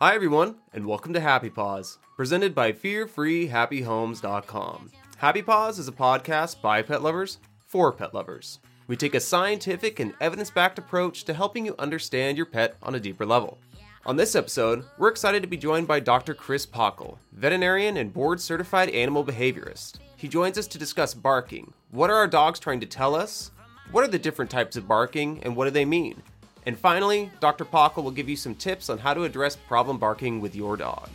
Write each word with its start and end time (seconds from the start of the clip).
Hi, 0.00 0.16
everyone, 0.16 0.56
and 0.72 0.86
welcome 0.86 1.12
to 1.12 1.20
Happy 1.20 1.48
Paws, 1.48 1.98
presented 2.16 2.52
by 2.52 2.72
FearFreeHappyHomes.com. 2.72 4.90
Happy 5.18 5.40
Paws 5.40 5.78
is 5.78 5.86
a 5.86 5.92
podcast 5.92 6.60
by 6.60 6.82
pet 6.82 7.00
lovers 7.00 7.38
for 7.68 7.92
pet 7.92 8.12
lovers. 8.12 8.58
We 8.88 8.96
take 8.96 9.14
a 9.14 9.20
scientific 9.20 10.00
and 10.00 10.12
evidence 10.20 10.50
backed 10.50 10.80
approach 10.80 11.22
to 11.24 11.32
helping 11.32 11.64
you 11.64 11.76
understand 11.78 12.36
your 12.36 12.46
pet 12.46 12.74
on 12.82 12.96
a 12.96 13.00
deeper 13.00 13.24
level. 13.24 13.56
On 14.04 14.16
this 14.16 14.34
episode, 14.34 14.84
we're 14.98 15.10
excited 15.10 15.42
to 15.42 15.48
be 15.48 15.56
joined 15.56 15.86
by 15.86 16.00
Dr. 16.00 16.34
Chris 16.34 16.66
Pachel, 16.66 17.18
veterinarian 17.32 17.96
and 17.96 18.12
board 18.12 18.40
certified 18.40 18.88
animal 18.90 19.24
behaviorist. 19.24 19.98
He 20.16 20.26
joins 20.26 20.58
us 20.58 20.66
to 20.66 20.78
discuss 20.78 21.14
barking. 21.14 21.72
What 21.92 22.10
are 22.10 22.16
our 22.16 22.26
dogs 22.26 22.58
trying 22.58 22.80
to 22.80 22.86
tell 22.86 23.14
us? 23.14 23.52
What 23.92 24.02
are 24.02 24.08
the 24.08 24.18
different 24.18 24.50
types 24.50 24.76
of 24.76 24.88
barking, 24.88 25.40
and 25.44 25.54
what 25.54 25.66
do 25.66 25.70
they 25.70 25.84
mean? 25.84 26.20
And 26.66 26.78
finally, 26.78 27.30
Dr. 27.40 27.64
Pachel 27.64 28.02
will 28.02 28.10
give 28.10 28.28
you 28.28 28.36
some 28.36 28.54
tips 28.54 28.88
on 28.88 28.98
how 28.98 29.14
to 29.14 29.24
address 29.24 29.56
problem 29.56 29.98
barking 29.98 30.40
with 30.40 30.54
your 30.54 30.76
dog. 30.76 31.10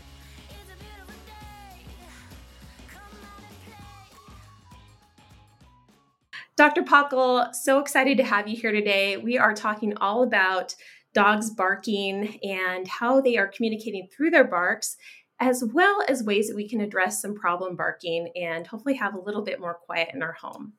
Dr. 6.55 6.81
Pachel, 6.83 7.55
so 7.55 7.79
excited 7.79 8.17
to 8.17 8.23
have 8.25 8.47
you 8.47 8.57
here 8.57 8.73
today. 8.73 9.15
We 9.15 9.37
are 9.37 9.53
talking 9.53 9.95
all 9.97 10.23
about 10.23 10.75
dogs 11.13 11.49
barking 11.49 12.37
and 12.43 12.85
how 12.85 13.21
they 13.21 13.37
are 13.37 13.47
communicating 13.47 14.09
through 14.11 14.31
their 14.31 14.43
barks, 14.43 14.97
as 15.39 15.63
well 15.63 16.03
as 16.09 16.21
ways 16.21 16.49
that 16.49 16.57
we 16.57 16.67
can 16.67 16.81
address 16.81 17.21
some 17.21 17.33
problem 17.33 17.77
barking 17.77 18.33
and 18.35 18.67
hopefully 18.67 18.95
have 18.95 19.15
a 19.15 19.21
little 19.21 19.41
bit 19.41 19.61
more 19.61 19.75
quiet 19.85 20.09
in 20.13 20.21
our 20.21 20.33
home. 20.33 20.73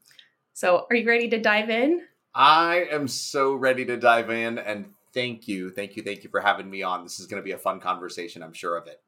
So, 0.52 0.86
are 0.90 0.96
you 0.96 1.08
ready 1.08 1.30
to 1.30 1.40
dive 1.40 1.70
in? 1.70 2.02
I 2.34 2.86
am 2.90 3.08
so 3.08 3.54
ready 3.54 3.84
to 3.86 3.96
dive 3.96 4.30
in 4.30 4.58
and 4.58 4.92
thank 5.12 5.48
you. 5.48 5.70
Thank 5.70 5.96
you. 5.96 6.02
Thank 6.02 6.24
you 6.24 6.30
for 6.30 6.40
having 6.40 6.70
me 6.70 6.82
on. 6.82 7.02
This 7.02 7.18
is 7.18 7.26
going 7.26 7.42
to 7.42 7.44
be 7.44 7.52
a 7.52 7.58
fun 7.58 7.80
conversation. 7.80 8.42
I'm 8.42 8.52
sure 8.52 8.76
of 8.76 8.86
it. 8.86 9.00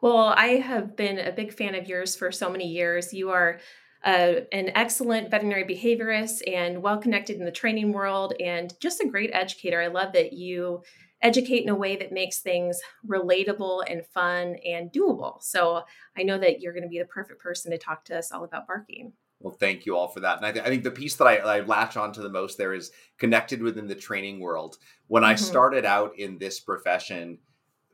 Well, 0.00 0.34
I 0.36 0.56
have 0.56 0.96
been 0.96 1.18
a 1.18 1.32
big 1.32 1.52
fan 1.52 1.74
of 1.74 1.88
yours 1.88 2.16
for 2.16 2.30
so 2.30 2.50
many 2.50 2.66
years. 2.68 3.12
You 3.12 3.30
are 3.30 3.60
uh, 4.04 4.40
an 4.50 4.70
excellent 4.74 5.30
veterinary 5.30 5.64
behaviorist 5.64 6.42
and 6.46 6.82
well 6.82 6.98
connected 6.98 7.38
in 7.38 7.44
the 7.44 7.52
training 7.52 7.92
world 7.92 8.34
and 8.40 8.72
just 8.80 9.00
a 9.00 9.08
great 9.08 9.30
educator. 9.32 9.80
I 9.80 9.86
love 9.86 10.12
that 10.12 10.32
you 10.32 10.82
educate 11.22 11.62
in 11.62 11.68
a 11.68 11.74
way 11.74 11.96
that 11.96 12.12
makes 12.12 12.40
things 12.40 12.80
relatable 13.06 13.84
and 13.88 14.04
fun 14.06 14.56
and 14.66 14.90
doable. 14.92 15.40
So 15.40 15.82
I 16.16 16.24
know 16.24 16.36
that 16.38 16.60
you're 16.60 16.72
going 16.72 16.82
to 16.82 16.88
be 16.88 16.98
the 16.98 17.04
perfect 17.04 17.40
person 17.40 17.70
to 17.70 17.78
talk 17.78 18.04
to 18.06 18.18
us 18.18 18.32
all 18.32 18.42
about 18.44 18.66
barking. 18.66 19.12
Well, 19.42 19.56
thank 19.58 19.86
you 19.86 19.96
all 19.96 20.08
for 20.08 20.20
that. 20.20 20.36
And 20.36 20.46
I, 20.46 20.52
th- 20.52 20.64
I 20.64 20.68
think 20.68 20.84
the 20.84 20.90
piece 20.90 21.16
that 21.16 21.26
I, 21.26 21.36
I, 21.38 21.60
latch 21.60 21.96
onto 21.96 22.22
the 22.22 22.28
most 22.28 22.58
there 22.58 22.72
is 22.72 22.92
connected 23.18 23.60
within 23.60 23.88
the 23.88 23.94
training 23.94 24.38
world. 24.38 24.78
When 25.08 25.24
mm-hmm. 25.24 25.32
I 25.32 25.34
started 25.34 25.84
out 25.84 26.16
in 26.16 26.38
this 26.38 26.60
profession, 26.60 27.38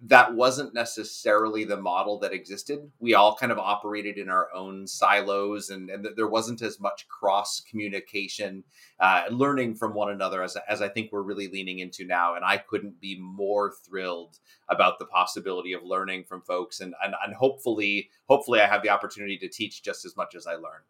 that 0.03 0.35
wasn't 0.35 0.75
necessarily 0.75 1.65
the 1.65 1.81
model 1.81 2.21
that 2.21 2.33
existed. 2.33 2.89
We 3.01 3.15
all 3.15 3.35
kind 3.35 3.51
of 3.51 3.59
operated 3.59 4.17
in 4.17 4.29
our 4.29 4.49
own 4.55 4.87
silos, 4.87 5.71
and, 5.71 5.91
and 5.91 6.07
there 6.15 6.29
wasn't 6.29 6.63
as 6.63 6.79
much 6.79 7.09
cross 7.09 7.61
communication, 7.61 8.63
uh, 9.01 9.25
learning 9.31 9.75
from 9.75 9.95
one 9.95 10.11
another 10.11 10.43
as, 10.43 10.57
as 10.69 10.83
I 10.83 10.89
think 10.89 11.11
we're 11.11 11.23
really 11.23 11.49
leaning 11.49 11.81
into 11.81 12.05
now. 12.05 12.37
And 12.37 12.45
I 12.45 12.59
couldn't 12.59 13.01
be 13.01 13.19
more 13.19 13.73
thrilled 13.85 14.39
about 14.69 15.01
the 15.01 15.07
possibility 15.07 15.73
of 15.73 15.83
learning 15.83 16.25
from 16.25 16.43
folks, 16.43 16.81
and 16.81 16.95
and, 17.03 17.15
and 17.25 17.35
hopefully, 17.35 18.11
hopefully, 18.29 18.61
I 18.61 18.67
have 18.67 18.83
the 18.83 18.91
opportunity 18.91 19.39
to 19.39 19.49
teach 19.49 19.83
just 19.83 20.05
as 20.05 20.17
much 20.17 20.37
as 20.37 20.47
I 20.47 20.55
learn. 20.55 20.83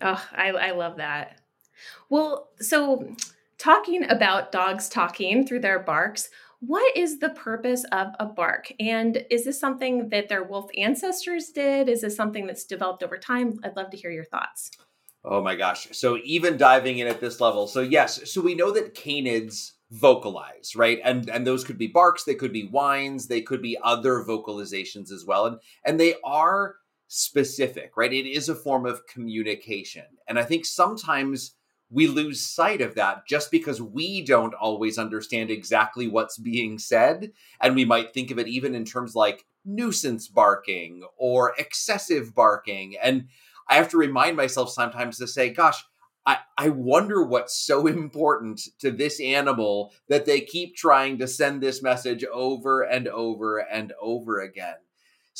Oh, 0.00 0.24
I, 0.32 0.50
I 0.50 0.70
love 0.72 0.96
that. 0.96 1.40
Well, 2.08 2.50
so 2.58 3.14
talking 3.58 4.10
about 4.10 4.52
dogs 4.52 4.88
talking 4.88 5.46
through 5.46 5.60
their 5.60 5.78
barks, 5.78 6.30
what 6.60 6.96
is 6.96 7.18
the 7.18 7.30
purpose 7.30 7.84
of 7.90 8.08
a 8.18 8.26
bark? 8.26 8.72
And 8.78 9.24
is 9.30 9.44
this 9.44 9.58
something 9.58 10.10
that 10.10 10.28
their 10.28 10.44
wolf 10.44 10.70
ancestors 10.76 11.50
did? 11.50 11.88
Is 11.88 12.02
this 12.02 12.16
something 12.16 12.46
that's 12.46 12.64
developed 12.64 13.02
over 13.02 13.16
time? 13.16 13.58
I'd 13.64 13.76
love 13.76 13.90
to 13.90 13.96
hear 13.96 14.10
your 14.10 14.24
thoughts. 14.24 14.70
Oh 15.24 15.42
my 15.42 15.54
gosh. 15.54 15.88
So, 15.92 16.18
even 16.24 16.56
diving 16.56 16.98
in 16.98 17.06
at 17.06 17.20
this 17.20 17.40
level. 17.40 17.66
So, 17.66 17.80
yes, 17.80 18.30
so 18.30 18.40
we 18.40 18.54
know 18.54 18.70
that 18.72 18.94
canids 18.94 19.72
vocalize, 19.90 20.74
right? 20.76 21.00
And 21.04 21.28
and 21.28 21.46
those 21.46 21.64
could 21.64 21.76
be 21.76 21.88
barks, 21.88 22.24
they 22.24 22.34
could 22.34 22.52
be 22.52 22.66
whines, 22.68 23.26
they 23.26 23.42
could 23.42 23.60
be 23.60 23.76
other 23.82 24.24
vocalizations 24.24 25.10
as 25.10 25.24
well. 25.26 25.46
And 25.46 25.58
and 25.84 26.00
they 26.00 26.14
are 26.24 26.76
specific, 27.12 27.96
right? 27.96 28.12
It 28.12 28.24
is 28.24 28.48
a 28.48 28.54
form 28.54 28.86
of 28.86 29.04
communication. 29.08 30.04
And 30.28 30.38
I 30.38 30.44
think 30.44 30.64
sometimes 30.64 31.56
we 31.90 32.06
lose 32.06 32.46
sight 32.46 32.80
of 32.80 32.94
that 32.94 33.26
just 33.26 33.50
because 33.50 33.82
we 33.82 34.22
don't 34.22 34.54
always 34.54 34.96
understand 34.96 35.50
exactly 35.50 36.06
what's 36.06 36.38
being 36.38 36.78
said. 36.78 37.32
And 37.60 37.74
we 37.74 37.84
might 37.84 38.14
think 38.14 38.30
of 38.30 38.38
it 38.38 38.46
even 38.46 38.76
in 38.76 38.84
terms 38.84 39.16
like 39.16 39.44
nuisance 39.64 40.28
barking 40.28 41.02
or 41.18 41.52
excessive 41.58 42.32
barking. 42.32 42.96
And 43.02 43.26
I 43.68 43.74
have 43.74 43.88
to 43.88 43.98
remind 43.98 44.36
myself 44.36 44.70
sometimes 44.70 45.18
to 45.18 45.26
say, 45.26 45.50
gosh, 45.50 45.82
I, 46.24 46.38
I 46.56 46.68
wonder 46.68 47.24
what's 47.24 47.56
so 47.56 47.86
important 47.88 48.60
to 48.78 48.92
this 48.92 49.20
animal 49.20 49.92
that 50.08 50.26
they 50.26 50.42
keep 50.42 50.76
trying 50.76 51.18
to 51.18 51.26
send 51.26 51.60
this 51.60 51.82
message 51.82 52.24
over 52.32 52.82
and 52.82 53.08
over 53.08 53.58
and 53.58 53.92
over 54.00 54.38
again. 54.38 54.76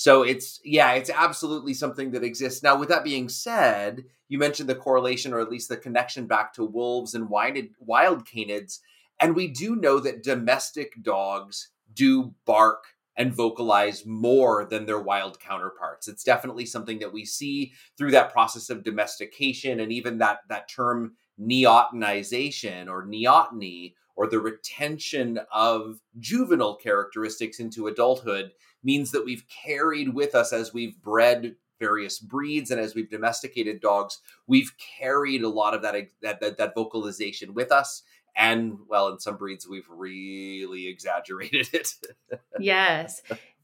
So 0.00 0.22
it's 0.22 0.60
yeah, 0.64 0.92
it's 0.92 1.10
absolutely 1.10 1.74
something 1.74 2.12
that 2.12 2.24
exists. 2.24 2.62
Now, 2.62 2.74
with 2.74 2.88
that 2.88 3.04
being 3.04 3.28
said, 3.28 4.04
you 4.28 4.38
mentioned 4.38 4.66
the 4.66 4.74
correlation 4.74 5.34
or 5.34 5.40
at 5.40 5.50
least 5.50 5.68
the 5.68 5.76
connection 5.76 6.26
back 6.26 6.54
to 6.54 6.64
wolves 6.64 7.14
and 7.14 7.28
wild, 7.28 8.24
canids, 8.24 8.78
and 9.20 9.36
we 9.36 9.46
do 9.46 9.76
know 9.76 10.00
that 10.00 10.22
domestic 10.22 10.94
dogs 11.02 11.68
do 11.92 12.34
bark 12.46 12.82
and 13.14 13.34
vocalize 13.34 14.06
more 14.06 14.64
than 14.64 14.86
their 14.86 15.02
wild 15.02 15.38
counterparts. 15.38 16.08
It's 16.08 16.24
definitely 16.24 16.64
something 16.64 17.00
that 17.00 17.12
we 17.12 17.26
see 17.26 17.74
through 17.98 18.12
that 18.12 18.32
process 18.32 18.70
of 18.70 18.82
domestication 18.82 19.80
and 19.80 19.92
even 19.92 20.16
that 20.16 20.38
that 20.48 20.70
term 20.70 21.12
neotenization 21.38 22.88
or 22.88 23.06
neoteny 23.06 23.92
or 24.16 24.26
the 24.26 24.40
retention 24.40 25.40
of 25.52 26.00
juvenile 26.18 26.76
characteristics 26.76 27.60
into 27.60 27.86
adulthood 27.86 28.52
means 28.82 29.10
that 29.10 29.24
we've 29.24 29.44
carried 29.48 30.14
with 30.14 30.34
us 30.34 30.52
as 30.52 30.72
we've 30.72 31.00
bred 31.02 31.56
various 31.78 32.18
breeds 32.18 32.70
and 32.70 32.80
as 32.80 32.94
we've 32.94 33.10
domesticated 33.10 33.80
dogs, 33.80 34.18
we've 34.46 34.72
carried 34.98 35.42
a 35.42 35.48
lot 35.48 35.74
of 35.74 35.82
that 35.82 35.94
that, 36.22 36.40
that, 36.40 36.58
that 36.58 36.74
vocalization 36.74 37.54
with 37.54 37.72
us. 37.72 38.02
And 38.36 38.78
well 38.88 39.08
in 39.08 39.18
some 39.18 39.36
breeds 39.36 39.66
we've 39.68 39.88
really 39.88 40.86
exaggerated 40.86 41.68
it. 41.72 41.94
Yes. 42.60 43.22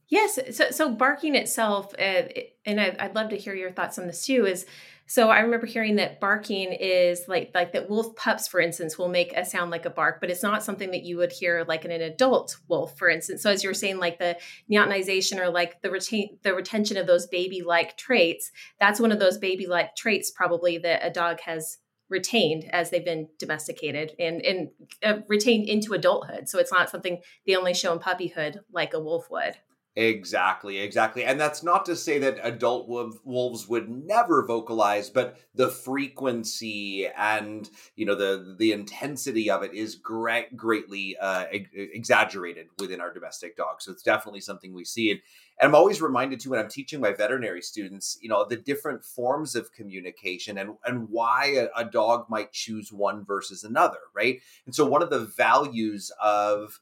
Yes. 0.09 0.39
So 0.51 0.71
so 0.71 0.91
barking 0.91 1.35
itself 1.35 1.93
uh, 1.99 2.23
and 2.65 2.81
I, 2.81 2.97
would 3.01 3.15
love 3.15 3.29
to 3.29 3.37
hear 3.37 3.53
your 3.53 3.71
thoughts 3.71 3.99
on 3.99 4.07
this 4.07 4.25
too 4.25 4.45
is 4.45 4.65
so 5.09 5.29
I 5.29 5.39
remember 5.39 5.65
hearing 5.65 5.95
that 5.95 6.19
barking 6.19 6.73
is 6.73 7.23
like 7.29 7.51
like 7.55 7.71
that 7.71 7.89
wolf 7.89 8.13
pups, 8.17 8.47
for 8.47 8.59
instance, 8.59 8.97
will 8.97 9.07
make 9.07 9.31
a 9.35 9.45
sound 9.45 9.71
like 9.71 9.85
a 9.85 9.89
bark, 9.89 10.19
but 10.19 10.29
it's 10.29 10.43
not 10.43 10.63
something 10.63 10.91
that 10.91 11.03
you 11.03 11.15
would 11.17 11.31
hear 11.31 11.63
like 11.65 11.85
in 11.85 11.91
an 11.91 12.01
adult 12.01 12.57
wolf, 12.67 12.97
for 12.97 13.09
instance. 13.09 13.41
So 13.41 13.49
as 13.49 13.63
you 13.63 13.69
were 13.69 13.73
saying, 13.73 13.99
like 13.99 14.19
the 14.19 14.37
neotenization 14.69 15.39
or 15.39 15.49
like 15.49 15.81
the 15.81 15.89
retain 15.89 16.37
the 16.43 16.53
retention 16.53 16.97
of 16.97 17.07
those 17.07 17.25
baby-like 17.25 17.95
traits, 17.95 18.51
that's 18.81 18.99
one 18.99 19.13
of 19.13 19.19
those 19.19 19.37
baby-like 19.37 19.95
traits 19.95 20.29
probably 20.29 20.77
that 20.79 21.05
a 21.05 21.09
dog 21.09 21.39
has 21.41 21.77
retained 22.09 22.65
as 22.71 22.89
they've 22.89 23.05
been 23.05 23.29
domesticated 23.39 24.13
and 24.19 24.41
and 24.41 24.69
uh, 25.03 25.19
retained 25.29 25.69
into 25.69 25.93
adulthood. 25.93 26.49
So 26.49 26.59
it's 26.59 26.71
not 26.71 26.89
something 26.89 27.21
they 27.45 27.55
only 27.55 27.73
show 27.73 27.93
in 27.93 27.99
puppyhood 27.99 28.59
like 28.73 28.93
a 28.93 28.99
wolf 28.99 29.29
would. 29.31 29.55
Exactly, 29.99 30.77
exactly. 30.77 31.25
And 31.25 31.39
that's 31.39 31.63
not 31.63 31.83
to 31.87 31.95
say 31.95 32.19
that 32.19 32.37
adult 32.43 32.87
wolves 32.87 33.67
would 33.67 33.89
never 33.89 34.45
vocalize, 34.45 35.09
but 35.09 35.39
the 35.55 35.69
frequency 35.69 37.07
and, 37.17 37.67
you 37.95 38.05
know, 38.05 38.13
the 38.13 38.55
the 38.59 38.73
intensity 38.73 39.49
of 39.49 39.63
it 39.63 39.73
is 39.73 39.95
great, 39.95 40.55
greatly 40.55 41.17
uh, 41.17 41.45
exaggerated 41.51 42.67
within 42.77 43.01
our 43.01 43.11
domestic 43.11 43.57
dogs. 43.57 43.85
So 43.85 43.91
it's 43.91 44.03
definitely 44.03 44.41
something 44.41 44.71
we 44.71 44.85
see. 44.85 45.09
And, 45.09 45.19
and 45.59 45.69
I'm 45.69 45.75
always 45.75 45.99
reminded 45.99 46.41
too 46.41 46.51
when 46.51 46.59
I'm 46.59 46.69
teaching 46.69 47.01
my 47.01 47.11
veterinary 47.13 47.63
students, 47.63 48.19
you 48.21 48.29
know, 48.29 48.45
the 48.47 48.55
different 48.55 49.03
forms 49.03 49.55
of 49.55 49.73
communication 49.73 50.59
and 50.59 50.75
and 50.85 51.07
why 51.09 51.55
a, 51.57 51.69
a 51.75 51.85
dog 51.85 52.27
might 52.29 52.51
choose 52.51 52.93
one 52.93 53.25
versus 53.25 53.63
another, 53.63 53.97
right? 54.15 54.41
And 54.67 54.75
so 54.75 54.85
one 54.85 55.01
of 55.01 55.09
the 55.09 55.25
values 55.25 56.11
of 56.21 56.79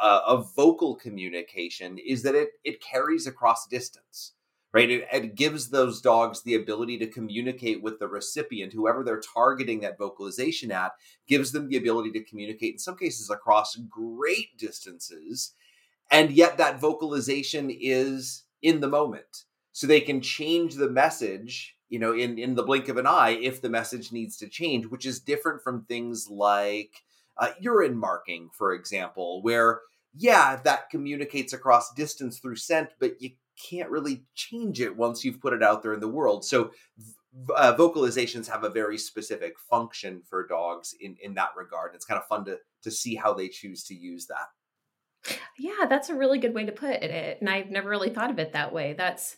uh, 0.00 0.20
of 0.26 0.54
vocal 0.54 0.94
communication 0.96 1.98
is 1.98 2.22
that 2.22 2.34
it 2.34 2.50
it 2.64 2.82
carries 2.82 3.26
across 3.26 3.66
distance 3.66 4.32
right? 4.72 4.90
It, 4.90 5.06
it, 5.12 5.34
gives 5.34 5.68
those 5.68 6.00
dogs 6.00 6.42
the 6.42 6.54
ability 6.54 6.98
to 6.98 7.06
communicate 7.06 7.82
with 7.82 7.98
the 7.98 8.08
recipient. 8.08 8.72
Whoever 8.72 9.04
they're 9.04 9.20
targeting 9.34 9.80
that 9.80 9.98
vocalization 9.98 10.72
at 10.72 10.92
gives 11.28 11.52
them 11.52 11.68
the 11.68 11.76
ability 11.76 12.10
to 12.12 12.24
communicate 12.24 12.74
in 12.74 12.78
some 12.78 12.96
cases 12.96 13.30
across 13.30 13.76
great 13.76 14.56
distances. 14.58 15.52
And 16.10 16.30
yet 16.30 16.58
that 16.58 16.80
vocalization 16.80 17.70
is 17.70 18.44
in 18.62 18.80
the 18.80 18.88
moment. 18.88 19.44
So 19.72 19.86
they 19.86 20.00
can 20.00 20.20
change 20.20 20.74
the 20.74 20.90
message 20.90 21.76
you 21.88 21.98
know 21.98 22.14
in 22.14 22.38
in 22.38 22.54
the 22.54 22.62
blink 22.62 22.88
of 22.88 22.96
an 22.96 23.06
eye 23.06 23.38
if 23.42 23.60
the 23.60 23.68
message 23.68 24.12
needs 24.12 24.38
to 24.38 24.48
change 24.48 24.86
which 24.86 25.04
is 25.04 25.20
different 25.20 25.62
from 25.62 25.84
things 25.84 26.26
like 26.30 27.02
uh, 27.38 27.50
urine 27.60 27.96
marking, 27.96 28.50
for 28.56 28.72
example, 28.72 29.42
where 29.42 29.80
yeah, 30.14 30.60
that 30.64 30.90
communicates 30.90 31.52
across 31.52 31.92
distance 31.94 32.38
through 32.38 32.56
scent, 32.56 32.90
but 33.00 33.20
you 33.20 33.30
can't 33.70 33.90
really 33.90 34.24
change 34.34 34.80
it 34.80 34.96
once 34.96 35.24
you've 35.24 35.40
put 35.40 35.52
it 35.52 35.62
out 35.62 35.82
there 35.82 35.94
in 35.94 36.00
the 36.00 36.08
world. 36.08 36.44
So 36.44 36.70
uh, 37.56 37.74
vocalizations 37.78 38.48
have 38.48 38.64
a 38.64 38.70
very 38.70 38.98
specific 38.98 39.54
function 39.70 40.22
for 40.28 40.46
dogs 40.46 40.94
in 41.00 41.16
in 41.22 41.34
that 41.34 41.50
regard. 41.56 41.94
It's 41.94 42.04
kind 42.04 42.20
of 42.20 42.26
fun 42.26 42.44
to 42.46 42.58
to 42.82 42.90
see 42.90 43.14
how 43.14 43.32
they 43.32 43.48
choose 43.48 43.84
to 43.84 43.94
use 43.94 44.26
that. 44.26 45.38
Yeah, 45.58 45.86
that's 45.88 46.08
a 46.08 46.14
really 46.14 46.38
good 46.38 46.54
way 46.54 46.66
to 46.66 46.72
put 46.72 46.90
it. 46.90 47.38
And 47.40 47.48
I've 47.48 47.70
never 47.70 47.88
really 47.88 48.10
thought 48.10 48.30
of 48.30 48.38
it 48.38 48.52
that 48.52 48.72
way. 48.72 48.94
That's 48.94 49.36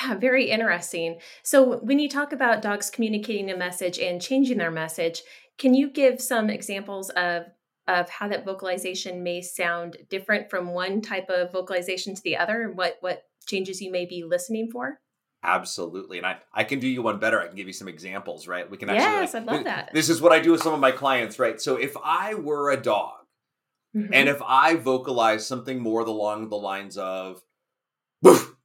yeah, 0.00 0.14
very 0.14 0.50
interesting. 0.50 1.18
So, 1.42 1.78
when 1.78 1.98
you 1.98 2.08
talk 2.08 2.32
about 2.32 2.62
dogs 2.62 2.90
communicating 2.90 3.50
a 3.50 3.56
message 3.56 3.98
and 3.98 4.20
changing 4.20 4.58
their 4.58 4.70
message, 4.70 5.22
can 5.58 5.74
you 5.74 5.90
give 5.90 6.20
some 6.20 6.50
examples 6.50 7.10
of 7.10 7.44
of 7.88 8.10
how 8.10 8.28
that 8.28 8.44
vocalization 8.44 9.22
may 9.22 9.40
sound 9.40 9.96
different 10.10 10.50
from 10.50 10.74
one 10.74 11.00
type 11.00 11.30
of 11.30 11.52
vocalization 11.52 12.14
to 12.14 12.22
the 12.22 12.36
other 12.36 12.62
and 12.62 12.76
what 12.76 12.96
what 13.00 13.24
changes 13.46 13.80
you 13.80 13.90
may 13.90 14.04
be 14.04 14.24
listening 14.24 14.68
for? 14.70 15.00
Absolutely. 15.42 16.18
And 16.18 16.26
I, 16.26 16.38
I 16.52 16.64
can 16.64 16.80
do 16.80 16.88
you 16.88 17.02
one 17.02 17.20
better. 17.20 17.40
I 17.40 17.46
can 17.46 17.56
give 17.56 17.68
you 17.68 17.72
some 17.72 17.86
examples, 17.86 18.48
right? 18.48 18.68
We 18.68 18.76
can 18.76 18.90
actually 18.90 19.04
Yes, 19.04 19.34
like, 19.34 19.48
I 19.48 19.52
love 19.52 19.64
that. 19.64 19.90
This 19.92 20.08
is 20.08 20.20
what 20.20 20.32
I 20.32 20.40
do 20.40 20.50
with 20.50 20.62
some 20.62 20.74
of 20.74 20.80
my 20.80 20.90
clients, 20.90 21.38
right? 21.38 21.60
So 21.60 21.76
if 21.76 21.96
I 22.02 22.34
were 22.34 22.70
a 22.70 22.76
dog 22.76 23.20
mm-hmm. 23.96 24.12
and 24.12 24.28
if 24.28 24.42
I 24.44 24.74
vocalize 24.74 25.46
something 25.46 25.78
more 25.78 26.00
along 26.00 26.48
the 26.48 26.56
lines 26.56 26.98
of 26.98 27.42
boof, 28.22 28.40
boof, 28.40 28.55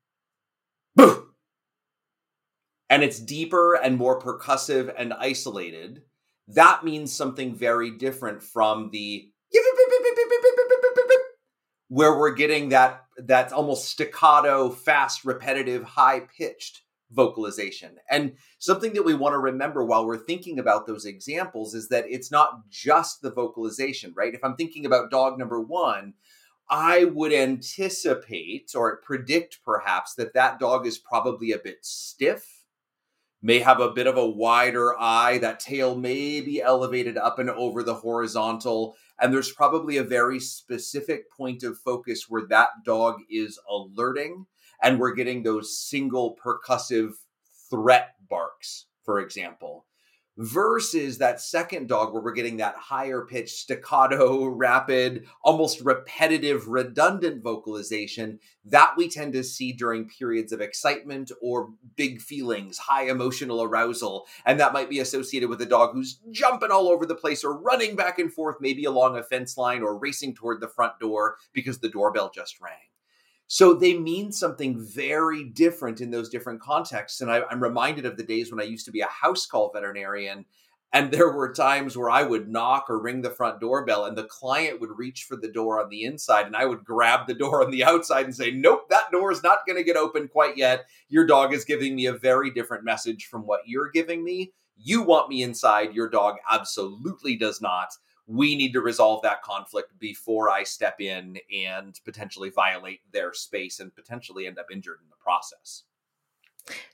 and 2.90 3.04
it's 3.04 3.20
deeper 3.20 3.76
and 3.76 3.98
more 3.98 4.20
percussive 4.20 4.94
and 4.98 5.14
isolated, 5.14 6.04
that 6.48 6.84
means 6.84 7.14
something 7.14 7.56
very 7.56 7.92
different 7.92 8.44
from 8.44 8.90
the 8.92 9.30
where 11.88 12.18
we're 12.18 12.34
getting 12.34 12.70
that 12.70 13.04
that's 13.18 13.52
almost 13.52 13.90
staccato, 13.90 14.70
fast, 14.70 15.26
repetitive, 15.26 15.84
high 15.84 16.22
pitched 16.38 16.84
vocalization. 17.12 17.98
And 18.10 18.34
something 18.60 18.94
that 18.94 19.04
we 19.04 19.14
want 19.14 19.34
to 19.34 19.40
remember 19.40 19.84
while 19.84 20.06
we're 20.06 20.18
thinking 20.18 20.58
about 20.58 20.88
those 20.88 21.06
examples 21.06 21.74
is 21.74 21.90
that 21.90 22.06
it's 22.08 22.32
not 22.32 22.70
just 22.70 23.22
the 23.22 23.32
vocalization, 23.32 24.14
right? 24.16 24.34
If 24.34 24.44
I'm 24.44 24.56
thinking 24.56 24.86
about 24.86 25.12
dog 25.12 25.38
number 25.38 25.60
1, 25.60 26.14
I 26.72 27.04
would 27.04 27.34
anticipate 27.34 28.72
or 28.76 29.02
predict 29.02 29.60
perhaps 29.64 30.16
that 30.16 30.34
that 30.34 30.58
dog 30.58 30.88
is 30.88 30.98
probably 30.98 31.52
a 31.52 31.60
bit 31.60 31.80
stiff 31.82 32.62
may 33.42 33.60
have 33.60 33.80
a 33.80 33.92
bit 33.92 34.08
of 34.08 34.18
a 34.18 34.28
wider 34.28 34.98
eye. 35.00 35.38
That 35.40 35.60
tail 35.60 35.96
may 35.96 36.42
be 36.42 36.62
elevated 36.62 37.18
up 37.18 37.40
and 37.40 37.50
over 37.50 37.84
the 37.84 37.96
horizontal. 37.96 38.96
And 39.20 39.34
there's 39.34 39.52
probably 39.52 39.98
a 39.98 40.04
very 40.04 40.40
specific 40.40 41.32
point 41.32 41.64
of 41.64 41.78
focus 41.78 42.26
where 42.30 42.46
that 42.48 42.70
dog 42.86 43.20
is 43.30 43.60
alerting. 43.70 44.46
And 44.82 45.00
we're 45.00 45.14
getting 45.14 45.44
those 45.44 45.78
single 45.78 46.38
percussive 46.44 47.12
threat 47.70 48.16
barks, 48.30 48.86
for 49.04 49.20
example 49.20 49.86
versus 50.42 51.20
that 51.20 51.40
second 51.40 51.88
dog 51.88 52.12
where 52.12 52.22
we're 52.22 52.32
getting 52.32 52.58
that 52.58 52.76
higher 52.76 53.22
pitched 53.22 53.58
staccato 53.58 54.46
rapid 54.48 55.28
almost 55.44 55.82
repetitive 55.82 56.68
redundant 56.68 57.44
vocalization 57.44 58.40
that 58.66 58.94
we 58.98 59.08
tend 59.08 59.34
to 59.34 59.44
see 59.44 59.72
during 59.72 60.10
periods 60.10 60.52
of 60.52 60.60
excitement 60.60 61.32
or 61.44 61.70
big 61.96 62.20
feelings 62.20 62.80
high 62.80 63.08
emotional 63.08 63.62
arousal. 63.62 64.26
And 64.44 64.60
that 64.60 64.74
might 64.74 64.90
be 64.90 65.00
associated 65.00 65.48
with 65.50 65.62
a 65.62 65.66
dog 65.68 65.94
who's 65.94 66.20
jumping 66.32 66.72
all 66.72 66.90
over 66.90 67.06
the 67.06 67.16
place 67.16 67.44
or 67.44 67.56
running 67.56 67.96
back 67.96 68.18
and 68.18 68.34
forth 68.34 68.56
maybe 68.60 68.86
along 68.86 69.18
a 69.18 69.24
fence 69.24 69.58
line 69.58 69.84
or 69.84 69.96
racing 69.96 70.34
toward 70.34 70.60
the 70.60 70.68
front 70.68 71.00
door 71.00 71.38
because 71.54 71.80
the 71.80 71.90
doorbell 71.90 72.32
just 72.34 72.60
rang 72.60 72.91
so 73.54 73.74
they 73.74 73.98
mean 73.98 74.32
something 74.32 74.80
very 74.80 75.44
different 75.44 76.00
in 76.00 76.10
those 76.10 76.30
different 76.30 76.62
contexts. 76.62 77.20
And 77.20 77.30
I, 77.30 77.42
am 77.52 77.62
reminded 77.62 78.06
of 78.06 78.16
the 78.16 78.24
days 78.24 78.50
when 78.50 78.62
I 78.62 78.70
used 78.70 78.86
to 78.86 78.94
be 78.94 79.02
a 79.02 79.08
house 79.08 79.46
call 79.46 79.74
veterinarian. 79.74 80.46
And 80.94 81.12
there 81.12 81.30
were 81.34 81.52
times 81.52 81.98
where 81.98 82.10
I 82.10 82.24
would 82.24 82.48
knock 82.48 82.86
or 82.90 82.98
ring 82.98 83.24
the 83.24 83.30
front 83.30 83.60
doorbell, 83.60 84.06
and 84.06 84.18
the 84.18 84.24
client 84.24 84.80
would 84.80 84.98
reach 84.98 85.26
for 85.28 85.36
the 85.36 85.52
door 85.52 85.84
on 85.84 85.90
the 85.90 86.06
inside, 86.06 86.46
and 86.46 86.56
I 86.56 86.64
would 86.64 86.86
grab 86.86 87.28
the 87.28 87.34
door 87.34 87.62
on 87.62 87.72
the 87.72 87.84
outside 87.84 88.24
and 88.24 88.34
say, 88.34 88.52
Nope, 88.52 88.90
that 88.90 89.12
door 89.12 89.34
is 89.34 89.44
not 89.44 89.66
going 89.68 89.78
to 89.78 89.84
get 89.84 89.98
open 89.98 90.30
quite 90.30 90.56
yet. 90.56 90.86
Your 91.10 91.26
dog 91.26 91.54
is 91.54 91.66
giving 91.66 91.94
me 91.94 92.06
a 92.06 92.14
very 92.14 92.52
different 92.52 92.86
message 92.86 93.26
from 93.26 93.42
what 93.42 93.64
you're 93.66 93.92
giving 93.92 94.24
me. 94.24 94.54
You 94.78 95.02
want 95.02 95.28
me 95.28 95.44
inside. 95.44 95.94
Your 95.94 96.10
dog 96.10 96.38
absolutely 96.50 97.36
does 97.36 97.60
not 97.60 97.90
we 98.32 98.56
need 98.56 98.72
to 98.72 98.82
resolve 98.82 99.22
that 99.24 99.42
conflict 99.42 99.98
before 100.00 100.50
I 100.50 100.64
step 100.64 101.02
in 101.02 101.38
and 101.54 102.00
potentially 102.06 102.50
violate 102.50 103.02
their 103.12 103.34
space 103.34 103.80
and 103.80 103.94
potentially 103.94 104.48
end 104.48 104.58
up 104.58 104.68
injured 104.72 105.00
in 105.02 105.10
the 105.10 105.18
process. 105.18 105.84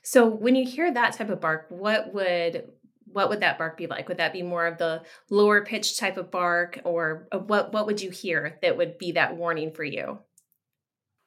So 0.02 0.26
when 0.26 0.56
you 0.56 0.66
hear 0.66 0.92
that 0.92 1.12
type 1.12 1.30
of 1.30 1.40
bark, 1.40 1.66
what 1.68 2.12
would 2.12 2.68
what 3.10 3.30
would 3.30 3.40
that 3.40 3.56
bark 3.56 3.78
be 3.78 3.86
like? 3.86 4.08
Would 4.08 4.18
that 4.18 4.34
be 4.34 4.42
more 4.42 4.66
of 4.66 4.76
the 4.76 5.02
lower 5.30 5.64
pitch 5.64 5.96
type 5.96 6.18
of 6.18 6.30
bark 6.30 6.80
or 6.84 7.28
what 7.46 7.72
what 7.72 7.86
would 7.86 8.02
you 8.02 8.10
hear 8.10 8.58
that 8.62 8.76
would 8.76 8.98
be 8.98 9.12
that 9.12 9.36
warning 9.36 9.70
for 9.70 9.84
you? 9.84 10.18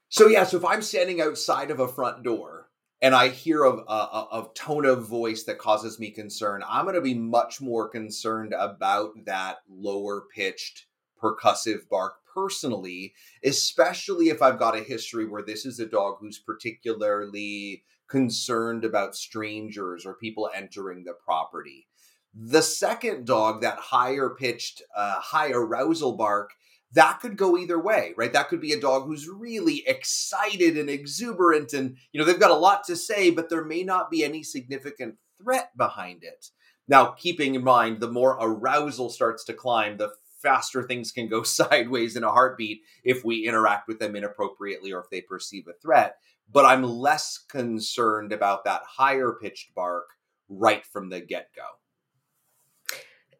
So 0.09 0.27
yeah, 0.27 0.43
so 0.43 0.57
if 0.57 0.65
I'm 0.65 0.81
standing 0.81 1.21
outside 1.21 1.71
of 1.71 1.79
a 1.79 1.87
front 1.87 2.23
door 2.23 2.60
and 3.01 3.15
I 3.15 3.30
hear 3.30 3.63
of 3.63 3.80
a, 3.88 3.92
a, 3.92 4.48
tone 4.53 4.86
of 4.86 5.07
voice 5.07 5.44
that 5.44 5.57
causes 5.57 6.00
me 6.00 6.12
concern, 6.12 6.63
I'm 6.68 6.86
going 6.86 6.95
to 6.95 7.01
be 7.01 7.15
much 7.15 7.59
more 7.59 7.89
concerned 7.89 8.53
about 8.53 9.25
that 9.25 9.57
lower 9.68 10.25
pitched 10.33 10.86
percussive 11.21 11.89
bark 11.89 12.13
personally, 12.33 13.13
especially 13.44 14.30
if 14.30 14.42
I've 14.42 14.59
got 14.59 14.77
a 14.77 14.83
history 14.83 15.27
where 15.27 15.44
this 15.44 15.65
is 15.65 15.80
a 15.80 15.86
dog 15.86 16.18
who's 16.19 16.39
particularly 16.39 17.83
concerned 18.07 18.86
about 18.86 19.15
strangers 19.15 20.06
or 20.06 20.15
people 20.15 20.50
entering 20.53 21.03
the 21.03 21.13
property. 21.13 21.88
The 22.33 22.62
second 22.62 23.25
dog, 23.25 23.62
that 23.62 23.77
higher 23.77 24.30
pitched, 24.30 24.81
uh, 24.95 25.19
high 25.19 25.51
arousal 25.51 26.13
bark, 26.13 26.51
that 26.93 27.19
could 27.21 27.38
go 27.38 27.57
either 27.57 27.79
way, 27.79 28.13
right? 28.17 28.33
That 28.33 28.49
could 28.49 28.61
be 28.61 28.73
a 28.73 28.79
dog 28.79 29.05
who's 29.05 29.27
really 29.27 29.83
excited 29.88 30.77
and 30.77 30.89
exuberant 30.89 31.73
and, 31.73 31.97
you 32.11 32.19
know, 32.19 32.25
they've 32.25 32.39
got 32.39 32.51
a 32.51 32.55
lot 32.55 32.83
to 32.85 32.95
say, 32.95 33.29
but 33.29 33.49
there 33.49 33.63
may 33.63 33.83
not 33.83 34.11
be 34.11 34.23
any 34.23 34.43
significant 34.43 35.15
threat 35.41 35.75
behind 35.77 36.23
it. 36.23 36.47
Now, 36.88 37.11
keeping 37.11 37.55
in 37.55 37.63
mind, 37.63 37.99
the 37.99 38.11
more 38.11 38.38
arousal 38.41 39.09
starts 39.09 39.45
to 39.45 39.53
climb, 39.53 39.97
the 39.97 40.11
faster 40.41 40.83
things 40.83 41.11
can 41.11 41.27
go 41.27 41.43
sideways 41.43 42.15
in 42.15 42.23
a 42.23 42.31
heartbeat 42.31 42.81
if 43.03 43.23
we 43.23 43.47
interact 43.47 43.88
with 43.88 43.99
them 43.99 44.15
inappropriately 44.15 44.91
or 44.91 44.99
if 44.99 45.09
they 45.09 45.21
perceive 45.21 45.67
a 45.67 45.73
threat. 45.81 46.17
But 46.51 46.65
I'm 46.65 46.83
less 46.83 47.38
concerned 47.38 48.33
about 48.33 48.65
that 48.65 48.81
higher 48.86 49.38
pitched 49.41 49.74
bark 49.74 50.07
right 50.50 50.86
from 50.86 51.10
the 51.10 51.21
get 51.21 51.50
go. 51.55 51.63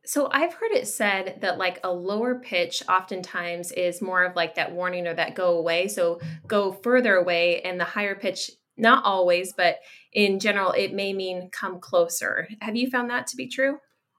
So 0.06 0.30
I've 0.32 0.54
heard 0.54 0.72
it 0.72 0.88
said 0.88 1.40
that 1.42 1.58
like 1.60 1.80
a 1.84 1.92
lower 1.92 2.40
pitch 2.40 2.82
oftentimes 2.90 3.72
is 3.72 4.02
more 4.02 4.24
of 4.24 4.36
like 4.36 4.56
that 4.56 4.72
warning 4.72 5.08
or 5.08 5.14
that 5.14 5.36
go 5.36 5.58
away. 5.58 5.88
So 5.88 6.20
go 6.48 6.72
further 6.72 7.16
away, 7.16 7.62
and 7.62 7.80
the 7.80 7.86
higher 7.86 8.16
pitch, 8.16 8.52
not 8.78 9.06
always, 9.06 9.54
but 9.54 9.78
in 10.12 10.40
general, 10.40 10.72
it 10.72 10.94
may 10.94 11.14
mean 11.14 11.50
come 11.52 11.80
closer. 11.80 12.48
Have 12.62 12.76
you 12.76 12.90
found 12.90 13.10
that 13.12 13.28
to 13.28 13.36
be 13.36 13.48
true? 13.48 13.78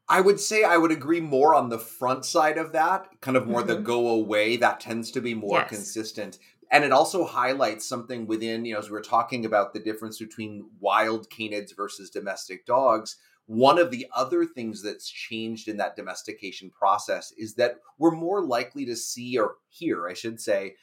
I 0.08 0.20
would 0.20 0.38
say 0.38 0.62
I 0.62 0.76
would 0.76 0.92
agree 0.92 1.20
more 1.20 1.54
on 1.54 1.68
the 1.68 1.78
front 1.78 2.24
side 2.24 2.58
of 2.58 2.72
that, 2.72 3.08
kind 3.20 3.36
of 3.36 3.46
more 3.48 3.60
mm-hmm. 3.60 3.68
the 3.70 3.80
go 3.80 4.08
away. 4.08 4.56
That 4.56 4.78
tends 4.78 5.10
to 5.12 5.20
be 5.20 5.34
more 5.34 5.58
yes. 5.58 5.68
consistent. 5.68 6.38
And 6.70 6.84
it 6.84 6.92
also 6.92 7.24
highlights 7.24 7.86
something 7.86 8.26
within, 8.26 8.64
you 8.64 8.74
know, 8.74 8.78
as 8.78 8.90
we 8.90 8.96
are 8.96 9.02
talking 9.02 9.44
about 9.44 9.74
the 9.74 9.80
difference 9.80 10.18
between 10.18 10.70
wild 10.80 11.28
canids 11.28 11.76
versus 11.76 12.08
domestic 12.08 12.66
dogs 12.66 13.16
one 13.52 13.78
of 13.78 13.90
the 13.90 14.06
other 14.16 14.46
things 14.46 14.82
that's 14.82 15.10
changed 15.10 15.68
in 15.68 15.76
that 15.76 15.94
domestication 15.94 16.70
process 16.70 17.34
is 17.36 17.54
that 17.56 17.80
we're 17.98 18.10
more 18.10 18.42
likely 18.42 18.86
to 18.86 18.96
see 18.96 19.38
or 19.38 19.56
hear, 19.68 20.08
I 20.08 20.14
should 20.14 20.40
say, 20.40 20.76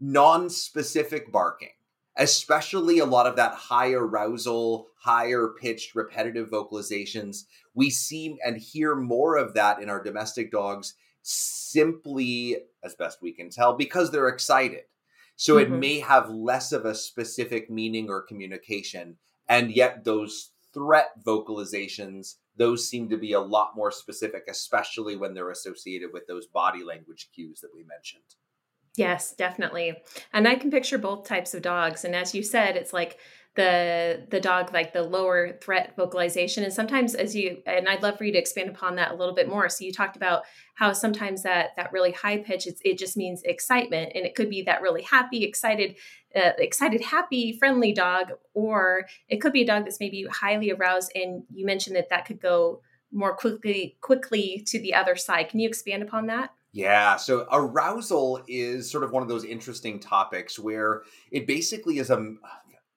non 0.00 0.48
specific 0.48 1.30
barking, 1.30 1.74
especially 2.16 2.98
a 2.98 3.04
lot 3.04 3.26
of 3.26 3.36
that 3.36 3.52
high 3.52 3.92
arousal, 3.92 4.86
higher 4.96 5.48
pitched, 5.60 5.94
repetitive 5.94 6.48
vocalizations. 6.48 7.44
We 7.74 7.90
see 7.90 8.38
and 8.42 8.56
hear 8.56 8.96
more 8.96 9.36
of 9.36 9.52
that 9.52 9.82
in 9.82 9.90
our 9.90 10.02
domestic 10.02 10.50
dogs 10.50 10.94
simply, 11.20 12.56
as 12.82 12.94
best 12.94 13.20
we 13.20 13.32
can 13.32 13.50
tell, 13.50 13.76
because 13.76 14.10
they're 14.10 14.28
excited. 14.28 14.84
So 15.36 15.56
mm-hmm. 15.56 15.74
it 15.74 15.78
may 15.78 16.00
have 16.00 16.30
less 16.30 16.72
of 16.72 16.86
a 16.86 16.94
specific 16.94 17.68
meaning 17.68 18.08
or 18.08 18.22
communication. 18.22 19.18
And 19.46 19.76
yet, 19.76 20.04
those 20.04 20.52
threat 20.74 21.12
vocalizations, 21.24 22.34
those 22.56 22.88
seem 22.88 23.08
to 23.08 23.16
be 23.16 23.32
a 23.32 23.40
lot 23.40 23.72
more 23.74 23.90
specific, 23.90 24.44
especially 24.48 25.16
when 25.16 25.32
they're 25.32 25.50
associated 25.50 26.10
with 26.12 26.26
those 26.26 26.46
body 26.46 26.84
language 26.84 27.30
cues 27.34 27.60
that 27.60 27.74
we 27.74 27.84
mentioned. 27.84 28.22
Yes, 28.96 29.34
definitely. 29.34 29.96
And 30.32 30.46
I 30.46 30.54
can 30.54 30.70
picture 30.70 30.98
both 30.98 31.26
types 31.26 31.54
of 31.54 31.62
dogs. 31.62 32.04
And 32.04 32.14
as 32.14 32.34
you 32.34 32.42
said, 32.42 32.76
it's 32.76 32.92
like 32.92 33.18
the 33.56 34.26
the 34.30 34.40
dog 34.40 34.72
like 34.72 34.92
the 34.92 35.02
lower 35.02 35.56
threat 35.60 35.94
vocalization. 35.96 36.64
And 36.64 36.72
sometimes 36.72 37.14
as 37.14 37.36
you 37.36 37.58
and 37.66 37.88
i'd 37.88 38.02
love 38.02 38.18
for 38.18 38.24
you 38.24 38.32
to 38.32 38.38
expand 38.38 38.68
upon 38.68 38.96
that 38.96 39.12
a 39.12 39.14
little 39.14 39.34
bit 39.34 39.48
more. 39.48 39.68
So 39.68 39.84
you 39.84 39.92
talked 39.92 40.16
about 40.16 40.42
how 40.74 40.92
sometimes 40.92 41.42
that 41.44 41.70
that 41.76 41.92
really 41.92 42.10
high 42.10 42.38
pitch 42.38 42.66
it 42.66 42.98
just 42.98 43.16
means 43.16 43.42
excitement. 43.44 44.12
And 44.14 44.26
it 44.26 44.34
could 44.34 44.50
be 44.50 44.62
that 44.62 44.82
really 44.82 45.02
happy 45.02 45.44
excited 45.44 45.96
uh, 46.34 46.50
excited 46.58 47.00
happy 47.00 47.56
friendly 47.56 47.92
dog 47.92 48.32
or 48.54 49.06
it 49.28 49.40
could 49.40 49.52
be 49.52 49.62
a 49.62 49.66
dog 49.66 49.84
that's 49.84 50.00
maybe 50.00 50.26
highly 50.30 50.72
aroused. 50.72 51.12
And 51.14 51.44
you 51.52 51.64
mentioned 51.64 51.94
that 51.94 52.10
that 52.10 52.26
could 52.26 52.40
go 52.40 52.80
more 53.12 53.36
quickly 53.36 53.96
quickly 54.00 54.64
to 54.66 54.80
the 54.80 54.94
other 54.94 55.14
side. 55.14 55.48
Can 55.48 55.60
you 55.60 55.68
expand 55.68 56.02
upon 56.02 56.26
that? 56.26 56.50
Yeah, 56.72 57.14
so 57.14 57.46
arousal 57.52 58.42
is 58.48 58.90
sort 58.90 59.04
of 59.04 59.12
one 59.12 59.22
of 59.22 59.28
those 59.28 59.44
interesting 59.44 60.00
topics 60.00 60.58
where 60.58 61.02
it 61.30 61.46
basically 61.46 61.98
is 61.98 62.10
a 62.10 62.34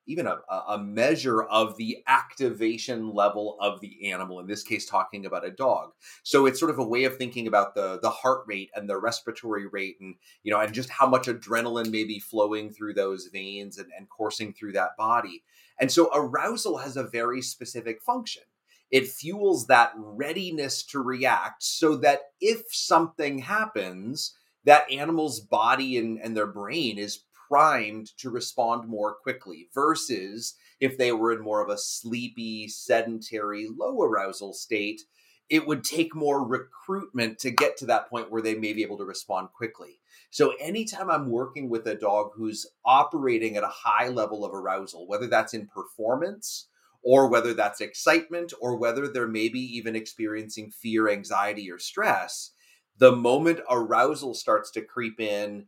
even 0.07 0.25
a, 0.25 0.39
a 0.69 0.77
measure 0.77 1.43
of 1.43 1.77
the 1.77 2.03
activation 2.07 3.13
level 3.13 3.57
of 3.61 3.79
the 3.81 4.11
animal 4.11 4.39
in 4.39 4.47
this 4.47 4.63
case 4.63 4.85
talking 4.85 5.25
about 5.25 5.45
a 5.45 5.51
dog. 5.51 5.91
So 6.23 6.45
it's 6.45 6.59
sort 6.59 6.71
of 6.71 6.79
a 6.79 6.87
way 6.87 7.03
of 7.03 7.17
thinking 7.17 7.47
about 7.47 7.75
the 7.75 7.99
the 8.01 8.09
heart 8.09 8.43
rate 8.47 8.71
and 8.73 8.89
the 8.89 8.97
respiratory 8.97 9.67
rate 9.67 9.97
and 9.99 10.15
you 10.43 10.51
know 10.51 10.59
and 10.59 10.73
just 10.73 10.89
how 10.89 11.07
much 11.07 11.27
adrenaline 11.27 11.91
may 11.91 12.03
be 12.03 12.19
flowing 12.19 12.71
through 12.71 12.93
those 12.93 13.27
veins 13.27 13.77
and, 13.77 13.91
and 13.97 14.09
coursing 14.09 14.53
through 14.53 14.73
that 14.73 14.97
body. 14.97 15.43
And 15.79 15.91
so 15.91 16.09
arousal 16.13 16.77
has 16.77 16.97
a 16.97 17.03
very 17.03 17.41
specific 17.41 18.01
function. 18.01 18.43
It 18.89 19.07
fuels 19.07 19.67
that 19.67 19.91
readiness 19.95 20.83
to 20.87 20.99
react 20.99 21.61
so 21.61 21.97
that 21.97 22.21
if 22.39 22.63
something 22.69 23.39
happens 23.39 24.33
that 24.63 24.91
animal's 24.91 25.39
body 25.39 25.97
and, 25.97 26.19
and 26.19 26.35
their 26.35 26.47
brain 26.47 26.97
is 26.97 27.23
primed 27.47 28.07
to 28.17 28.29
respond 28.29 28.87
more 28.87 29.15
quickly 29.15 29.67
versus 29.73 30.55
if 30.79 30.97
they 30.97 31.11
were 31.11 31.31
in 31.31 31.41
more 31.41 31.61
of 31.61 31.69
a 31.69 31.77
sleepy, 31.77 32.67
sedentary, 32.67 33.67
low 33.75 34.01
arousal 34.01 34.53
state, 34.53 35.01
it 35.49 35.65
would 35.65 35.83
take 35.83 36.13
more 36.13 36.45
recruitment 36.45 37.39
to 37.39 37.51
get 37.51 37.77
to 37.77 37.85
that 37.85 38.09
point 38.09 38.31
where 38.31 38.41
they 38.41 38.55
may 38.55 38.73
be 38.73 38.83
able 38.83 38.97
to 38.97 39.05
respond 39.05 39.49
quickly. 39.55 39.99
So, 40.29 40.53
anytime 40.59 41.09
I'm 41.09 41.29
working 41.29 41.69
with 41.69 41.87
a 41.87 41.95
dog 41.95 42.31
who's 42.35 42.67
operating 42.85 43.55
at 43.55 43.63
a 43.63 43.67
high 43.67 44.09
level 44.09 44.43
of 44.43 44.53
arousal, 44.53 45.07
whether 45.07 45.27
that's 45.27 45.53
in 45.53 45.67
performance 45.67 46.67
or 47.01 47.29
whether 47.29 47.53
that's 47.53 47.79
excitement 47.79 48.51
or 48.59 48.75
whether 48.75 49.07
they're 49.07 49.27
maybe 49.27 49.59
even 49.59 49.95
experiencing 49.95 50.71
fear, 50.71 51.09
anxiety, 51.09 51.71
or 51.71 51.79
stress, 51.79 52.51
the 52.97 53.15
moment 53.15 53.59
arousal 53.69 54.33
starts 54.33 54.71
to 54.71 54.81
creep 54.81 55.19
in, 55.19 55.67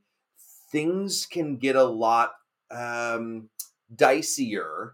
things 0.71 1.25
can 1.25 1.57
get 1.57 1.75
a 1.75 1.83
lot 1.83 2.31
um, 2.71 3.49
dicier 3.95 4.91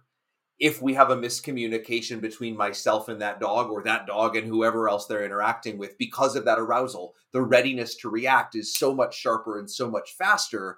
if 0.58 0.82
we 0.82 0.94
have 0.94 1.10
a 1.10 1.17
miscommunication 1.17 2.22
between 2.22 2.55
myself 2.55 3.10
and 3.10 3.22
that 3.22 3.41
dog 3.41 3.70
or 3.70 3.84
that 3.84 4.08
dog 4.08 4.38
and 4.38 4.48
whoever 4.48 4.88
else 4.88 5.05
they're 5.05 5.25
interacting 5.25 5.77
with 5.77 5.98
because 5.98 6.36
of 6.36 6.46
that 6.46 6.60
arousal. 6.60 7.13
The 7.34 7.41
readiness 7.41 7.96
to 7.98 8.10
react 8.10 8.55
is 8.55 8.74
so 8.74 8.96
much 8.96 9.17
sharper 9.17 9.60
and 9.60 9.70
so 9.70 9.89
much 9.91 10.13
faster 10.17 10.77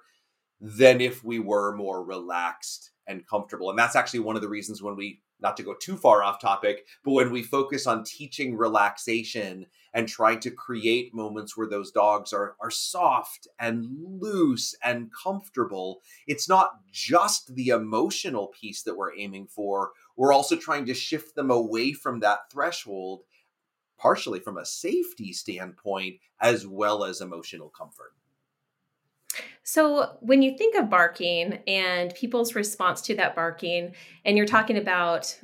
than 0.60 1.00
if 1.00 1.22
we 1.22 1.38
were 1.38 1.76
more 1.76 2.04
relaxed 2.04 2.90
and 3.06 3.26
comfortable. 3.26 3.70
And 3.70 3.78
that's 3.78 3.94
actually 3.94 4.20
one 4.20 4.34
of 4.34 4.42
the 4.42 4.48
reasons 4.48 4.82
when 4.82 4.96
we 4.96 5.20
not 5.40 5.56
to 5.56 5.62
go 5.62 5.74
too 5.74 5.96
far 5.96 6.24
off 6.24 6.40
topic, 6.40 6.86
but 7.04 7.12
when 7.12 7.30
we 7.30 7.44
focus 7.44 7.86
on 7.86 8.02
teaching 8.02 8.56
relaxation 8.56 9.66
and 9.98 10.06
trying 10.06 10.38
to 10.38 10.48
create 10.48 11.12
moments 11.12 11.56
where 11.56 11.68
those 11.68 11.90
dogs 11.90 12.32
are, 12.32 12.54
are 12.60 12.70
soft 12.70 13.48
and 13.58 13.84
loose 13.98 14.72
and 14.84 15.10
comfortable, 15.12 16.02
it's 16.28 16.48
not 16.48 16.70
just 16.92 17.52
the 17.56 17.70
emotional 17.70 18.46
piece 18.46 18.84
that 18.84 18.96
we're 18.96 19.18
aiming 19.18 19.48
for. 19.48 19.90
We're 20.14 20.32
also 20.32 20.54
trying 20.54 20.86
to 20.86 20.94
shift 20.94 21.34
them 21.34 21.50
away 21.50 21.94
from 21.94 22.20
that 22.20 22.48
threshold, 22.52 23.22
partially 23.98 24.38
from 24.38 24.56
a 24.56 24.64
safety 24.64 25.32
standpoint, 25.32 26.18
as 26.40 26.64
well 26.64 27.02
as 27.02 27.20
emotional 27.20 27.68
comfort. 27.68 28.12
So, 29.64 30.16
when 30.20 30.42
you 30.42 30.56
think 30.56 30.76
of 30.76 30.88
barking 30.88 31.58
and 31.66 32.14
people's 32.14 32.54
response 32.54 33.00
to 33.02 33.16
that 33.16 33.34
barking, 33.34 33.96
and 34.24 34.36
you're 34.36 34.46
talking 34.46 34.78
about 34.78 35.36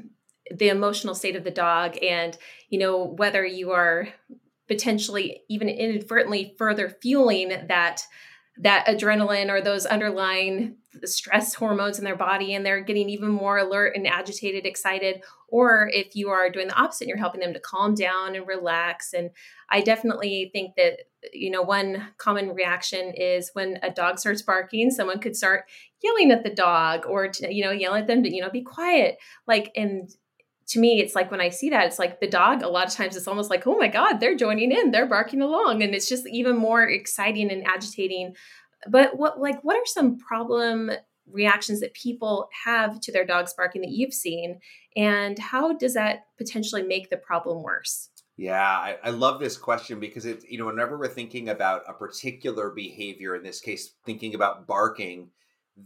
the 0.49 0.69
emotional 0.69 1.17
state 1.17 1.35
of 1.35 1.43
the 1.43 1.51
dog, 1.51 1.99
and 2.03 2.39
you 2.69 2.79
know 2.79 3.03
whether 3.03 3.45
you 3.45 3.73
are 3.73 4.09
potentially 4.69 5.43
even 5.49 5.69
inadvertently 5.69 6.55
further 6.59 6.89
fueling 6.89 7.49
that 7.69 8.03
that 8.57 8.87
adrenaline 8.87 9.51
or 9.51 9.61
those 9.61 9.85
underlying 9.85 10.77
stress 11.05 11.55
hormones 11.55 11.99
in 11.99 12.05
their 12.05 12.15
body 12.15 12.55
and 12.55 12.65
they're 12.65 12.81
getting 12.81 13.09
even 13.09 13.29
more 13.29 13.59
alert 13.59 13.97
and 13.97 14.07
agitated 14.07 14.65
excited. 14.65 15.23
Or 15.49 15.91
if 15.93 16.15
you 16.15 16.29
are 16.29 16.51
doing 16.51 16.69
the 16.69 16.81
opposite 16.81 17.09
you're 17.09 17.17
helping 17.17 17.41
them 17.41 17.53
to 17.53 17.61
calm 17.61 17.95
down 17.95 18.37
and 18.37 18.47
relax. 18.47 19.13
And 19.13 19.31
i 19.71 19.81
definitely 19.81 20.51
think 20.53 20.77
that 20.77 21.01
you 21.33 21.51
know 21.51 21.63
one 21.63 22.07
common 22.19 22.51
reaction 22.51 23.13
is 23.17 23.51
when 23.55 23.79
a 23.83 23.91
dog 23.91 24.19
starts 24.19 24.43
barking 24.43 24.91
someone 24.91 25.19
could 25.19 25.35
start 25.35 25.65
yelling 26.03 26.31
at 26.31 26.45
the 26.45 26.51
dog 26.51 27.07
or 27.07 27.29
to, 27.29 27.53
you 27.53 27.65
know 27.65 27.73
yell 27.73 27.95
at 27.95 28.07
them 28.07 28.23
to 28.23 28.33
you 28.33 28.41
know 28.41 28.51
be 28.51 28.63
quiet. 28.63 29.17
Like 29.49 29.73
and 29.75 30.09
to 30.67 30.79
me 30.79 31.01
it's 31.01 31.15
like 31.15 31.31
when 31.31 31.41
i 31.41 31.49
see 31.49 31.71
that 31.71 31.87
it's 31.87 31.99
like 31.99 32.21
the 32.21 32.27
dog 32.27 32.63
a 32.63 32.69
lot 32.69 32.87
of 32.87 32.93
times 32.93 33.17
it's 33.17 33.29
almost 33.29 33.51
like 33.51 33.67
oh 33.67 33.77
my 33.77 33.89
god 33.89 34.19
they're 34.19 34.37
joining 34.37 34.73
in 34.73 34.91
they're 34.95 35.07
barking 35.07 35.43
along. 35.43 35.83
And 35.83 35.95
it's 35.95 36.09
just 36.09 36.27
even 36.29 36.57
more 36.57 36.83
exciting 36.83 37.51
and 37.51 37.67
agitating. 37.67 38.35
But 38.89 39.19
what 39.19 39.41
like 39.41 39.63
what 39.63 39.77
are 39.77 39.87
some 39.87 40.19
problem 40.19 40.91
reactions 41.31 41.81
that 41.81 41.95
people 41.95 42.49
have 42.65 43.01
to 43.01 43.13
their 43.13 43.25
dogs 43.25 43.55
barking 43.55 43.83
that 43.83 43.91
you've 43.91 44.15
seen? 44.15 44.61
And 44.97 45.39
how 45.39 45.73
does 45.73 45.95
that 45.95 46.27
potentially 46.39 46.83
make 46.83 47.11
the 47.11 47.17
problem 47.17 47.63
worse? 47.63 48.11
Yeah, 48.37 48.61
I, 48.61 48.97
I, 49.05 49.11
love 49.11 49.39
this 49.39 49.57
question 49.57 50.01
because 50.01 50.27
it's, 50.27 50.45
you 50.47 50.59
know, 50.59 50.67
whenever 50.67 50.99
we're 50.99 51.07
thinking 51.07 51.51
about 51.51 51.83
a 51.89 51.93
particular 51.93 52.71
behavior, 52.71 53.37
in 53.37 53.45
this 53.45 53.61
case, 53.61 53.95
thinking 54.05 54.35
about 54.35 54.67
barking, 54.67 55.31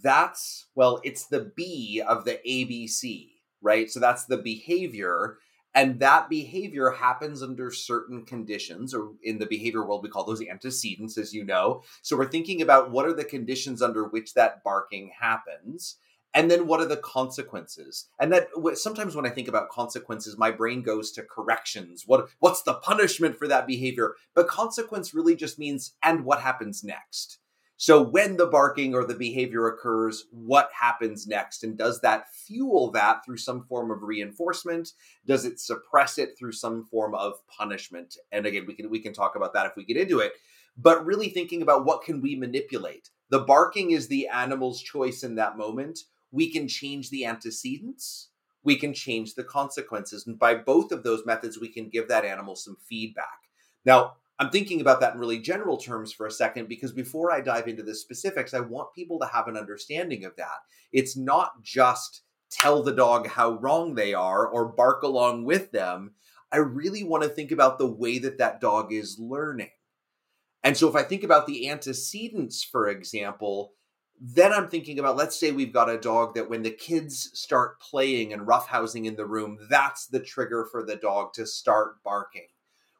that's, 0.02 0.66
well, 0.75 0.99
it's 1.04 1.26
the 1.26 1.52
B 1.54 2.02
of 2.08 2.25
the 2.25 2.40
ABC, 2.49 3.28
right? 3.61 3.91
So 3.91 4.00
that's 4.00 4.27
the 4.27 4.38
behavior. 4.38 5.38
And 5.75 6.00
that 6.00 6.29
behavior 6.29 6.91
happens 6.91 7.43
under 7.43 7.71
certain 7.71 8.25
conditions, 8.25 8.95
or 8.95 9.12
in 9.23 9.38
the 9.38 9.47
behavior 9.47 9.85
world, 9.85 10.03
we 10.03 10.09
call 10.09 10.25
those 10.25 10.43
antecedents, 10.43 11.19
as 11.19 11.35
you 11.35 11.45
know. 11.45 11.83
So 12.03 12.17
we're 12.17 12.29
thinking 12.29 12.62
about 12.62 12.91
what 12.91 13.07
are 13.07 13.12
the 13.12 13.25
conditions 13.25 13.83
under 13.83 14.05
which 14.05 14.35
that 14.35 14.65
barking 14.65 15.12
happens 15.21 15.97
and 16.35 16.50
then 16.50 16.67
what 16.67 16.81
are 16.81 16.87
the 16.87 16.97
consequences 16.97 18.07
and 18.21 18.33
that 18.33 18.49
sometimes 18.75 19.17
when 19.17 19.27
i 19.27 19.31
think 19.31 19.49
about 19.49 19.71
consequences 19.71 20.37
my 20.37 20.50
brain 20.50 20.83
goes 20.83 21.11
to 21.11 21.23
corrections 21.23 22.05
what 22.07 22.29
what's 22.38 22.62
the 22.62 22.75
punishment 22.75 23.37
for 23.38 23.49
that 23.49 23.67
behavior 23.67 24.15
but 24.35 24.49
consequence 24.49 25.15
really 25.15 25.35
just 25.35 25.59
means 25.59 25.95
and 26.03 26.25
what 26.25 26.41
happens 26.41 26.85
next 26.85 27.38
so 27.80 28.02
when 28.02 28.37
the 28.37 28.47
barking 28.47 28.92
or 28.92 29.04
the 29.04 29.14
behavior 29.14 29.68
occurs 29.68 30.26
what 30.32 30.68
happens 30.78 31.28
next? 31.28 31.62
And 31.62 31.78
does 31.78 32.00
that 32.00 32.25
fuel 32.35 32.90
that 32.90 33.25
through 33.25 33.37
some 33.37 33.64
form 33.66 33.92
of 33.92 34.02
reinforcement? 34.02 34.90
Does 35.25 35.44
it 35.44 35.61
suppress 35.61 36.18
it 36.18 36.37
through 36.37 36.52
some 36.52 36.85
form 36.87 37.14
of 37.14 37.35
punishment? 37.47 38.16
And 38.32 38.47
again 38.47 38.64
we 38.66 38.75
can 38.75 38.90
we 38.90 38.99
can 38.99 39.12
talk 39.12 39.37
about 39.37 39.54
that 39.54 39.66
if 39.66 39.76
we 39.76 39.85
get 39.85 39.97
into 39.97 40.18
it. 40.18 40.32
But 40.76 41.06
really 41.06 41.28
thinking 41.28 41.62
about 41.62 41.85
what 41.85 42.02
can 42.02 42.20
we 42.20 42.35
manipulate? 42.35 43.11
The 43.30 43.40
barking 43.40 43.92
is 43.92 44.08
the 44.08 44.26
animal's 44.26 44.82
choice 44.82 45.23
in 45.23 45.37
that 45.37 45.56
moment. 45.56 46.00
We 46.32 46.50
can 46.50 46.66
change 46.66 47.11
the 47.11 47.26
antecedents, 47.26 48.30
we 48.64 48.75
can 48.75 48.92
change 48.92 49.35
the 49.35 49.44
consequences. 49.44 50.26
And 50.26 50.37
by 50.37 50.56
both 50.56 50.90
of 50.90 51.04
those 51.04 51.25
methods, 51.25 51.61
we 51.61 51.68
can 51.68 51.88
give 51.88 52.08
that 52.08 52.25
animal 52.25 52.56
some 52.56 52.76
feedback. 52.88 53.38
Now, 53.85 54.14
I'm 54.40 54.50
thinking 54.50 54.80
about 54.80 55.00
that 55.00 55.14
in 55.14 55.21
really 55.21 55.40
general 55.40 55.76
terms 55.76 56.12
for 56.12 56.26
a 56.26 56.30
second 56.30 56.68
because 56.68 56.92
before 56.92 57.33
I 57.33 57.40
dive 57.40 57.66
into 57.66 57.83
the 57.83 57.95
specifics, 57.95 58.54
I 58.54 58.61
want 58.61 58.95
people 58.95 59.18
to 59.18 59.26
have 59.26 59.49
an 59.49 59.57
understanding 59.57 60.25
of 60.25 60.37
that. 60.37 60.59
It's 60.92 61.16
not 61.16 61.62
just 61.62 62.23
tell 62.50 62.83
the 62.83 62.92
dog 62.92 63.26
how 63.26 63.59
wrong 63.59 63.95
they 63.95 64.14
are 64.14 64.47
or 64.47 64.73
bark 64.73 65.02
along 65.02 65.45
with 65.45 65.73
them. 65.73 66.12
I 66.52 66.59
really 66.59 67.02
want 67.02 67.25
to 67.25 67.28
think 67.28 67.50
about 67.50 67.78
the 67.78 67.90
way 67.90 68.18
that 68.21 68.38
that 68.38 68.61
dog 68.61 68.92
is 68.92 69.18
learning. 69.18 69.71
And 70.62 70.76
so 70.76 70.88
if 70.88 70.95
I 70.95 71.02
think 71.02 71.25
about 71.25 71.47
the 71.47 71.68
antecedents, 71.68 72.62
for 72.62 72.88
example, 72.88 73.73
then 74.21 74.52
I'm 74.52 74.68
thinking 74.68 74.99
about 74.99 75.16
let's 75.16 75.38
say 75.38 75.52
we've 75.52 75.73
got 75.73 75.90
a 75.90 75.99
dog 75.99 76.35
that 76.35 76.49
when 76.49 76.62
the 76.62 76.71
kids 76.71 77.30
start 77.35 77.80
playing 77.80 78.33
and 78.33 78.47
roughhousing 78.47 79.04
in 79.04 79.16
the 79.16 79.26
room, 79.26 79.59
that's 79.68 80.07
the 80.07 80.21
trigger 80.21 80.66
for 80.71 80.85
the 80.85 80.97
dog 80.97 81.33
to 81.35 81.47
start 81.47 82.02
barking. 82.02 82.49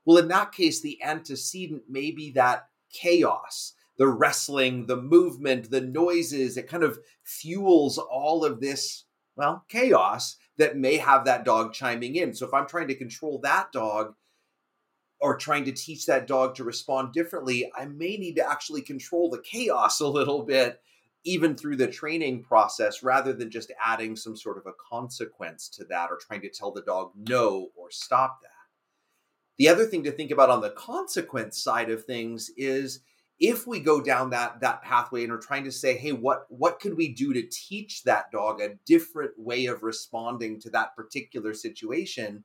Well, 0.09 0.17
in 0.17 0.29
that 0.29 0.53
case, 0.53 0.81
the 0.81 0.99
antecedent 1.03 1.83
may 1.87 2.12
be 2.12 2.31
that 2.31 2.69
chaos, 2.91 3.75
the 3.99 4.09
wrestling, 4.09 4.87
the 4.87 4.97
movement, 4.97 5.71
the 5.71 5.83
noises. 5.83 6.57
It 6.57 6.67
kind 6.67 6.83
of 6.83 6.99
fuels 7.25 7.99
all 7.99 8.43
of 8.43 8.59
this, 8.59 9.05
well, 9.37 9.67
chaos 9.69 10.37
that 10.57 10.79
may 10.79 10.97
have 10.97 11.27
that 11.27 11.45
dog 11.45 11.75
chiming 11.75 12.15
in. 12.17 12.33
So 12.33 12.47
if 12.47 12.55
I'm 12.55 12.67
trying 12.67 12.88
to 12.88 12.95
control 12.95 13.38
that 13.41 13.71
dog, 13.71 14.15
or 15.21 15.37
trying 15.37 15.67
to 15.67 15.73
teach 15.73 16.07
that 16.07 16.27
dog 16.27 16.55
to 16.55 16.65
respond 16.65 17.12
differently, 17.12 17.71
I 17.77 17.85
may 17.85 18.17
need 18.17 18.37
to 18.37 18.50
actually 18.50 18.81
control 18.81 19.29
the 19.29 19.43
chaos 19.43 20.00
a 20.00 20.09
little 20.09 20.43
bit 20.43 20.81
even 21.25 21.55
through 21.55 21.77
the 21.77 21.87
training 21.87 22.45
process 22.45 23.03
rather 23.03 23.35
than 23.35 23.50
just 23.50 23.73
adding 23.85 24.17
some 24.17 24.38
sort 24.38 24.57
of 24.57 24.65
a 24.65 24.73
consequence 24.91 25.69
to 25.69 25.85
that 25.91 26.09
or 26.11 26.17
trying 26.17 26.41
to 26.41 26.49
tell 26.49 26.71
the 26.71 26.81
dog 26.81 27.11
no 27.15 27.69
or 27.77 27.91
stop 27.91 28.38
that. 28.41 28.58
The 29.59 29.69
other 29.69 29.87
thing 29.87 30.05
to 30.05 30.12
think 30.12 30.31
about 30.31 30.50
on 30.50 30.61
the 30.61 30.71
consequence 30.71 31.62
side 31.62 31.91
of 31.91 32.05
things 32.05 32.50
is 32.57 33.00
if 33.41 33.67
we 33.67 33.81
go 33.81 34.00
down 34.00 34.31
that 34.31 34.61
that 34.61 34.83
pathway 34.83 35.25
and 35.25 35.33
are 35.33 35.38
trying 35.38 35.65
to 35.65 35.73
say 35.73 35.97
hey 35.97 36.12
what 36.12 36.47
what 36.49 36.81
could 36.81 36.97
we 36.97 37.12
do 37.12 37.33
to 37.33 37.49
teach 37.50 38.03
that 38.05 38.31
dog 38.31 38.61
a 38.61 38.75
different 38.87 39.33
way 39.37 39.67
of 39.67 39.83
responding 39.83 40.61
to 40.61 40.71
that 40.71 40.95
particular 40.97 41.55
situation? 41.55 42.45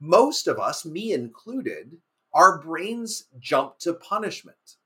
Most 0.00 0.46
of 0.46 0.58
us 0.58 0.84
me 0.84 1.12
included 1.12 1.96
our 2.32 2.60
brains 2.60 3.24
jump 3.40 3.78
to 3.80 3.94
punishment 3.94 4.76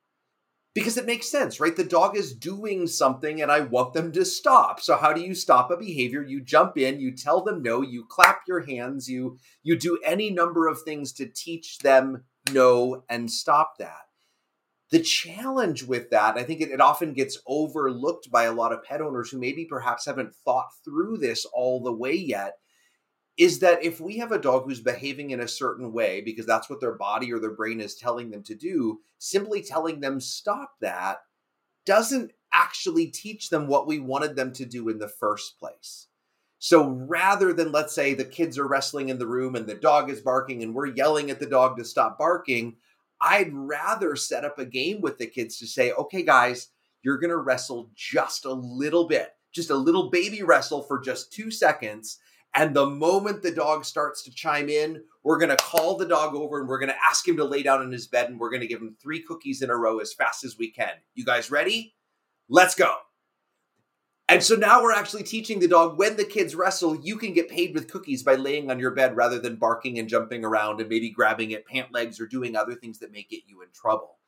because 0.74 0.96
it 0.96 1.06
makes 1.06 1.28
sense, 1.28 1.58
right? 1.58 1.74
The 1.74 1.84
dog 1.84 2.16
is 2.16 2.34
doing 2.34 2.86
something 2.86 3.42
and 3.42 3.50
I 3.50 3.60
want 3.60 3.92
them 3.92 4.12
to 4.12 4.24
stop. 4.24 4.80
So 4.80 4.96
how 4.96 5.12
do 5.12 5.20
you 5.20 5.34
stop 5.34 5.70
a 5.70 5.76
behavior? 5.76 6.22
You 6.22 6.40
jump 6.40 6.78
in, 6.78 7.00
you 7.00 7.10
tell 7.12 7.42
them 7.42 7.62
no, 7.62 7.82
you 7.82 8.04
clap 8.08 8.42
your 8.46 8.60
hands, 8.60 9.08
you 9.08 9.38
you 9.62 9.76
do 9.76 9.98
any 10.04 10.30
number 10.30 10.68
of 10.68 10.82
things 10.82 11.12
to 11.14 11.26
teach 11.26 11.78
them 11.78 12.24
no 12.52 13.04
and 13.08 13.30
stop 13.30 13.78
that. 13.78 14.06
The 14.90 15.00
challenge 15.00 15.84
with 15.84 16.10
that, 16.10 16.36
I 16.36 16.42
think 16.42 16.60
it, 16.60 16.70
it 16.70 16.80
often 16.80 17.12
gets 17.14 17.38
overlooked 17.46 18.30
by 18.30 18.44
a 18.44 18.52
lot 18.52 18.72
of 18.72 18.82
pet 18.82 19.00
owners 19.00 19.30
who 19.30 19.38
maybe 19.38 19.64
perhaps 19.64 20.06
haven't 20.06 20.34
thought 20.44 20.70
through 20.84 21.18
this 21.18 21.44
all 21.52 21.82
the 21.82 21.92
way 21.92 22.14
yet 22.14 22.54
is 23.40 23.60
that 23.60 23.82
if 23.82 24.02
we 24.02 24.18
have 24.18 24.32
a 24.32 24.38
dog 24.38 24.64
who's 24.66 24.82
behaving 24.82 25.30
in 25.30 25.40
a 25.40 25.48
certain 25.48 25.94
way 25.94 26.20
because 26.20 26.44
that's 26.44 26.68
what 26.68 26.78
their 26.78 26.92
body 26.92 27.32
or 27.32 27.38
their 27.38 27.54
brain 27.54 27.80
is 27.80 27.94
telling 27.94 28.30
them 28.30 28.42
to 28.42 28.54
do, 28.54 29.00
simply 29.16 29.62
telling 29.62 29.98
them 29.98 30.20
stop 30.20 30.74
that 30.82 31.20
doesn't 31.86 32.32
actually 32.52 33.06
teach 33.06 33.48
them 33.48 33.66
what 33.66 33.86
we 33.86 33.98
wanted 33.98 34.36
them 34.36 34.52
to 34.52 34.66
do 34.66 34.90
in 34.90 34.98
the 34.98 35.08
first 35.08 35.58
place. 35.58 36.08
So 36.58 36.86
rather 36.86 37.54
than, 37.54 37.72
let's 37.72 37.94
say, 37.94 38.12
the 38.12 38.26
kids 38.26 38.58
are 38.58 38.68
wrestling 38.68 39.08
in 39.08 39.18
the 39.18 39.26
room 39.26 39.56
and 39.56 39.66
the 39.66 39.74
dog 39.74 40.10
is 40.10 40.20
barking 40.20 40.62
and 40.62 40.74
we're 40.74 40.88
yelling 40.88 41.30
at 41.30 41.40
the 41.40 41.46
dog 41.46 41.78
to 41.78 41.84
stop 41.86 42.18
barking, 42.18 42.76
I'd 43.22 43.54
rather 43.54 44.16
set 44.16 44.44
up 44.44 44.58
a 44.58 44.66
game 44.66 45.00
with 45.00 45.16
the 45.16 45.26
kids 45.26 45.58
to 45.60 45.66
say, 45.66 45.92
okay, 45.92 46.22
guys, 46.22 46.68
you're 47.02 47.18
going 47.18 47.30
to 47.30 47.38
wrestle 47.38 47.90
just 47.94 48.44
a 48.44 48.52
little 48.52 49.08
bit, 49.08 49.30
just 49.50 49.70
a 49.70 49.74
little 49.74 50.10
baby 50.10 50.42
wrestle 50.42 50.82
for 50.82 51.00
just 51.00 51.32
two 51.32 51.50
seconds. 51.50 52.18
And 52.54 52.74
the 52.74 52.86
moment 52.86 53.42
the 53.42 53.52
dog 53.52 53.84
starts 53.84 54.22
to 54.24 54.34
chime 54.34 54.68
in, 54.68 55.04
we're 55.22 55.38
going 55.38 55.50
to 55.50 55.56
call 55.56 55.96
the 55.96 56.06
dog 56.06 56.34
over 56.34 56.58
and 56.58 56.68
we're 56.68 56.80
going 56.80 56.90
to 56.90 57.04
ask 57.08 57.26
him 57.26 57.36
to 57.36 57.44
lay 57.44 57.62
down 57.62 57.82
in 57.82 57.92
his 57.92 58.08
bed 58.08 58.28
and 58.28 58.40
we're 58.40 58.50
going 58.50 58.62
to 58.62 58.66
give 58.66 58.80
him 58.80 58.96
three 59.00 59.22
cookies 59.22 59.62
in 59.62 59.70
a 59.70 59.76
row 59.76 60.00
as 60.00 60.12
fast 60.12 60.44
as 60.44 60.58
we 60.58 60.70
can. 60.70 60.94
You 61.14 61.24
guys 61.24 61.50
ready? 61.50 61.94
Let's 62.48 62.74
go. 62.74 62.92
And 64.28 64.42
so 64.42 64.54
now 64.54 64.80
we're 64.80 64.92
actually 64.92 65.24
teaching 65.24 65.58
the 65.58 65.66
dog 65.66 65.98
when 65.98 66.16
the 66.16 66.24
kids 66.24 66.54
wrestle, 66.54 66.94
you 66.94 67.16
can 67.16 67.32
get 67.32 67.48
paid 67.48 67.74
with 67.74 67.90
cookies 67.90 68.22
by 68.22 68.36
laying 68.36 68.70
on 68.70 68.78
your 68.78 68.92
bed 68.92 69.16
rather 69.16 69.40
than 69.40 69.56
barking 69.56 69.98
and 69.98 70.08
jumping 70.08 70.44
around 70.44 70.80
and 70.80 70.88
maybe 70.88 71.10
grabbing 71.10 71.52
at 71.52 71.66
pant 71.66 71.92
legs 71.92 72.20
or 72.20 72.26
doing 72.26 72.54
other 72.54 72.74
things 72.74 73.00
that 73.00 73.10
may 73.10 73.26
get 73.28 73.40
you 73.48 73.62
in 73.62 73.68
trouble. 73.72 74.18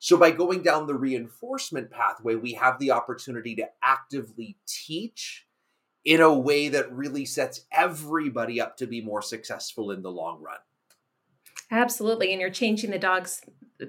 So 0.00 0.16
by 0.16 0.32
going 0.32 0.62
down 0.62 0.88
the 0.88 0.96
reinforcement 0.96 1.92
pathway, 1.92 2.34
we 2.34 2.54
have 2.54 2.80
the 2.80 2.90
opportunity 2.90 3.54
to 3.54 3.68
actively 3.84 4.56
teach 4.66 5.46
in 6.04 6.20
a 6.20 6.32
way 6.32 6.68
that 6.68 6.92
really 6.92 7.24
sets 7.24 7.64
everybody 7.70 8.60
up 8.60 8.76
to 8.76 8.86
be 8.86 9.00
more 9.00 9.22
successful 9.22 9.90
in 9.90 10.02
the 10.02 10.10
long 10.10 10.42
run. 10.42 10.58
Absolutely. 11.70 12.32
And 12.32 12.40
you're 12.40 12.50
changing 12.50 12.90
the 12.90 12.98
dog's 12.98 13.42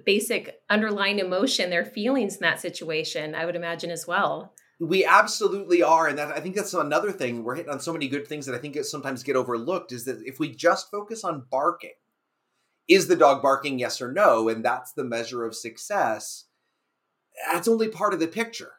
basic 0.05 0.61
underlying 0.69 1.19
emotion, 1.19 1.69
their 1.69 1.85
feelings 1.85 2.35
in 2.35 2.41
that 2.41 2.59
situation, 2.59 3.35
I 3.35 3.45
would 3.45 3.55
imagine 3.55 3.91
as 3.91 4.07
well. 4.07 4.53
We 4.79 5.05
absolutely 5.05 5.83
are. 5.83 6.07
And 6.07 6.17
that 6.17 6.29
I 6.29 6.39
think 6.39 6.55
that's 6.55 6.73
another 6.73 7.11
thing. 7.11 7.43
We're 7.43 7.55
hitting 7.55 7.71
on 7.71 7.79
so 7.79 7.93
many 7.93 8.07
good 8.07 8.27
things 8.27 8.45
that 8.45 8.55
I 8.55 8.57
think 8.57 8.77
sometimes 8.83 9.23
get 9.23 9.35
overlooked 9.35 9.91
is 9.91 10.05
that 10.05 10.21
if 10.25 10.39
we 10.39 10.49
just 10.49 10.91
focus 10.91 11.23
on 11.23 11.45
barking, 11.49 11.93
is 12.87 13.07
the 13.07 13.15
dog 13.15 13.41
barking 13.41 13.79
yes 13.79 14.01
or 14.01 14.11
no? 14.11 14.49
And 14.49 14.63
that's 14.63 14.93
the 14.93 15.03
measure 15.03 15.45
of 15.45 15.55
success. 15.55 16.45
That's 17.51 17.67
only 17.67 17.87
part 17.87 18.13
of 18.13 18.19
the 18.19 18.27
picture 18.27 18.73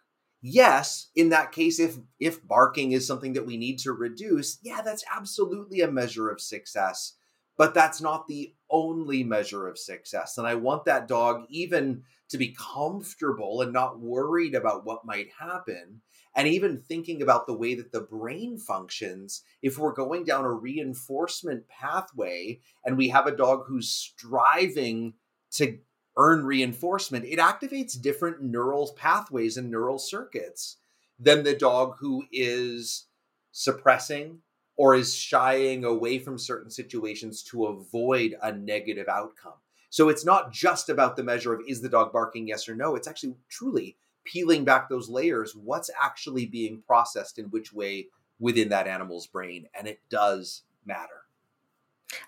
yes 0.46 1.08
in 1.16 1.30
that 1.30 1.52
case 1.52 1.80
if 1.80 1.96
if 2.20 2.46
barking 2.46 2.92
is 2.92 3.06
something 3.06 3.32
that 3.32 3.46
we 3.46 3.56
need 3.56 3.78
to 3.78 3.92
reduce 3.92 4.58
yeah 4.62 4.82
that's 4.82 5.02
absolutely 5.16 5.80
a 5.80 5.90
measure 5.90 6.28
of 6.28 6.38
success 6.38 7.14
but 7.56 7.73
that's 7.73 8.02
not 8.02 8.26
the 8.26 8.54
only 8.69 9.25
measure 9.25 9.66
of 9.66 9.78
success 9.78 10.36
and 10.36 10.47
i 10.47 10.54
want 10.54 10.84
that 10.84 11.08
dog 11.08 11.47
even 11.49 12.02
to 12.28 12.36
be 12.36 12.54
comfortable 12.58 13.62
and 13.62 13.73
not 13.73 13.99
worried 13.99 14.54
about 14.54 14.84
what 14.84 15.06
might 15.06 15.28
happen 15.38 16.02
and 16.36 16.47
even 16.47 16.76
thinking 16.76 17.23
about 17.23 17.47
the 17.47 17.56
way 17.56 17.75
that 17.75 17.90
the 17.90 18.02
brain 18.02 18.58
functions 18.58 19.45
if 19.62 19.78
we're 19.78 19.95
going 19.95 20.25
down 20.25 20.45
a 20.45 20.52
reinforcement 20.52 21.66
pathway 21.69 22.60
and 22.84 22.99
we 22.99 23.08
have 23.08 23.26
a 23.26 23.34
dog 23.34 23.64
who's 23.66 23.88
striving 23.88 25.14
to 25.52 25.78
earn 26.16 26.44
reinforcement, 26.44 27.24
it 27.24 27.38
activates 27.38 28.00
different 28.00 28.42
neural 28.42 28.92
pathways 28.96 29.56
and 29.56 29.70
neural 29.70 29.98
circuits 29.98 30.76
than 31.18 31.42
the 31.42 31.54
dog 31.54 31.96
who 31.98 32.24
is 32.32 33.06
suppressing 33.52 34.38
or 34.76 34.94
is 34.94 35.14
shying 35.14 35.84
away 35.84 36.18
from 36.18 36.38
certain 36.38 36.70
situations 36.70 37.42
to 37.42 37.66
avoid 37.66 38.34
a 38.42 38.52
negative 38.52 39.08
outcome. 39.08 39.54
So 39.90 40.08
it's 40.08 40.24
not 40.24 40.52
just 40.52 40.88
about 40.88 41.16
the 41.16 41.22
measure 41.22 41.52
of 41.52 41.62
is 41.68 41.80
the 41.80 41.88
dog 41.88 42.12
barking 42.12 42.48
yes 42.48 42.68
or 42.68 42.74
no, 42.74 42.96
it's 42.96 43.06
actually 43.06 43.36
truly 43.48 43.96
peeling 44.24 44.64
back 44.64 44.88
those 44.88 45.08
layers 45.08 45.54
what's 45.54 45.90
actually 46.00 46.46
being 46.46 46.82
processed 46.86 47.38
in 47.38 47.46
which 47.46 47.72
way 47.72 48.08
within 48.40 48.70
that 48.70 48.88
animal's 48.88 49.26
brain 49.26 49.68
and 49.74 49.86
it 49.86 50.00
does 50.10 50.62
matter. 50.84 51.24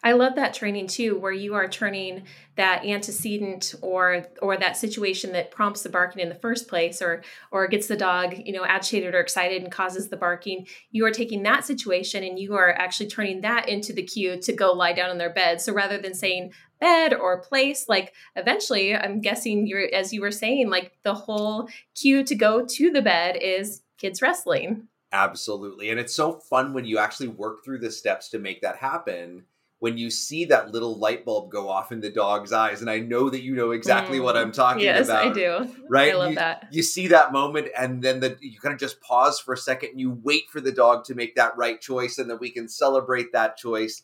I 0.02 0.12
love 0.12 0.34
that 0.36 0.54
training 0.54 0.88
too, 0.88 1.18
where 1.18 1.32
you 1.32 1.54
are 1.54 1.68
turning 1.68 2.24
that 2.56 2.84
antecedent 2.84 3.74
or 3.82 4.26
or 4.40 4.56
that 4.56 4.76
situation 4.76 5.32
that 5.32 5.50
prompts 5.50 5.82
the 5.82 5.88
barking 5.88 6.22
in 6.22 6.28
the 6.28 6.34
first 6.34 6.68
place, 6.68 7.02
or 7.02 7.22
or 7.50 7.66
gets 7.68 7.86
the 7.86 7.96
dog, 7.96 8.34
you 8.44 8.52
know, 8.52 8.64
agitated 8.64 9.14
or 9.14 9.20
excited 9.20 9.62
and 9.62 9.70
causes 9.70 10.08
the 10.08 10.16
barking. 10.16 10.66
You 10.90 11.04
are 11.06 11.10
taking 11.10 11.42
that 11.42 11.64
situation 11.64 12.24
and 12.24 12.38
you 12.38 12.54
are 12.54 12.70
actually 12.70 13.08
turning 13.08 13.42
that 13.42 13.68
into 13.68 13.92
the 13.92 14.02
cue 14.02 14.40
to 14.40 14.52
go 14.52 14.72
lie 14.72 14.92
down 14.92 15.10
in 15.10 15.18
their 15.18 15.32
bed. 15.32 15.60
So 15.60 15.72
rather 15.72 15.98
than 15.98 16.14
saying 16.14 16.52
bed 16.80 17.14
or 17.14 17.40
place, 17.40 17.88
like 17.88 18.12
eventually, 18.34 18.94
I'm 18.96 19.20
guessing 19.20 19.66
you're 19.66 19.88
as 19.92 20.12
you 20.12 20.20
were 20.20 20.30
saying, 20.30 20.70
like 20.70 20.92
the 21.02 21.14
whole 21.14 21.68
cue 21.94 22.24
to 22.24 22.34
go 22.34 22.64
to 22.64 22.90
the 22.90 23.02
bed 23.02 23.36
is 23.36 23.82
kids 23.98 24.22
wrestling. 24.22 24.88
Absolutely, 25.12 25.90
and 25.90 26.00
it's 26.00 26.14
so 26.14 26.32
fun 26.32 26.74
when 26.74 26.84
you 26.84 26.98
actually 26.98 27.28
work 27.28 27.64
through 27.64 27.78
the 27.78 27.90
steps 27.90 28.28
to 28.30 28.38
make 28.38 28.60
that 28.62 28.76
happen 28.76 29.44
when 29.78 29.98
you 29.98 30.10
see 30.10 30.46
that 30.46 30.72
little 30.72 30.98
light 30.98 31.24
bulb 31.24 31.50
go 31.50 31.68
off 31.68 31.92
in 31.92 32.00
the 32.00 32.10
dog's 32.10 32.52
eyes 32.52 32.80
and 32.80 32.90
i 32.90 32.98
know 32.98 33.28
that 33.30 33.42
you 33.42 33.54
know 33.54 33.70
exactly 33.70 34.18
mm. 34.18 34.24
what 34.24 34.36
i'm 34.36 34.52
talking 34.52 34.82
yes, 34.82 35.06
about 35.06 35.36
yes 35.36 35.36
i 35.64 35.68
do 35.68 35.86
right 35.88 36.12
i 36.12 36.16
love 36.16 36.30
you, 36.30 36.36
that 36.36 36.66
you 36.70 36.82
see 36.82 37.08
that 37.08 37.32
moment 37.32 37.68
and 37.76 38.02
then 38.02 38.20
the, 38.20 38.36
you 38.40 38.58
kind 38.58 38.72
of 38.72 38.80
just 38.80 39.00
pause 39.00 39.38
for 39.38 39.54
a 39.54 39.58
second 39.58 39.90
and 39.90 40.00
you 40.00 40.18
wait 40.22 40.44
for 40.50 40.60
the 40.60 40.72
dog 40.72 41.04
to 41.04 41.14
make 41.14 41.34
that 41.34 41.56
right 41.56 41.80
choice 41.80 42.18
and 42.18 42.30
then 42.30 42.38
we 42.40 42.50
can 42.50 42.68
celebrate 42.68 43.32
that 43.32 43.56
choice 43.56 44.02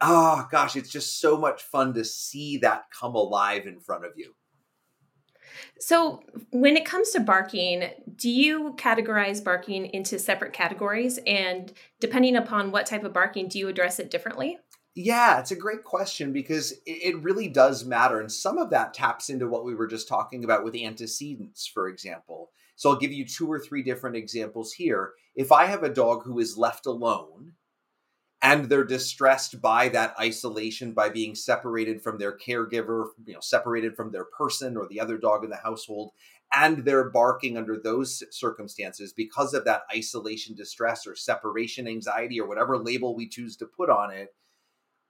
oh 0.00 0.46
gosh 0.50 0.76
it's 0.76 0.90
just 0.90 1.20
so 1.20 1.36
much 1.36 1.62
fun 1.62 1.92
to 1.94 2.04
see 2.04 2.58
that 2.58 2.84
come 2.90 3.14
alive 3.14 3.66
in 3.66 3.80
front 3.80 4.04
of 4.04 4.12
you 4.16 4.34
so, 5.80 6.22
when 6.50 6.76
it 6.76 6.84
comes 6.84 7.10
to 7.10 7.20
barking, 7.20 7.90
do 8.16 8.28
you 8.28 8.74
categorize 8.76 9.42
barking 9.42 9.86
into 9.86 10.18
separate 10.18 10.52
categories? 10.52 11.18
And 11.26 11.72
depending 12.00 12.36
upon 12.36 12.70
what 12.70 12.86
type 12.86 13.04
of 13.04 13.12
barking, 13.12 13.48
do 13.48 13.58
you 13.58 13.68
address 13.68 13.98
it 13.98 14.10
differently? 14.10 14.58
Yeah, 15.00 15.38
it's 15.38 15.52
a 15.52 15.56
great 15.56 15.84
question 15.84 16.32
because 16.32 16.74
it 16.84 17.16
really 17.22 17.46
does 17.46 17.84
matter. 17.84 18.18
And 18.18 18.32
some 18.32 18.58
of 18.58 18.70
that 18.70 18.92
taps 18.92 19.30
into 19.30 19.46
what 19.46 19.64
we 19.64 19.72
were 19.76 19.86
just 19.86 20.08
talking 20.08 20.42
about 20.42 20.64
with 20.64 20.74
antecedents, 20.74 21.68
for 21.68 21.86
example. 21.86 22.50
So 22.74 22.90
I'll 22.90 22.98
give 22.98 23.12
you 23.12 23.24
two 23.24 23.46
or 23.46 23.60
three 23.60 23.84
different 23.84 24.16
examples 24.16 24.72
here. 24.72 25.12
If 25.36 25.52
I 25.52 25.66
have 25.66 25.84
a 25.84 25.88
dog 25.88 26.24
who 26.24 26.40
is 26.40 26.58
left 26.58 26.84
alone 26.84 27.52
and 28.42 28.68
they're 28.68 28.82
distressed 28.82 29.62
by 29.62 29.88
that 29.90 30.16
isolation, 30.18 30.94
by 30.94 31.10
being 31.10 31.36
separated 31.36 32.02
from 32.02 32.18
their 32.18 32.36
caregiver, 32.36 33.10
you 33.24 33.34
know, 33.34 33.40
separated 33.40 33.94
from 33.94 34.10
their 34.10 34.24
person 34.24 34.76
or 34.76 34.88
the 34.88 34.98
other 34.98 35.16
dog 35.16 35.44
in 35.44 35.50
the 35.50 35.56
household, 35.56 36.10
and 36.52 36.84
they're 36.84 37.08
barking 37.08 37.56
under 37.56 37.78
those 37.78 38.24
circumstances 38.32 39.12
because 39.12 39.54
of 39.54 39.64
that 39.64 39.82
isolation 39.94 40.56
distress 40.56 41.06
or 41.06 41.14
separation 41.14 41.86
anxiety 41.86 42.40
or 42.40 42.48
whatever 42.48 42.76
label 42.76 43.14
we 43.14 43.28
choose 43.28 43.56
to 43.58 43.64
put 43.64 43.90
on 43.90 44.10
it 44.10 44.34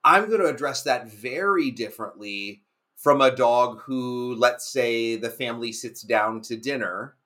I'm 0.05 0.29
going 0.29 0.41
to 0.41 0.47
address 0.47 0.83
that 0.83 1.11
very 1.11 1.71
differently 1.71 2.63
from 2.97 3.21
a 3.21 3.35
dog 3.35 3.81
who, 3.83 4.35
let's 4.37 4.71
say, 4.71 5.17
the 5.17 5.31
family 5.31 5.73
sits 5.73 6.03
down 6.03 6.41
to 6.43 6.57
dinner 6.57 7.17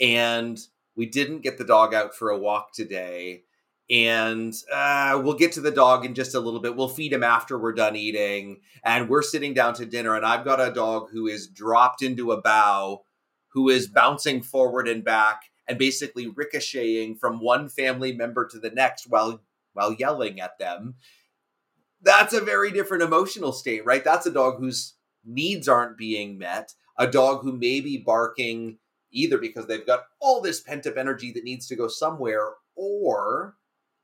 and 0.00 0.58
we 0.96 1.06
didn't 1.06 1.42
get 1.42 1.58
the 1.58 1.64
dog 1.64 1.94
out 1.94 2.14
for 2.14 2.30
a 2.30 2.38
walk 2.38 2.72
today. 2.72 3.44
And 3.88 4.54
uh, 4.72 5.20
we'll 5.22 5.34
get 5.34 5.52
to 5.52 5.60
the 5.60 5.70
dog 5.70 6.04
in 6.04 6.14
just 6.14 6.34
a 6.34 6.40
little 6.40 6.60
bit. 6.60 6.76
We'll 6.76 6.88
feed 6.88 7.12
him 7.12 7.24
after 7.24 7.58
we're 7.58 7.72
done 7.72 7.96
eating. 7.96 8.60
And 8.84 9.08
we're 9.08 9.22
sitting 9.22 9.52
down 9.52 9.74
to 9.74 9.86
dinner. 9.86 10.16
And 10.16 10.24
I've 10.24 10.44
got 10.44 10.60
a 10.60 10.72
dog 10.72 11.08
who 11.10 11.26
is 11.26 11.48
dropped 11.48 12.02
into 12.02 12.30
a 12.30 12.40
bow, 12.40 13.02
who 13.48 13.68
is 13.68 13.88
bouncing 13.88 14.42
forward 14.42 14.86
and 14.88 15.04
back 15.04 15.42
and 15.66 15.78
basically 15.78 16.28
ricocheting 16.28 17.16
from 17.16 17.40
one 17.40 17.68
family 17.68 18.12
member 18.12 18.46
to 18.46 18.58
the 18.58 18.70
next 18.70 19.06
while 19.08 19.40
while 19.72 19.92
yelling 19.92 20.40
at 20.40 20.58
them 20.58 20.94
that's 22.02 22.32
a 22.32 22.40
very 22.40 22.70
different 22.70 23.02
emotional 23.02 23.52
state 23.52 23.84
right? 23.84 24.04
That's 24.04 24.26
a 24.26 24.32
dog 24.32 24.58
whose 24.58 24.94
needs 25.24 25.68
aren't 25.68 25.98
being 25.98 26.38
met 26.38 26.72
a 26.98 27.06
dog 27.06 27.42
who 27.42 27.52
may 27.52 27.80
be 27.80 27.96
barking 27.96 28.78
either 29.10 29.38
because 29.38 29.66
they've 29.66 29.86
got 29.86 30.04
all 30.20 30.40
this 30.40 30.60
pent 30.60 30.86
up 30.86 30.96
energy 30.96 31.32
that 31.32 31.44
needs 31.44 31.66
to 31.66 31.76
go 31.76 31.88
somewhere 31.88 32.52
or 32.76 33.56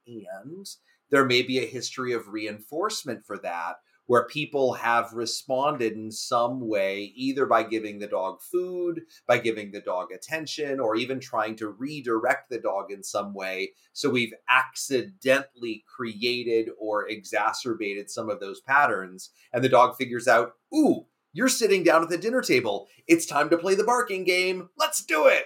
and 0.06 0.66
there 1.10 1.24
may 1.24 1.42
be 1.42 1.58
a 1.58 1.66
history 1.66 2.12
of 2.12 2.28
reinforcement 2.28 3.24
for 3.24 3.38
that 3.38 3.76
where 4.06 4.26
people 4.26 4.74
have 4.74 5.12
responded 5.12 5.92
in 5.92 6.10
some 6.10 6.66
way, 6.66 7.12
either 7.14 7.46
by 7.46 7.62
giving 7.62 7.98
the 7.98 8.06
dog 8.06 8.40
food, 8.40 9.02
by 9.26 9.38
giving 9.38 9.72
the 9.72 9.80
dog 9.80 10.12
attention, 10.12 10.80
or 10.80 10.96
even 10.96 11.20
trying 11.20 11.56
to 11.56 11.68
redirect 11.68 12.50
the 12.50 12.58
dog 12.58 12.90
in 12.90 13.02
some 13.02 13.34
way. 13.34 13.72
So 13.92 14.10
we've 14.10 14.34
accidentally 14.48 15.84
created 15.86 16.70
or 16.78 17.08
exacerbated 17.08 18.10
some 18.10 18.30
of 18.30 18.40
those 18.40 18.60
patterns. 18.60 19.30
And 19.52 19.62
the 19.62 19.68
dog 19.68 19.96
figures 19.96 20.28
out, 20.28 20.52
ooh, 20.74 21.06
you're 21.32 21.48
sitting 21.48 21.82
down 21.82 22.02
at 22.02 22.08
the 22.08 22.16
dinner 22.16 22.40
table. 22.40 22.88
It's 23.06 23.26
time 23.26 23.50
to 23.50 23.58
play 23.58 23.74
the 23.74 23.84
barking 23.84 24.24
game. 24.24 24.70
Let's 24.78 25.04
do 25.04 25.26
it 25.26 25.44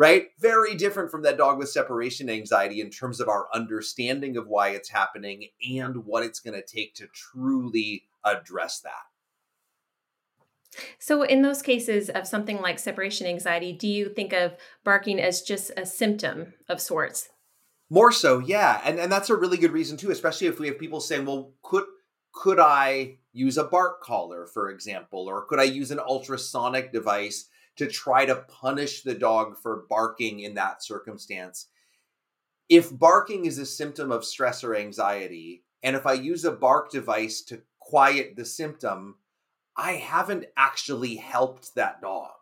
right? 0.00 0.28
Very 0.38 0.76
different 0.76 1.10
from 1.10 1.20
that 1.22 1.36
dog 1.36 1.58
with 1.58 1.68
separation 1.68 2.30
anxiety 2.30 2.80
in 2.80 2.88
terms 2.88 3.20
of 3.20 3.28
our 3.28 3.48
understanding 3.52 4.38
of 4.38 4.48
why 4.48 4.70
it's 4.70 4.88
happening 4.88 5.48
and 5.70 6.06
what 6.06 6.22
it's 6.22 6.40
going 6.40 6.58
to 6.58 6.66
take 6.66 6.94
to 6.94 7.06
truly 7.08 8.04
address 8.24 8.80
that. 8.80 10.82
So, 10.98 11.22
in 11.22 11.42
those 11.42 11.60
cases 11.60 12.08
of 12.08 12.26
something 12.26 12.62
like 12.62 12.78
separation 12.78 13.26
anxiety, 13.26 13.74
do 13.74 13.86
you 13.86 14.08
think 14.08 14.32
of 14.32 14.56
barking 14.84 15.20
as 15.20 15.42
just 15.42 15.70
a 15.76 15.84
symptom 15.84 16.54
of 16.66 16.80
sorts? 16.80 17.28
More 17.90 18.12
so, 18.12 18.38
yeah, 18.38 18.80
and 18.84 18.98
and 18.98 19.12
that's 19.12 19.28
a 19.28 19.36
really 19.36 19.58
good 19.58 19.72
reason 19.72 19.98
too, 19.98 20.10
especially 20.10 20.46
if 20.46 20.58
we 20.58 20.68
have 20.68 20.78
people 20.78 21.00
saying, 21.00 21.26
"Well, 21.26 21.52
could 21.62 21.84
could 22.32 22.58
I 22.58 23.18
use 23.32 23.58
a 23.58 23.64
bark 23.64 24.02
collar, 24.02 24.46
for 24.46 24.70
example, 24.70 25.28
or 25.28 25.44
could 25.44 25.60
I 25.60 25.64
use 25.64 25.90
an 25.90 25.98
ultrasonic 25.98 26.92
device 26.92 27.50
to 27.80 27.86
try 27.86 28.26
to 28.26 28.44
punish 28.46 29.00
the 29.00 29.14
dog 29.14 29.56
for 29.56 29.86
barking 29.88 30.40
in 30.40 30.52
that 30.52 30.84
circumstance. 30.84 31.68
If 32.68 32.96
barking 32.96 33.46
is 33.46 33.56
a 33.56 33.64
symptom 33.64 34.12
of 34.12 34.22
stress 34.22 34.62
or 34.62 34.76
anxiety, 34.76 35.64
and 35.82 35.96
if 35.96 36.04
I 36.04 36.12
use 36.12 36.44
a 36.44 36.52
bark 36.52 36.90
device 36.90 37.40
to 37.44 37.62
quiet 37.78 38.36
the 38.36 38.44
symptom, 38.44 39.14
I 39.78 39.92
haven't 39.92 40.44
actually 40.58 41.16
helped 41.16 41.74
that 41.74 42.02
dog. 42.02 42.32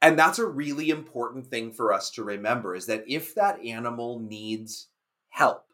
And 0.00 0.18
that's 0.18 0.38
a 0.38 0.46
really 0.46 0.88
important 0.88 1.48
thing 1.48 1.70
for 1.70 1.92
us 1.92 2.08
to 2.12 2.24
remember 2.24 2.74
is 2.74 2.86
that 2.86 3.04
if 3.06 3.34
that 3.34 3.62
animal 3.62 4.20
needs 4.20 4.88
help, 5.28 5.66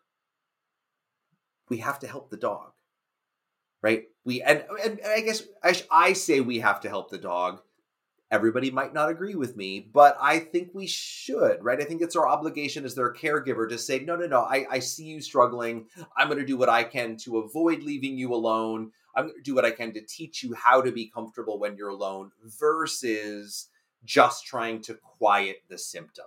we 1.69 1.77
have 1.77 2.01
to 2.01 2.09
help 2.09 2.31
the 2.31 2.37
dog. 2.37 2.73
Right? 3.81 4.07
We 4.25 4.43
and, 4.43 4.65
and 4.83 4.99
I 5.07 5.21
guess 5.21 5.45
I, 5.63 5.81
I 5.89 6.13
say 6.15 6.41
we 6.41 6.59
have 6.59 6.81
to 6.81 6.89
help 6.89 7.11
the 7.11 7.19
dog 7.19 7.61
Everybody 8.31 8.71
might 8.71 8.93
not 8.93 9.09
agree 9.09 9.35
with 9.35 9.57
me, 9.57 9.89
but 9.93 10.17
I 10.21 10.39
think 10.39 10.71
we 10.75 10.87
should, 10.87 11.65
right? 11.65 11.81
I 11.81 11.85
think 11.85 12.03
it's 12.03 12.17
our 12.17 12.29
obligation 12.29 12.85
as 12.85 12.95
their 12.95 13.13
caregiver 13.13 13.67
to 13.69 13.79
say, 13.79 14.01
no, 14.01 14.17
no, 14.17 14.27
no, 14.27 14.43
I, 14.43 14.67
I 14.71 14.79
see 14.81 15.05
you 15.05 15.23
struggling. 15.23 15.87
I'm 16.17 16.29
going 16.29 16.39
to 16.39 16.45
do 16.47 16.59
what 16.59 16.69
I 16.69 16.85
can 16.85 17.17
to 17.19 17.39
avoid 17.39 17.83
leaving 17.83 18.19
you 18.19 18.35
alone. 18.35 18.93
I'm 19.17 19.29
going 19.29 19.37
to 19.37 19.43
do 19.43 19.55
what 19.55 19.65
I 19.65 19.71
can 19.71 19.95
to 19.95 20.03
teach 20.03 20.43
you 20.43 20.55
how 20.55 20.83
to 20.83 20.93
be 20.93 21.09
comfortable 21.09 21.59
when 21.59 21.77
you're 21.77 21.89
alone 21.89 22.31
versus 22.45 23.69
just 24.05 24.45
trying 24.45 24.83
to 24.83 24.95
quiet 24.95 25.63
the 25.69 25.79
symptom. 25.79 26.27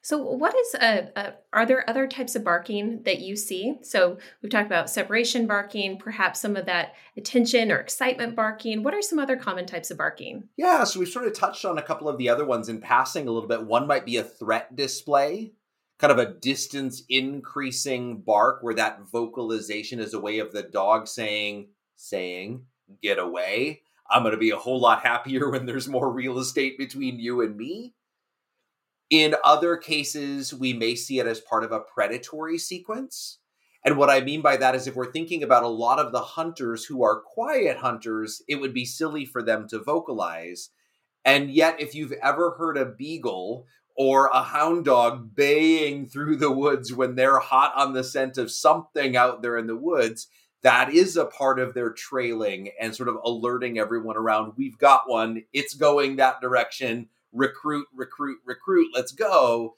So, 0.00 0.18
what 0.22 0.54
is 0.54 0.74
a, 0.74 1.10
a, 1.16 1.34
are 1.52 1.66
there 1.66 1.88
other 1.88 2.06
types 2.06 2.36
of 2.36 2.44
barking 2.44 3.02
that 3.04 3.20
you 3.20 3.36
see? 3.36 3.78
So, 3.82 4.18
we've 4.40 4.50
talked 4.50 4.66
about 4.66 4.90
separation 4.90 5.46
barking, 5.46 5.98
perhaps 5.98 6.40
some 6.40 6.56
of 6.56 6.66
that 6.66 6.94
attention 7.16 7.72
or 7.72 7.78
excitement 7.78 8.36
barking. 8.36 8.82
What 8.82 8.94
are 8.94 9.02
some 9.02 9.18
other 9.18 9.36
common 9.36 9.66
types 9.66 9.90
of 9.90 9.98
barking? 9.98 10.48
Yeah, 10.56 10.84
so 10.84 11.00
we've 11.00 11.08
sort 11.08 11.26
of 11.26 11.34
touched 11.34 11.64
on 11.64 11.78
a 11.78 11.82
couple 11.82 12.08
of 12.08 12.18
the 12.18 12.28
other 12.28 12.44
ones 12.44 12.68
in 12.68 12.80
passing 12.80 13.26
a 13.26 13.32
little 13.32 13.48
bit. 13.48 13.66
One 13.66 13.86
might 13.86 14.06
be 14.06 14.18
a 14.18 14.24
threat 14.24 14.76
display, 14.76 15.52
kind 15.98 16.12
of 16.12 16.18
a 16.18 16.34
distance 16.34 17.02
increasing 17.08 18.20
bark 18.20 18.62
where 18.62 18.74
that 18.74 19.00
vocalization 19.10 19.98
is 19.98 20.14
a 20.14 20.20
way 20.20 20.38
of 20.38 20.52
the 20.52 20.62
dog 20.62 21.08
saying, 21.08 21.68
saying, 21.96 22.64
get 23.02 23.18
away. 23.18 23.82
I'm 24.08 24.22
going 24.22 24.32
to 24.32 24.38
be 24.38 24.50
a 24.50 24.56
whole 24.56 24.80
lot 24.80 25.02
happier 25.02 25.50
when 25.50 25.66
there's 25.66 25.88
more 25.88 26.10
real 26.10 26.38
estate 26.38 26.78
between 26.78 27.18
you 27.18 27.42
and 27.42 27.56
me. 27.56 27.94
In 29.10 29.36
other 29.44 29.76
cases, 29.76 30.52
we 30.52 30.72
may 30.72 30.94
see 30.94 31.20
it 31.20 31.26
as 31.26 31.40
part 31.40 31.62
of 31.62 31.72
a 31.72 31.80
predatory 31.80 32.58
sequence. 32.58 33.38
And 33.84 33.96
what 33.96 34.10
I 34.10 34.20
mean 34.20 34.42
by 34.42 34.56
that 34.56 34.74
is 34.74 34.88
if 34.88 34.96
we're 34.96 35.12
thinking 35.12 35.44
about 35.44 35.62
a 35.62 35.68
lot 35.68 36.00
of 36.00 36.10
the 36.10 36.20
hunters 36.20 36.84
who 36.84 37.04
are 37.04 37.20
quiet 37.20 37.76
hunters, 37.76 38.42
it 38.48 38.56
would 38.56 38.74
be 38.74 38.84
silly 38.84 39.24
for 39.24 39.42
them 39.42 39.68
to 39.68 39.78
vocalize. 39.78 40.70
And 41.24 41.52
yet, 41.52 41.80
if 41.80 41.94
you've 41.94 42.14
ever 42.20 42.56
heard 42.58 42.76
a 42.76 42.84
beagle 42.84 43.66
or 43.96 44.26
a 44.26 44.42
hound 44.42 44.86
dog 44.86 45.36
baying 45.36 46.06
through 46.06 46.36
the 46.36 46.50
woods 46.50 46.92
when 46.92 47.14
they're 47.14 47.38
hot 47.38 47.72
on 47.76 47.92
the 47.92 48.02
scent 48.02 48.38
of 48.38 48.50
something 48.50 49.16
out 49.16 49.40
there 49.40 49.56
in 49.56 49.68
the 49.68 49.76
woods, 49.76 50.26
that 50.62 50.92
is 50.92 51.16
a 51.16 51.24
part 51.24 51.60
of 51.60 51.74
their 51.74 51.90
trailing 51.90 52.70
and 52.80 52.94
sort 52.94 53.08
of 53.08 53.18
alerting 53.24 53.78
everyone 53.78 54.16
around. 54.16 54.54
We've 54.56 54.78
got 54.78 55.08
one, 55.08 55.44
it's 55.52 55.74
going 55.74 56.16
that 56.16 56.40
direction 56.40 57.08
recruit, 57.36 57.86
recruit, 57.94 58.38
recruit, 58.44 58.88
let's 58.94 59.12
go. 59.12 59.74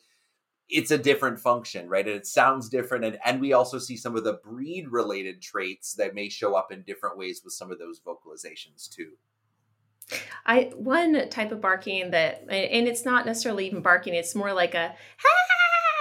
It's 0.68 0.90
a 0.90 0.98
different 0.98 1.40
function, 1.40 1.88
right? 1.88 2.06
And 2.06 2.16
it 2.16 2.26
sounds 2.26 2.68
different. 2.68 3.04
And, 3.04 3.18
and 3.24 3.40
we 3.40 3.54
also 3.54 3.78
see 3.78 3.96
some 3.96 4.16
of 4.16 4.24
the 4.24 4.38
breed 4.44 4.86
related 4.88 5.40
traits 5.40 5.94
that 5.94 6.14
may 6.14 6.28
show 6.28 6.54
up 6.54 6.70
in 6.70 6.82
different 6.82 7.16
ways 7.16 7.40
with 7.42 7.54
some 7.54 7.72
of 7.72 7.78
those 7.78 8.00
vocalizations 8.00 8.88
too. 8.88 9.12
I 10.46 10.70
one 10.74 11.28
type 11.28 11.52
of 11.52 11.60
barking 11.60 12.12
that 12.12 12.42
and 12.48 12.88
it's 12.88 13.04
not 13.04 13.26
necessarily 13.26 13.66
even 13.66 13.82
barking, 13.82 14.14
it's 14.14 14.34
more 14.34 14.54
like 14.54 14.74
a 14.74 14.94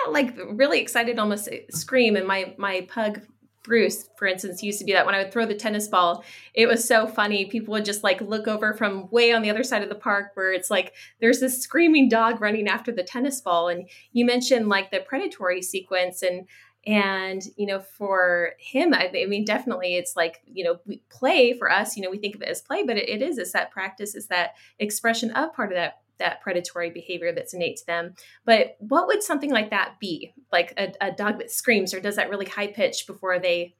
like 0.09 0.37
really 0.51 0.79
excited 0.79 1.19
almost 1.19 1.49
scream 1.71 2.15
and 2.15 2.25
my 2.25 2.55
my 2.57 2.87
pug 2.89 3.21
Bruce, 3.67 4.09
for 4.15 4.27
instance, 4.27 4.63
used 4.63 4.79
to 4.79 4.85
do 4.85 4.93
that 4.93 5.05
when 5.05 5.13
I 5.13 5.21
would 5.21 5.31
throw 5.31 5.45
the 5.45 5.53
tennis 5.53 5.89
ball. 5.89 6.23
It 6.53 6.67
was 6.67 6.87
so 6.87 7.05
funny. 7.05 7.45
People 7.45 7.73
would 7.73 7.85
just 7.85 8.01
like 8.01 8.21
look 8.21 8.47
over 8.47 8.73
from 8.73 9.09
way 9.11 9.33
on 9.33 9.41
the 9.41 9.49
other 9.49 9.63
side 9.63 9.83
of 9.83 9.89
the 9.89 9.95
park 9.95 10.31
where 10.33 10.53
it's 10.53 10.71
like 10.71 10.93
there's 11.19 11.41
this 11.41 11.61
screaming 11.61 12.07
dog 12.07 12.39
running 12.39 12.69
after 12.69 12.93
the 12.93 13.03
tennis 13.03 13.41
ball. 13.41 13.67
And 13.67 13.89
you 14.13 14.25
mentioned 14.25 14.69
like 14.69 14.89
the 14.89 15.01
predatory 15.01 15.61
sequence 15.61 16.23
and 16.23 16.47
and 16.85 17.43
you 17.57 17.65
know 17.65 17.81
for 17.81 18.53
him 18.59 18.93
I, 18.93 19.11
I 19.13 19.25
mean 19.25 19.43
definitely 19.43 19.95
it's 19.97 20.15
like 20.15 20.41
you 20.45 20.63
know 20.63 20.79
play 21.09 21.51
for 21.51 21.69
us 21.69 21.97
you 21.97 22.03
know 22.03 22.09
we 22.09 22.17
think 22.17 22.35
of 22.35 22.41
it 22.41 22.47
as 22.47 22.61
play 22.61 22.83
but 22.83 22.95
it, 22.95 23.09
it 23.09 23.21
is 23.21 23.37
it's 23.37 23.51
that 23.51 23.71
practice 23.71 24.15
is 24.15 24.27
that 24.27 24.51
expression 24.79 25.31
of 25.31 25.53
part 25.53 25.71
of 25.71 25.75
that 25.75 25.99
that 26.19 26.41
predatory 26.41 26.89
behavior 26.89 27.33
that's 27.33 27.53
innate 27.53 27.77
to 27.77 27.85
them. 27.85 28.13
But 28.45 28.75
what 28.79 29.07
would 29.07 29.23
something 29.23 29.51
like 29.51 29.69
that 29.69 29.99
be? 29.99 30.33
Like 30.51 30.73
a, 30.77 30.93
a 31.01 31.11
dog 31.11 31.39
that 31.39 31.51
screams 31.51 31.93
or 31.93 31.99
does 31.99 32.15
that 32.15 32.29
really 32.29 32.45
high 32.45 32.67
pitch 32.67 33.05
before 33.07 33.39
they 33.39 33.75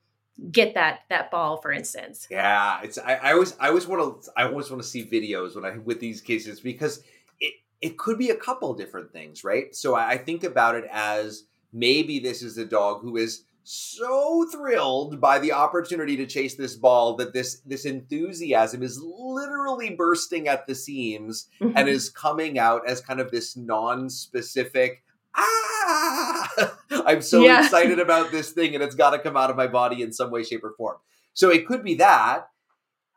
get 0.51 0.75
that 0.75 1.01
that 1.09 1.31
ball, 1.31 1.57
for 1.57 1.71
instance? 1.71 2.27
Yeah, 2.29 2.81
it's 2.83 2.97
I, 2.97 3.15
I 3.15 3.33
always 3.33 3.55
I 3.59 3.69
always 3.69 3.87
want 3.87 4.23
to 4.23 4.31
I 4.37 4.45
always 4.45 4.69
want 4.69 4.81
to 4.81 4.87
see 4.87 5.05
videos 5.05 5.55
when 5.55 5.65
I 5.65 5.77
with 5.77 5.99
these 5.99 6.21
cases 6.21 6.59
because 6.59 7.03
it 7.39 7.55
it 7.81 7.97
could 7.97 8.17
be 8.17 8.29
a 8.29 8.35
couple 8.35 8.73
different 8.73 9.11
things, 9.11 9.43
right? 9.43 9.75
So 9.75 9.95
I, 9.95 10.11
I 10.11 10.17
think 10.17 10.43
about 10.43 10.75
it 10.75 10.85
as 10.91 11.43
maybe 11.73 12.19
this 12.19 12.41
is 12.41 12.57
a 12.57 12.65
dog 12.65 13.01
who 13.01 13.17
is 13.17 13.43
so 13.69 14.47
thrilled 14.49 15.19
by 15.19 15.37
the 15.39 15.51
opportunity 15.51 16.15
to 16.15 16.25
chase 16.25 16.55
this 16.55 16.77
ball 16.77 17.17
that 17.17 17.33
this 17.33 17.59
this 17.65 17.83
enthusiasm 17.83 18.81
is 18.81 18.97
literally 19.03 19.89
bursting 19.89 20.47
at 20.47 20.65
the 20.67 20.73
seams 20.73 21.49
mm-hmm. 21.59 21.75
and 21.77 21.89
is 21.89 22.09
coming 22.09 22.57
out 22.57 22.87
as 22.87 23.01
kind 23.01 23.19
of 23.19 23.29
this 23.29 23.57
non-specific 23.57 25.03
ah 25.35 26.77
i'm 27.07 27.21
so 27.21 27.43
yeah. 27.43 27.61
excited 27.61 27.99
about 27.99 28.31
this 28.31 28.53
thing 28.53 28.73
and 28.73 28.81
it's 28.81 28.95
got 28.95 29.09
to 29.09 29.19
come 29.19 29.35
out 29.35 29.49
of 29.49 29.57
my 29.57 29.67
body 29.67 30.01
in 30.01 30.13
some 30.13 30.31
way 30.31 30.43
shape 30.43 30.63
or 30.63 30.73
form 30.77 30.95
so 31.33 31.49
it 31.49 31.67
could 31.67 31.83
be 31.83 31.95
that 31.95 32.47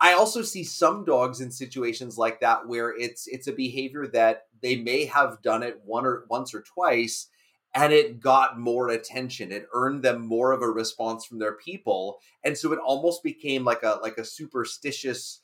i 0.01 0.15
also 0.15 0.43
see 0.43 0.65
some 0.65 1.05
dogs 1.05 1.41
in 1.41 1.53
situations 1.53 2.19
like 2.19 2.41
that 2.41 2.67
where 2.67 2.93
it's 2.99 3.29
it's 3.29 3.47
a 3.47 3.53
behavior 3.53 4.09
that 4.09 4.47
they 4.63 4.75
may 4.75 5.05
have 5.05 5.41
done 5.43 5.63
it 5.63 5.81
one 5.85 6.05
or 6.05 6.25
once 6.29 6.53
or 6.53 6.63
twice 6.63 7.29
and 7.75 7.93
it 7.93 8.21
got 8.21 8.59
more 8.59 8.89
attention. 8.89 9.53
It 9.53 9.69
earned 9.73 10.03
them 10.03 10.27
more 10.27 10.53
of 10.53 10.63
a 10.63 10.69
response 10.69 11.25
from 11.25 11.39
their 11.39 11.55
people. 11.55 12.19
And 12.45 12.57
so 12.57 12.73
it 12.73 12.79
almost 12.85 13.23
became 13.23 13.65
like 13.65 13.83
a 13.83 13.99
like 14.03 14.19
a 14.19 14.25
superstitious 14.25 15.43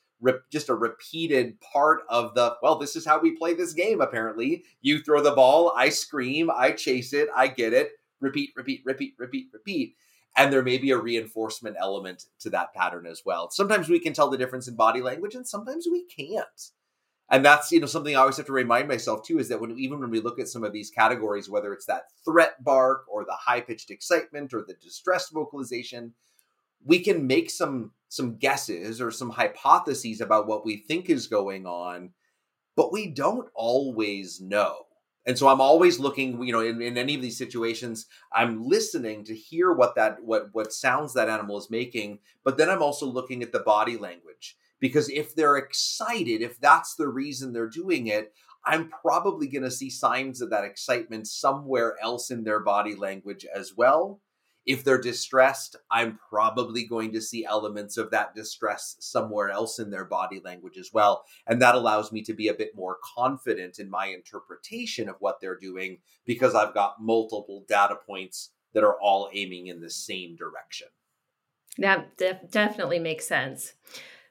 just 0.50 0.70
a 0.70 0.74
repeated 0.74 1.60
part 1.60 2.00
of 2.08 2.34
the 2.34 2.56
well 2.62 2.78
this 2.78 2.96
is 2.96 3.04
how 3.04 3.20
we 3.20 3.36
play 3.36 3.54
this 3.54 3.72
game 3.72 4.00
apparently. 4.00 4.64
You 4.80 5.00
throw 5.00 5.22
the 5.22 5.32
ball 5.32 5.72
i 5.76 5.88
scream 5.90 6.50
i 6.50 6.72
chase 6.72 7.12
it 7.12 7.28
i 7.36 7.48
get 7.48 7.72
it. 7.72 7.90
Repeat 8.20 8.50
repeat 8.56 8.82
repeat 8.84 9.14
repeat 9.18 9.48
repeat. 9.52 9.94
And 10.38 10.52
there 10.52 10.62
may 10.62 10.76
be 10.76 10.90
a 10.90 10.98
reinforcement 10.98 11.76
element 11.78 12.24
to 12.40 12.50
that 12.50 12.74
pattern 12.74 13.06
as 13.06 13.22
well. 13.24 13.50
Sometimes 13.50 13.88
we 13.88 13.98
can 13.98 14.12
tell 14.12 14.28
the 14.28 14.36
difference 14.36 14.68
in 14.68 14.74
body 14.74 15.00
language 15.00 15.34
and 15.34 15.46
sometimes 15.46 15.86
we 15.90 16.04
can't 16.04 16.70
and 17.28 17.44
that's 17.44 17.72
you 17.72 17.80
know 17.80 17.86
something 17.86 18.14
I 18.14 18.20
always 18.20 18.36
have 18.36 18.46
to 18.46 18.52
remind 18.52 18.88
myself 18.88 19.22
too 19.24 19.38
is 19.38 19.48
that 19.48 19.60
when 19.60 19.76
even 19.78 20.00
when 20.00 20.10
we 20.10 20.20
look 20.20 20.38
at 20.38 20.48
some 20.48 20.64
of 20.64 20.72
these 20.72 20.90
categories, 20.90 21.50
whether 21.50 21.72
it's 21.72 21.86
that 21.86 22.04
threat 22.24 22.62
bark 22.62 23.04
or 23.08 23.24
the 23.24 23.32
high 23.32 23.60
pitched 23.60 23.90
excitement 23.90 24.54
or 24.54 24.64
the 24.66 24.74
distressed 24.74 25.32
vocalization, 25.32 26.14
we 26.84 27.00
can 27.00 27.26
make 27.26 27.50
some 27.50 27.92
some 28.08 28.36
guesses 28.36 29.00
or 29.00 29.10
some 29.10 29.30
hypotheses 29.30 30.20
about 30.20 30.46
what 30.46 30.64
we 30.64 30.76
think 30.76 31.10
is 31.10 31.26
going 31.26 31.66
on, 31.66 32.10
but 32.76 32.92
we 32.92 33.08
don't 33.08 33.48
always 33.54 34.40
know. 34.40 34.86
And 35.26 35.36
so 35.36 35.48
I'm 35.48 35.60
always 35.60 35.98
looking, 35.98 36.40
you 36.44 36.52
know, 36.52 36.60
in, 36.60 36.80
in 36.80 36.96
any 36.96 37.16
of 37.16 37.20
these 37.20 37.36
situations, 37.36 38.06
I'm 38.32 38.62
listening 38.62 39.24
to 39.24 39.34
hear 39.34 39.72
what 39.72 39.96
that 39.96 40.22
what 40.22 40.50
what 40.52 40.72
sounds 40.72 41.14
that 41.14 41.28
animal 41.28 41.58
is 41.58 41.70
making, 41.70 42.20
but 42.44 42.56
then 42.56 42.70
I'm 42.70 42.82
also 42.82 43.06
looking 43.06 43.42
at 43.42 43.50
the 43.50 43.58
body 43.58 43.96
language 43.96 44.56
because 44.80 45.08
if 45.08 45.34
they're 45.34 45.56
excited, 45.56 46.42
if 46.42 46.60
that's 46.60 46.94
the 46.94 47.08
reason 47.08 47.52
they're 47.52 47.68
doing 47.68 48.06
it, 48.06 48.32
I'm 48.64 48.90
probably 48.90 49.46
going 49.46 49.62
to 49.62 49.70
see 49.70 49.90
signs 49.90 50.40
of 50.40 50.50
that 50.50 50.64
excitement 50.64 51.28
somewhere 51.28 51.94
else 52.02 52.30
in 52.30 52.42
their 52.42 52.60
body 52.60 52.96
language 52.96 53.46
as 53.54 53.74
well. 53.76 54.20
If 54.66 54.82
they're 54.82 55.00
distressed, 55.00 55.76
I'm 55.92 56.18
probably 56.28 56.84
going 56.84 57.12
to 57.12 57.20
see 57.20 57.44
elements 57.44 57.96
of 57.96 58.10
that 58.10 58.34
distress 58.34 58.96
somewhere 58.98 59.48
else 59.48 59.78
in 59.78 59.90
their 59.90 60.04
body 60.04 60.40
language 60.44 60.76
as 60.76 60.90
well. 60.92 61.24
And 61.46 61.62
that 61.62 61.76
allows 61.76 62.10
me 62.10 62.22
to 62.22 62.34
be 62.34 62.48
a 62.48 62.54
bit 62.54 62.74
more 62.74 62.98
confident 63.16 63.78
in 63.78 63.88
my 63.88 64.08
interpretation 64.08 65.08
of 65.08 65.14
what 65.20 65.40
they're 65.40 65.58
doing 65.58 65.98
because 66.24 66.56
I've 66.56 66.74
got 66.74 67.00
multiple 67.00 67.64
data 67.68 67.94
points 67.94 68.50
that 68.74 68.82
are 68.82 69.00
all 69.00 69.30
aiming 69.32 69.68
in 69.68 69.80
the 69.80 69.88
same 69.88 70.34
direction. 70.34 70.88
That 71.78 72.16
def- 72.16 72.50
definitely 72.50 72.98
makes 72.98 73.28
sense. 73.28 73.74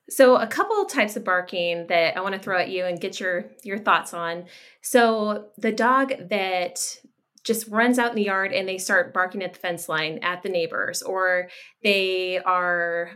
So, 0.09 0.35
a 0.35 0.47
couple 0.47 0.85
types 0.85 1.15
of 1.15 1.23
barking 1.23 1.87
that 1.87 2.15
I 2.15 2.21
want 2.21 2.33
to 2.33 2.39
throw 2.39 2.59
at 2.59 2.69
you 2.69 2.85
and 2.85 2.99
get 2.99 3.19
your 3.19 3.51
your 3.63 3.79
thoughts 3.79 4.13
on. 4.13 4.45
So, 4.81 5.47
the 5.57 5.71
dog 5.71 6.13
that 6.29 6.79
just 7.43 7.67
runs 7.67 7.99
out 7.99 8.09
in 8.09 8.15
the 8.15 8.23
yard 8.23 8.51
and 8.51 8.67
they 8.67 8.77
start 8.77 9.13
barking 9.13 9.43
at 9.43 9.53
the 9.53 9.59
fence 9.59 9.87
line 9.87 10.19
at 10.21 10.43
the 10.43 10.49
neighbors, 10.49 11.01
or 11.01 11.49
they 11.83 12.39
are 12.39 13.11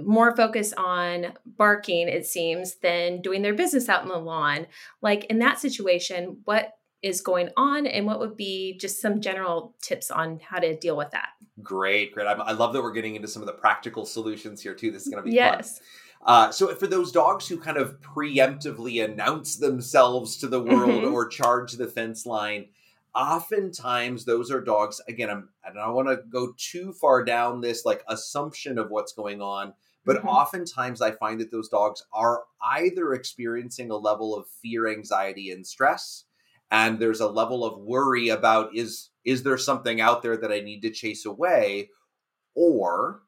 more 0.00 0.34
focused 0.34 0.74
on 0.76 1.32
barking, 1.44 2.08
it 2.08 2.26
seems, 2.26 2.76
than 2.76 3.20
doing 3.20 3.42
their 3.42 3.54
business 3.54 3.88
out 3.88 4.02
in 4.02 4.08
the 4.08 4.16
lawn. 4.16 4.66
Like 5.00 5.24
in 5.24 5.38
that 5.40 5.58
situation, 5.58 6.38
what 6.44 6.72
is 7.02 7.20
going 7.20 7.50
on 7.56 7.86
and 7.86 8.06
what 8.06 8.20
would 8.20 8.36
be 8.36 8.78
just 8.78 9.00
some 9.00 9.20
general 9.20 9.74
tips 9.82 10.10
on 10.10 10.40
how 10.40 10.58
to 10.58 10.76
deal 10.76 10.96
with 10.96 11.10
that? 11.10 11.30
Great, 11.62 12.12
great. 12.12 12.26
I, 12.26 12.32
I 12.32 12.52
love 12.52 12.72
that 12.72 12.82
we're 12.82 12.92
getting 12.92 13.16
into 13.16 13.28
some 13.28 13.42
of 13.42 13.46
the 13.46 13.54
practical 13.54 14.06
solutions 14.06 14.62
here 14.62 14.74
too. 14.74 14.90
This 14.90 15.02
is 15.02 15.08
going 15.08 15.22
to 15.22 15.28
be 15.28 15.34
yes. 15.34 15.78
fun. 15.78 15.86
Uh, 16.24 16.50
so 16.52 16.72
for 16.74 16.86
those 16.86 17.10
dogs 17.10 17.48
who 17.48 17.58
kind 17.58 17.76
of 17.76 18.00
preemptively 18.00 19.04
announce 19.04 19.56
themselves 19.56 20.36
to 20.36 20.46
the 20.46 20.62
world 20.62 21.02
mm-hmm. 21.02 21.12
or 21.12 21.26
charge 21.26 21.72
the 21.72 21.88
fence 21.88 22.24
line, 22.24 22.66
oftentimes 23.14 24.24
those 24.24 24.50
are 24.50 24.60
dogs. 24.60 25.00
Again, 25.08 25.30
I'm, 25.30 25.48
I 25.64 25.72
don't 25.72 25.94
want 25.94 26.08
to 26.08 26.20
go 26.30 26.54
too 26.56 26.92
far 26.92 27.24
down 27.24 27.60
this 27.60 27.84
like 27.84 28.04
assumption 28.08 28.78
of 28.78 28.90
what's 28.90 29.12
going 29.12 29.42
on, 29.42 29.74
but 30.04 30.18
mm-hmm. 30.18 30.28
oftentimes 30.28 31.02
I 31.02 31.10
find 31.10 31.40
that 31.40 31.50
those 31.50 31.68
dogs 31.68 32.04
are 32.12 32.44
either 32.62 33.14
experiencing 33.14 33.90
a 33.90 33.96
level 33.96 34.36
of 34.36 34.46
fear, 34.62 34.88
anxiety, 34.88 35.50
and 35.50 35.66
stress, 35.66 36.24
and 36.70 37.00
there's 37.00 37.20
a 37.20 37.28
level 37.28 37.64
of 37.64 37.80
worry 37.80 38.28
about 38.28 38.74
is 38.76 39.10
is 39.24 39.42
there 39.42 39.58
something 39.58 40.00
out 40.00 40.22
there 40.22 40.36
that 40.36 40.52
I 40.52 40.60
need 40.60 40.82
to 40.82 40.90
chase 40.90 41.26
away, 41.26 41.90
or 42.54 43.22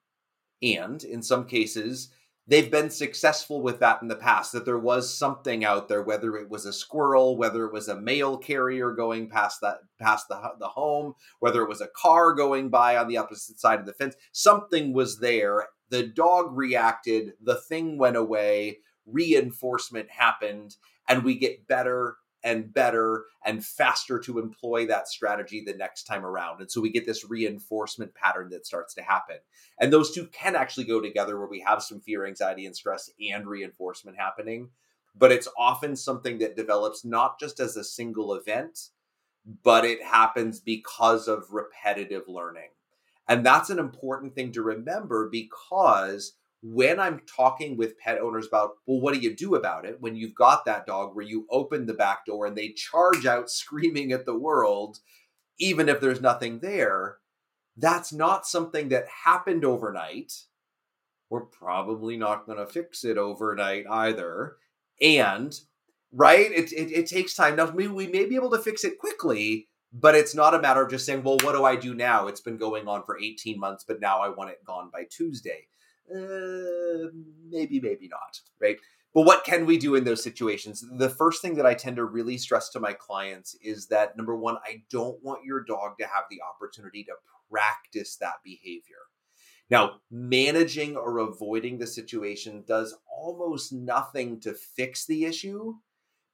and 0.62 1.02
in 1.02 1.22
some 1.22 1.46
cases 1.46 2.10
they've 2.46 2.70
been 2.70 2.90
successful 2.90 3.62
with 3.62 3.80
that 3.80 4.02
in 4.02 4.08
the 4.08 4.16
past 4.16 4.52
that 4.52 4.64
there 4.64 4.78
was 4.78 5.16
something 5.16 5.64
out 5.64 5.88
there 5.88 6.02
whether 6.02 6.36
it 6.36 6.48
was 6.48 6.66
a 6.66 6.72
squirrel 6.72 7.36
whether 7.36 7.64
it 7.64 7.72
was 7.72 7.88
a 7.88 8.00
mail 8.00 8.36
carrier 8.36 8.92
going 8.92 9.28
past 9.28 9.60
that 9.60 9.78
past 10.00 10.28
the, 10.28 10.40
the 10.58 10.68
home 10.68 11.14
whether 11.40 11.62
it 11.62 11.68
was 11.68 11.80
a 11.80 11.88
car 11.96 12.32
going 12.34 12.68
by 12.68 12.96
on 12.96 13.08
the 13.08 13.16
opposite 13.16 13.58
side 13.58 13.80
of 13.80 13.86
the 13.86 13.92
fence 13.92 14.14
something 14.32 14.92
was 14.92 15.18
there. 15.18 15.68
The 15.90 16.06
dog 16.06 16.56
reacted 16.56 17.32
the 17.42 17.56
thing 17.56 17.98
went 17.98 18.16
away 18.16 18.78
reinforcement 19.06 20.10
happened 20.10 20.76
and 21.08 21.24
we 21.24 21.36
get 21.36 21.68
better 21.68 22.16
and 22.44 22.72
better 22.72 23.24
and 23.44 23.64
faster 23.64 24.18
to 24.20 24.38
employ 24.38 24.86
that 24.86 25.08
strategy 25.08 25.64
the 25.64 25.72
next 25.72 26.04
time 26.04 26.24
around. 26.24 26.60
And 26.60 26.70
so 26.70 26.80
we 26.80 26.90
get 26.90 27.06
this 27.06 27.28
reinforcement 27.28 28.14
pattern 28.14 28.50
that 28.50 28.66
starts 28.66 28.94
to 28.94 29.02
happen. 29.02 29.38
And 29.80 29.90
those 29.90 30.12
two 30.12 30.26
can 30.26 30.54
actually 30.54 30.84
go 30.84 31.00
together 31.00 31.38
where 31.38 31.48
we 31.48 31.60
have 31.60 31.82
some 31.82 32.00
fear, 32.00 32.26
anxiety, 32.26 32.66
and 32.66 32.76
stress 32.76 33.10
and 33.32 33.46
reinforcement 33.46 34.18
happening. 34.18 34.68
But 35.16 35.32
it's 35.32 35.48
often 35.58 35.96
something 35.96 36.38
that 36.38 36.56
develops 36.56 37.04
not 37.04 37.40
just 37.40 37.60
as 37.60 37.76
a 37.76 37.84
single 37.84 38.34
event, 38.34 38.90
but 39.62 39.84
it 39.84 40.02
happens 40.02 40.60
because 40.60 41.28
of 41.28 41.52
repetitive 41.52 42.28
learning. 42.28 42.70
And 43.26 43.44
that's 43.44 43.70
an 43.70 43.78
important 43.78 44.34
thing 44.34 44.52
to 44.52 44.62
remember 44.62 45.30
because 45.30 46.34
when 46.66 46.98
I'm 46.98 47.20
talking 47.26 47.76
with 47.76 47.98
pet 47.98 48.18
owners 48.18 48.46
about, 48.46 48.76
well, 48.86 48.98
what 48.98 49.12
do 49.12 49.20
you 49.20 49.36
do 49.36 49.54
about 49.54 49.84
it 49.84 50.00
when 50.00 50.16
you've 50.16 50.34
got 50.34 50.64
that 50.64 50.86
dog 50.86 51.14
where 51.14 51.24
you 51.24 51.46
open 51.50 51.84
the 51.84 51.92
back 51.92 52.24
door 52.24 52.46
and 52.46 52.56
they 52.56 52.70
charge 52.70 53.26
out 53.26 53.50
screaming 53.50 54.12
at 54.12 54.24
the 54.24 54.34
world, 54.34 55.00
even 55.60 55.90
if 55.90 56.00
there's 56.00 56.22
nothing 56.22 56.60
there? 56.60 57.18
That's 57.76 58.14
not 58.14 58.46
something 58.46 58.88
that 58.88 59.04
happened 59.26 59.62
overnight. 59.62 60.32
We're 61.28 61.42
probably 61.42 62.16
not 62.16 62.46
going 62.46 62.56
to 62.56 62.66
fix 62.66 63.04
it 63.04 63.18
overnight 63.18 63.84
either. 63.90 64.56
And, 65.02 65.52
right, 66.12 66.50
it, 66.50 66.72
it, 66.72 66.90
it 66.92 67.06
takes 67.08 67.34
time. 67.34 67.56
Now, 67.56 67.68
we, 67.70 67.88
we 67.88 68.06
may 68.06 68.24
be 68.24 68.36
able 68.36 68.50
to 68.52 68.58
fix 68.58 68.84
it 68.84 68.98
quickly, 68.98 69.68
but 69.92 70.14
it's 70.14 70.34
not 70.34 70.54
a 70.54 70.62
matter 70.62 70.80
of 70.80 70.90
just 70.90 71.04
saying, 71.04 71.24
well, 71.24 71.36
what 71.42 71.52
do 71.52 71.64
I 71.64 71.76
do 71.76 71.92
now? 71.92 72.26
It's 72.26 72.40
been 72.40 72.56
going 72.56 72.88
on 72.88 73.02
for 73.04 73.18
18 73.20 73.60
months, 73.60 73.84
but 73.86 74.00
now 74.00 74.20
I 74.20 74.30
want 74.30 74.48
it 74.48 74.64
gone 74.64 74.88
by 74.90 75.04
Tuesday 75.10 75.66
uh, 76.10 77.08
maybe, 77.48 77.80
maybe 77.80 78.08
not, 78.08 78.40
right? 78.60 78.76
But 79.14 79.22
what 79.22 79.44
can 79.44 79.64
we 79.64 79.78
do 79.78 79.94
in 79.94 80.04
those 80.04 80.24
situations? 80.24 80.84
The 80.98 81.08
first 81.08 81.40
thing 81.40 81.54
that 81.54 81.66
I 81.66 81.74
tend 81.74 81.96
to 81.96 82.04
really 82.04 82.36
stress 82.36 82.68
to 82.70 82.80
my 82.80 82.92
clients 82.92 83.56
is 83.62 83.86
that 83.86 84.16
number 84.16 84.36
one, 84.36 84.56
I 84.64 84.82
don't 84.90 85.22
want 85.22 85.44
your 85.44 85.62
dog 85.62 85.98
to 86.00 86.06
have 86.06 86.24
the 86.28 86.40
opportunity 86.42 87.04
to 87.04 87.12
practice 87.48 88.16
that 88.16 88.42
behavior. 88.44 88.96
Now, 89.70 90.00
managing 90.10 90.96
or 90.96 91.18
avoiding 91.18 91.78
the 91.78 91.86
situation 91.86 92.64
does 92.66 92.96
almost 93.08 93.72
nothing 93.72 94.40
to 94.40 94.52
fix 94.52 95.06
the 95.06 95.24
issue, 95.24 95.74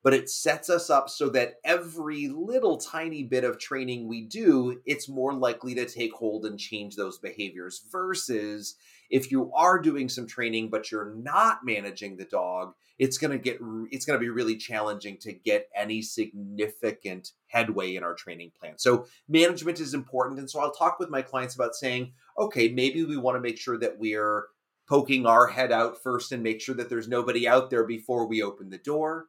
but 0.03 0.15
it 0.15 0.31
sets 0.31 0.71
us 0.71 0.91
up 0.91 1.09
so 1.09 1.29
that 1.31 1.55
every 1.65 2.29
little 2.29 2.79
tiny 2.79 3.23
bit 3.23 3.45
of 3.45 3.59
training 3.59 4.09
we 4.09 4.23
do, 4.23 4.81
it's 4.87 5.09
more 5.09 5.35
likely 5.35 5.75
to 5.75 5.87
take 5.87 6.15
hold 6.15 6.47
and 6.47 6.59
change 6.59 6.97
those 6.97 7.19
behaviors 7.19 7.83
versus 7.91 8.77
if 9.11 9.31
you 9.31 9.53
are 9.55 9.79
doing 9.79 10.09
some 10.09 10.27
training 10.27 10.71
but 10.71 10.91
you're 10.91 11.15
not 11.15 11.59
managing 11.65 12.17
the 12.17 12.25
dog 12.25 12.73
it's 13.01 13.17
going 13.17 13.31
to 13.31 13.39
get 13.39 13.59
it's 13.91 14.05
going 14.05 14.19
to 14.19 14.23
be 14.23 14.29
really 14.29 14.57
challenging 14.57 15.17
to 15.17 15.33
get 15.33 15.69
any 15.75 16.03
significant 16.03 17.33
headway 17.47 17.97
in 17.97 18.05
our 18.05 18.15
training 18.15 18.53
plan. 18.61 18.75
So 18.77 19.07
management 19.27 19.81
is 19.81 19.95
important 19.95 20.39
and 20.39 20.49
so 20.49 20.61
i'll 20.61 20.71
talk 20.71 20.99
with 21.01 21.11
my 21.11 21.23
clients 21.23 21.55
about 21.55 21.75
saying 21.75 22.13
okay 22.39 22.69
maybe 22.69 23.03
we 23.05 23.17
want 23.17 23.37
to 23.37 23.41
make 23.41 23.59
sure 23.59 23.79
that 23.79 23.99
we're 23.99 24.45
poking 24.89 25.25
our 25.25 25.47
head 25.47 25.73
out 25.73 26.03
first 26.03 26.31
and 26.31 26.43
make 26.43 26.61
sure 26.61 26.75
that 26.75 26.89
there's 26.89 27.09
nobody 27.09 27.49
out 27.49 27.71
there 27.71 27.85
before 27.85 28.27
we 28.27 28.43
open 28.43 28.71
the 28.71 28.79
door 28.79 29.27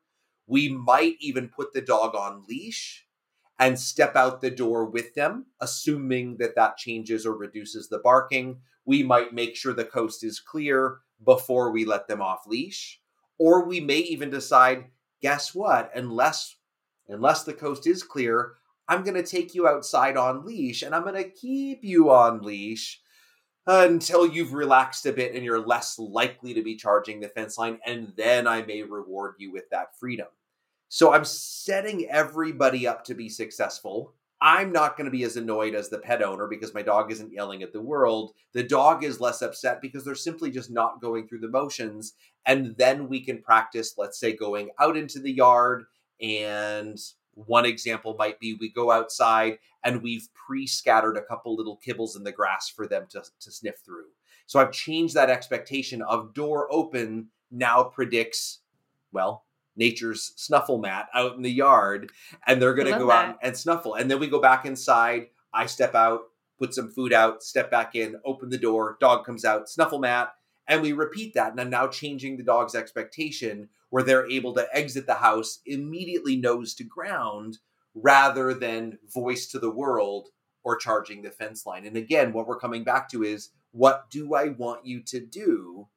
we 0.51 0.67
might 0.67 1.15
even 1.19 1.47
put 1.47 1.71
the 1.73 1.81
dog 1.81 2.13
on 2.13 2.43
leash 2.47 3.07
and 3.57 3.79
step 3.79 4.15
out 4.15 4.41
the 4.41 4.51
door 4.51 4.85
with 4.85 5.13
them, 5.15 5.45
assuming 5.61 6.35
that 6.37 6.55
that 6.55 6.77
changes 6.77 7.25
or 7.25 7.37
reduces 7.37 7.87
the 7.87 7.99
barking 7.99 8.59
we 8.85 9.03
might 9.03 9.33
make 9.33 9.55
sure 9.55 9.73
the 9.73 9.85
coast 9.85 10.23
is 10.23 10.39
clear 10.39 10.97
before 11.23 11.71
we 11.71 11.85
let 11.85 12.07
them 12.07 12.21
off 12.21 12.47
leash. 12.47 12.99
Or 13.37 13.65
we 13.65 13.79
may 13.79 13.99
even 13.99 14.29
decide, 14.29 14.85
guess 15.21 15.53
what? 15.53 15.91
Unless 15.95 16.57
unless 17.07 17.43
the 17.43 17.53
coast 17.53 17.87
is 17.87 18.03
clear, 18.03 18.53
I'm 18.87 19.03
going 19.03 19.21
to 19.21 19.23
take 19.23 19.53
you 19.53 19.67
outside 19.67 20.15
on 20.15 20.45
leash 20.45 20.81
and 20.81 20.95
I'm 20.95 21.03
going 21.03 21.21
to 21.21 21.29
keep 21.29 21.83
you 21.83 22.09
on 22.09 22.41
leash 22.41 23.01
until 23.67 24.25
you've 24.25 24.53
relaxed 24.53 25.05
a 25.05 25.11
bit 25.11 25.35
and 25.35 25.43
you're 25.43 25.65
less 25.65 25.99
likely 25.99 26.53
to 26.53 26.63
be 26.63 26.75
charging 26.75 27.19
the 27.19 27.27
fence 27.29 27.57
line. 27.57 27.79
And 27.85 28.13
then 28.15 28.47
I 28.47 28.61
may 28.63 28.83
reward 28.83 29.35
you 29.39 29.51
with 29.51 29.69
that 29.71 29.97
freedom. 29.99 30.27
So 30.93 31.13
I'm 31.13 31.23
setting 31.23 32.09
everybody 32.09 32.85
up 32.85 33.05
to 33.05 33.13
be 33.13 33.29
successful 33.29 34.13
I'm 34.41 34.71
not 34.71 34.97
going 34.97 35.05
to 35.05 35.11
be 35.11 35.23
as 35.23 35.37
annoyed 35.37 35.75
as 35.75 35.89
the 35.89 35.99
pet 35.99 36.23
owner 36.23 36.47
because 36.47 36.73
my 36.73 36.81
dog 36.81 37.11
isn't 37.11 37.31
yelling 37.31 37.61
at 37.61 37.71
the 37.71 37.81
world. 37.81 38.33
The 38.53 38.63
dog 38.63 39.03
is 39.03 39.21
less 39.21 39.43
upset 39.43 39.81
because 39.81 40.03
they're 40.03 40.15
simply 40.15 40.49
just 40.49 40.71
not 40.71 40.99
going 40.99 41.27
through 41.27 41.41
the 41.41 41.47
motions. 41.47 42.13
And 42.47 42.75
then 42.75 43.07
we 43.07 43.23
can 43.23 43.43
practice, 43.43 43.93
let's 43.99 44.19
say, 44.19 44.35
going 44.35 44.71
out 44.79 44.97
into 44.97 45.19
the 45.19 45.31
yard. 45.31 45.83
And 46.19 46.99
one 47.35 47.65
example 47.65 48.15
might 48.17 48.39
be 48.39 48.57
we 48.59 48.71
go 48.71 48.89
outside 48.89 49.59
and 49.83 50.01
we've 50.01 50.27
pre 50.33 50.65
scattered 50.65 51.17
a 51.17 51.23
couple 51.23 51.55
little 51.55 51.79
kibbles 51.85 52.17
in 52.17 52.23
the 52.23 52.31
grass 52.31 52.67
for 52.67 52.87
them 52.87 53.05
to, 53.11 53.21
to 53.41 53.51
sniff 53.51 53.77
through. 53.85 54.07
So 54.47 54.59
I've 54.59 54.71
changed 54.71 55.13
that 55.13 55.29
expectation 55.29 56.01
of 56.01 56.33
door 56.33 56.67
open 56.71 57.27
now 57.51 57.83
predicts, 57.83 58.61
well, 59.11 59.45
nature's 59.75 60.33
snuffle 60.35 60.77
mat 60.77 61.07
out 61.13 61.35
in 61.35 61.41
the 61.41 61.51
yard 61.51 62.11
and 62.47 62.61
they're 62.61 62.73
going 62.73 62.91
to 62.91 62.99
go 62.99 63.07
that. 63.07 63.29
out 63.29 63.37
and 63.41 63.55
snuffle. 63.55 63.95
And 63.95 64.09
then 64.09 64.19
we 64.19 64.27
go 64.27 64.41
back 64.41 64.65
inside. 64.65 65.27
I 65.53 65.65
step 65.65 65.95
out, 65.95 66.21
put 66.59 66.73
some 66.73 66.91
food 66.91 67.13
out, 67.13 67.43
step 67.43 67.71
back 67.71 67.95
in, 67.95 68.17
open 68.25 68.49
the 68.49 68.57
door, 68.57 68.97
dog 68.99 69.25
comes 69.25 69.45
out, 69.45 69.69
snuffle 69.69 69.99
mat. 69.99 70.33
And 70.67 70.81
we 70.81 70.93
repeat 70.93 71.33
that. 71.33 71.51
And 71.51 71.59
I'm 71.59 71.69
now 71.69 71.87
changing 71.87 72.37
the 72.37 72.43
dog's 72.43 72.75
expectation 72.75 73.69
where 73.89 74.03
they're 74.03 74.29
able 74.29 74.53
to 74.53 74.67
exit 74.73 75.05
the 75.05 75.15
house 75.15 75.59
immediately 75.65 76.37
nose 76.37 76.73
to 76.75 76.83
ground 76.83 77.57
rather 77.93 78.53
than 78.53 78.97
voice 79.13 79.47
to 79.47 79.59
the 79.59 79.71
world 79.71 80.29
or 80.63 80.77
charging 80.77 81.21
the 81.21 81.31
fence 81.31 81.65
line. 81.65 81.85
And 81.85 81.97
again, 81.97 82.33
what 82.33 82.47
we're 82.47 82.59
coming 82.59 82.83
back 82.83 83.09
to 83.09 83.23
is 83.23 83.49
what 83.71 84.09
do 84.09 84.33
I 84.33 84.49
want 84.49 84.85
you 84.85 85.01
to 85.03 85.19
do 85.19 85.87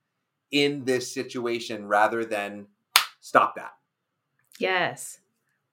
in 0.51 0.85
this 0.85 1.13
situation 1.13 1.87
rather 1.87 2.25
than 2.25 2.67
stop 3.25 3.57
that? 3.57 3.73
Yes. 4.59 5.19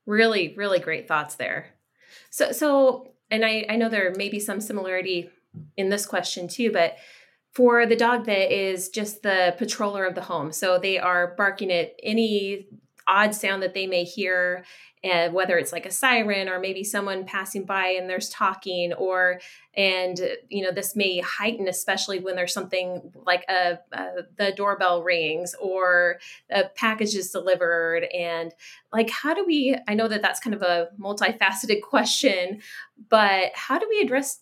Really, 0.06 0.54
really 0.56 0.80
great 0.80 1.06
thoughts 1.06 1.36
there. 1.36 1.68
So, 2.30 2.54
so, 2.54 3.12
and 3.30 3.44
I, 3.44 3.66
I 3.68 3.76
know 3.76 3.90
there 3.90 4.14
may 4.16 4.30
be 4.30 4.40
some 4.40 4.62
similarity 4.62 5.30
in 5.76 5.90
this 5.90 6.06
question 6.06 6.48
too, 6.48 6.72
but 6.72 6.96
for 7.52 7.86
the 7.86 7.98
dog 7.98 8.26
that 8.26 8.56
is 8.56 8.88
just 8.88 9.22
the 9.22 9.54
patroller 9.60 10.08
of 10.08 10.16
the 10.16 10.22
home, 10.22 10.54
so 10.54 10.80
they 10.80 10.98
are 10.98 11.36
barking 11.36 11.72
at 11.72 11.94
any 12.02 12.70
odd 13.08 13.34
sound 13.34 13.64
that 13.64 13.74
they 13.74 13.88
may 13.88 14.04
hear 14.04 14.64
and 15.04 15.34
whether 15.34 15.58
it's 15.58 15.72
like 15.72 15.88
a 15.88 15.92
siren 15.92 16.48
or 16.48 16.60
maybe 16.60 16.84
someone 16.84 17.26
passing 17.26 17.66
by 17.66 17.88
and 17.88 18.08
there's 18.08 18.30
talking 18.30 18.94
or 18.94 19.40
and 19.76 20.20
you 20.50 20.64
know 20.64 20.72
this 20.72 20.96
may 20.96 21.20
heighten 21.20 21.68
especially 21.68 22.20
when 22.20 22.36
there's 22.36 22.54
something 22.54 23.12
like 23.26 23.44
a, 23.50 23.80
a 23.94 24.08
the 24.38 24.54
doorbell 24.56 25.02
rings 25.02 25.56
or 25.60 26.20
a 26.52 26.66
package 26.76 27.16
is 27.16 27.32
delivered. 27.32 28.04
And 28.14 28.54
like 28.94 29.10
how 29.10 29.34
do 29.34 29.46
we 29.46 29.76
i 29.88 29.94
know 29.94 30.08
that 30.08 30.22
that's 30.22 30.40
kind 30.40 30.54
of 30.54 30.62
a 30.62 30.90
multifaceted 31.00 31.82
question 31.90 32.62
but 33.10 33.52
how 33.56 33.80
do 33.80 33.88
we 33.90 34.02
address 34.02 34.42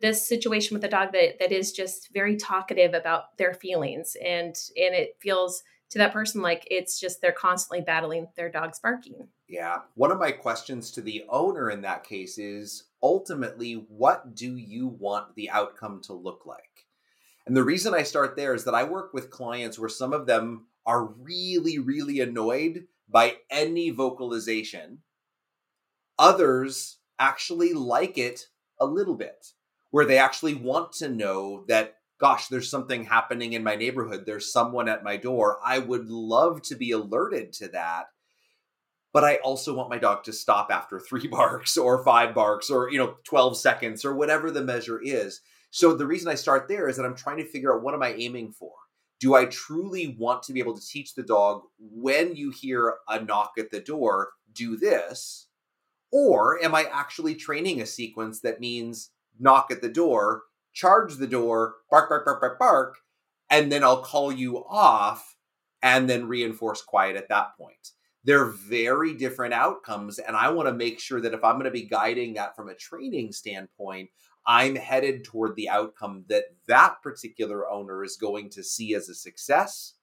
this 0.00 0.26
situation 0.26 0.74
with 0.74 0.84
a 0.84 0.88
dog 0.88 1.12
that 1.12 1.38
that 1.38 1.52
is 1.52 1.72
just 1.72 2.12
very 2.12 2.36
talkative 2.36 2.94
about 2.94 3.36
their 3.38 3.54
feelings? 3.54 4.16
And 4.24 4.54
and 4.76 4.94
it 4.94 5.16
feels 5.20 5.62
to 5.90 5.98
that 5.98 6.12
person 6.12 6.42
like 6.42 6.66
it's 6.70 6.98
just 6.98 7.20
they're 7.20 7.32
constantly 7.32 7.80
battling 7.80 8.26
their 8.36 8.50
dog's 8.50 8.80
barking. 8.80 9.28
Yeah. 9.48 9.78
One 9.94 10.10
of 10.10 10.18
my 10.18 10.32
questions 10.32 10.90
to 10.92 11.00
the 11.00 11.24
owner 11.28 11.70
in 11.70 11.82
that 11.82 12.04
case 12.04 12.38
is 12.38 12.84
ultimately, 13.02 13.74
what 13.88 14.34
do 14.34 14.56
you 14.56 14.88
want 14.88 15.34
the 15.36 15.50
outcome 15.50 16.00
to 16.04 16.12
look 16.12 16.44
like? 16.44 16.86
And 17.46 17.56
the 17.56 17.64
reason 17.64 17.94
I 17.94 18.02
start 18.02 18.36
there 18.36 18.54
is 18.54 18.64
that 18.64 18.74
I 18.74 18.82
work 18.82 19.14
with 19.14 19.30
clients 19.30 19.78
where 19.78 19.88
some 19.88 20.12
of 20.12 20.26
them 20.26 20.66
are 20.84 21.04
really, 21.04 21.78
really 21.78 22.20
annoyed 22.20 22.86
by 23.08 23.36
any 23.50 23.90
vocalization. 23.90 24.98
Others 26.18 26.98
actually 27.18 27.72
like 27.72 28.18
it 28.18 28.48
a 28.80 28.86
little 28.86 29.14
bit, 29.14 29.52
where 29.90 30.04
they 30.04 30.18
actually 30.18 30.54
want 30.54 30.92
to 30.94 31.08
know 31.08 31.64
that 31.68 31.96
gosh, 32.18 32.48
there's 32.48 32.70
something 32.70 33.04
happening 33.04 33.52
in 33.52 33.62
my 33.62 33.76
neighborhood. 33.76 34.24
There's 34.24 34.52
someone 34.52 34.88
at 34.88 35.04
my 35.04 35.16
door. 35.16 35.58
I 35.64 35.78
would 35.78 36.08
love 36.08 36.62
to 36.62 36.74
be 36.74 36.90
alerted 36.92 37.52
to 37.54 37.68
that. 37.68 38.06
But 39.12 39.24
I 39.24 39.36
also 39.36 39.74
want 39.74 39.90
my 39.90 39.98
dog 39.98 40.24
to 40.24 40.32
stop 40.32 40.70
after 40.70 40.98
three 41.08 41.26
barks 41.26 41.76
or 41.76 42.04
five 42.04 42.34
barks 42.34 42.70
or, 42.70 42.90
you 42.90 42.98
know, 42.98 43.16
12 43.24 43.56
seconds 43.56 44.04
or 44.04 44.14
whatever 44.14 44.50
the 44.50 44.62
measure 44.62 45.00
is. 45.02 45.40
So 45.70 45.94
the 45.94 46.06
reason 46.06 46.28
I 46.28 46.34
start 46.34 46.68
there 46.68 46.88
is 46.88 46.96
that 46.96 47.04
I'm 47.04 47.16
trying 47.16 47.38
to 47.38 47.48
figure 47.48 47.74
out 47.74 47.82
what 47.82 47.94
am 47.94 48.02
I 48.02 48.14
aiming 48.14 48.52
for? 48.52 48.72
Do 49.18 49.34
I 49.34 49.46
truly 49.46 50.16
want 50.18 50.42
to 50.44 50.52
be 50.52 50.60
able 50.60 50.76
to 50.76 50.86
teach 50.86 51.14
the 51.14 51.22
dog 51.22 51.62
when 51.78 52.36
you 52.36 52.50
hear 52.50 52.94
a 53.08 53.20
knock 53.20 53.52
at 53.58 53.70
the 53.70 53.80
door, 53.80 54.30
do 54.52 54.76
this? 54.76 55.48
Or 56.12 56.62
am 56.62 56.74
I 56.74 56.84
actually 56.92 57.34
training 57.34 57.80
a 57.80 57.86
sequence 57.86 58.40
that 58.40 58.60
means 58.60 59.10
knock 59.38 59.70
at 59.70 59.82
the 59.82 59.88
door, 59.88 60.42
charge 60.76 61.16
the 61.16 61.26
door, 61.26 61.76
bark, 61.90 62.10
bark, 62.10 62.26
bark, 62.26 62.40
bark, 62.40 62.58
bark, 62.58 62.98
and 63.48 63.72
then 63.72 63.82
I'll 63.82 64.02
call 64.02 64.30
you 64.30 64.62
off 64.68 65.36
and 65.82 66.08
then 66.08 66.28
reinforce 66.28 66.82
quiet 66.82 67.16
at 67.16 67.30
that 67.30 67.56
point. 67.56 67.92
They're 68.24 68.44
very 68.44 69.14
different 69.14 69.54
outcomes. 69.54 70.18
And 70.18 70.36
I 70.36 70.50
want 70.50 70.68
to 70.68 70.74
make 70.74 71.00
sure 71.00 71.20
that 71.22 71.32
if 71.32 71.42
I'm 71.42 71.54
going 71.54 71.64
to 71.64 71.70
be 71.70 71.88
guiding 71.88 72.34
that 72.34 72.54
from 72.54 72.68
a 72.68 72.74
training 72.74 73.32
standpoint, 73.32 74.10
I'm 74.46 74.76
headed 74.76 75.24
toward 75.24 75.56
the 75.56 75.70
outcome 75.70 76.24
that 76.28 76.44
that 76.66 76.96
particular 77.02 77.68
owner 77.70 78.04
is 78.04 78.18
going 78.18 78.50
to 78.50 78.62
see 78.62 78.94
as 78.94 79.08
a 79.08 79.14
success 79.14 79.94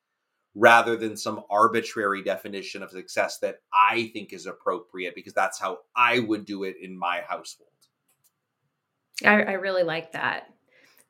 rather 0.56 0.96
than 0.96 1.16
some 1.16 1.44
arbitrary 1.52 2.24
definition 2.24 2.82
of 2.82 2.92
success 2.92 3.38
that 3.40 3.58
I 3.74 4.10
think 4.14 4.34
is 4.34 4.48
appropriate 4.48 5.14
because 5.14 5.34
that's 5.34 5.60
how 5.60 5.80
I 5.96 6.20
would 6.20 6.46
do 6.46 6.64
it 6.64 6.78
in 6.82 6.98
my 6.98 7.22
household. 7.28 7.70
I, 9.24 9.44
I 9.44 9.52
really 9.54 9.84
like 9.84 10.14
that. 10.14 10.53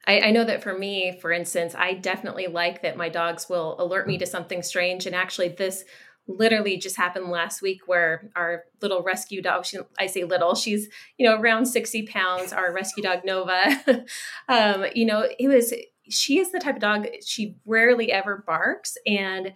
I, 0.06 0.20
I, 0.20 0.32
know 0.32 0.44
that 0.44 0.62
for 0.62 0.78
me, 0.78 1.18
for 1.22 1.32
instance, 1.32 1.76
I 1.78 1.94
definitely 1.94 2.48
like 2.48 2.82
that 2.82 2.98
my 2.98 3.10
dogs 3.10 3.48
will 3.48 3.76
alert 3.80 4.06
me 4.06 4.18
to 4.18 4.26
something 4.26 4.62
strange. 4.62 5.06
And 5.06 5.16
actually, 5.16 5.50
this 5.50 5.86
literally 6.28 6.78
just 6.78 6.96
happened 6.96 7.30
last 7.30 7.62
week 7.62 7.82
where 7.86 8.30
our 8.36 8.64
little 8.82 9.02
rescue 9.02 9.42
dog, 9.42 9.66
she, 9.66 9.80
I 10.00 10.08
say 10.08 10.24
little, 10.24 10.56
she's, 10.56 10.88
you 11.18 11.28
know, 11.28 11.40
around 11.40 11.66
60 11.66 12.08
pounds, 12.08 12.54
our 12.54 12.74
rescue 12.74 13.04
dog 13.04 13.26
Nova. 13.26 14.06
um, 14.50 14.86
you 14.96 15.06
know, 15.06 15.28
it 15.40 15.48
was, 15.48 15.74
she 16.10 16.40
is 16.40 16.52
the 16.52 16.60
type 16.60 16.76
of 16.76 16.82
dog, 16.82 17.08
she 17.26 17.56
rarely 17.66 18.12
ever 18.12 18.44
barks. 18.46 18.98
And 19.06 19.54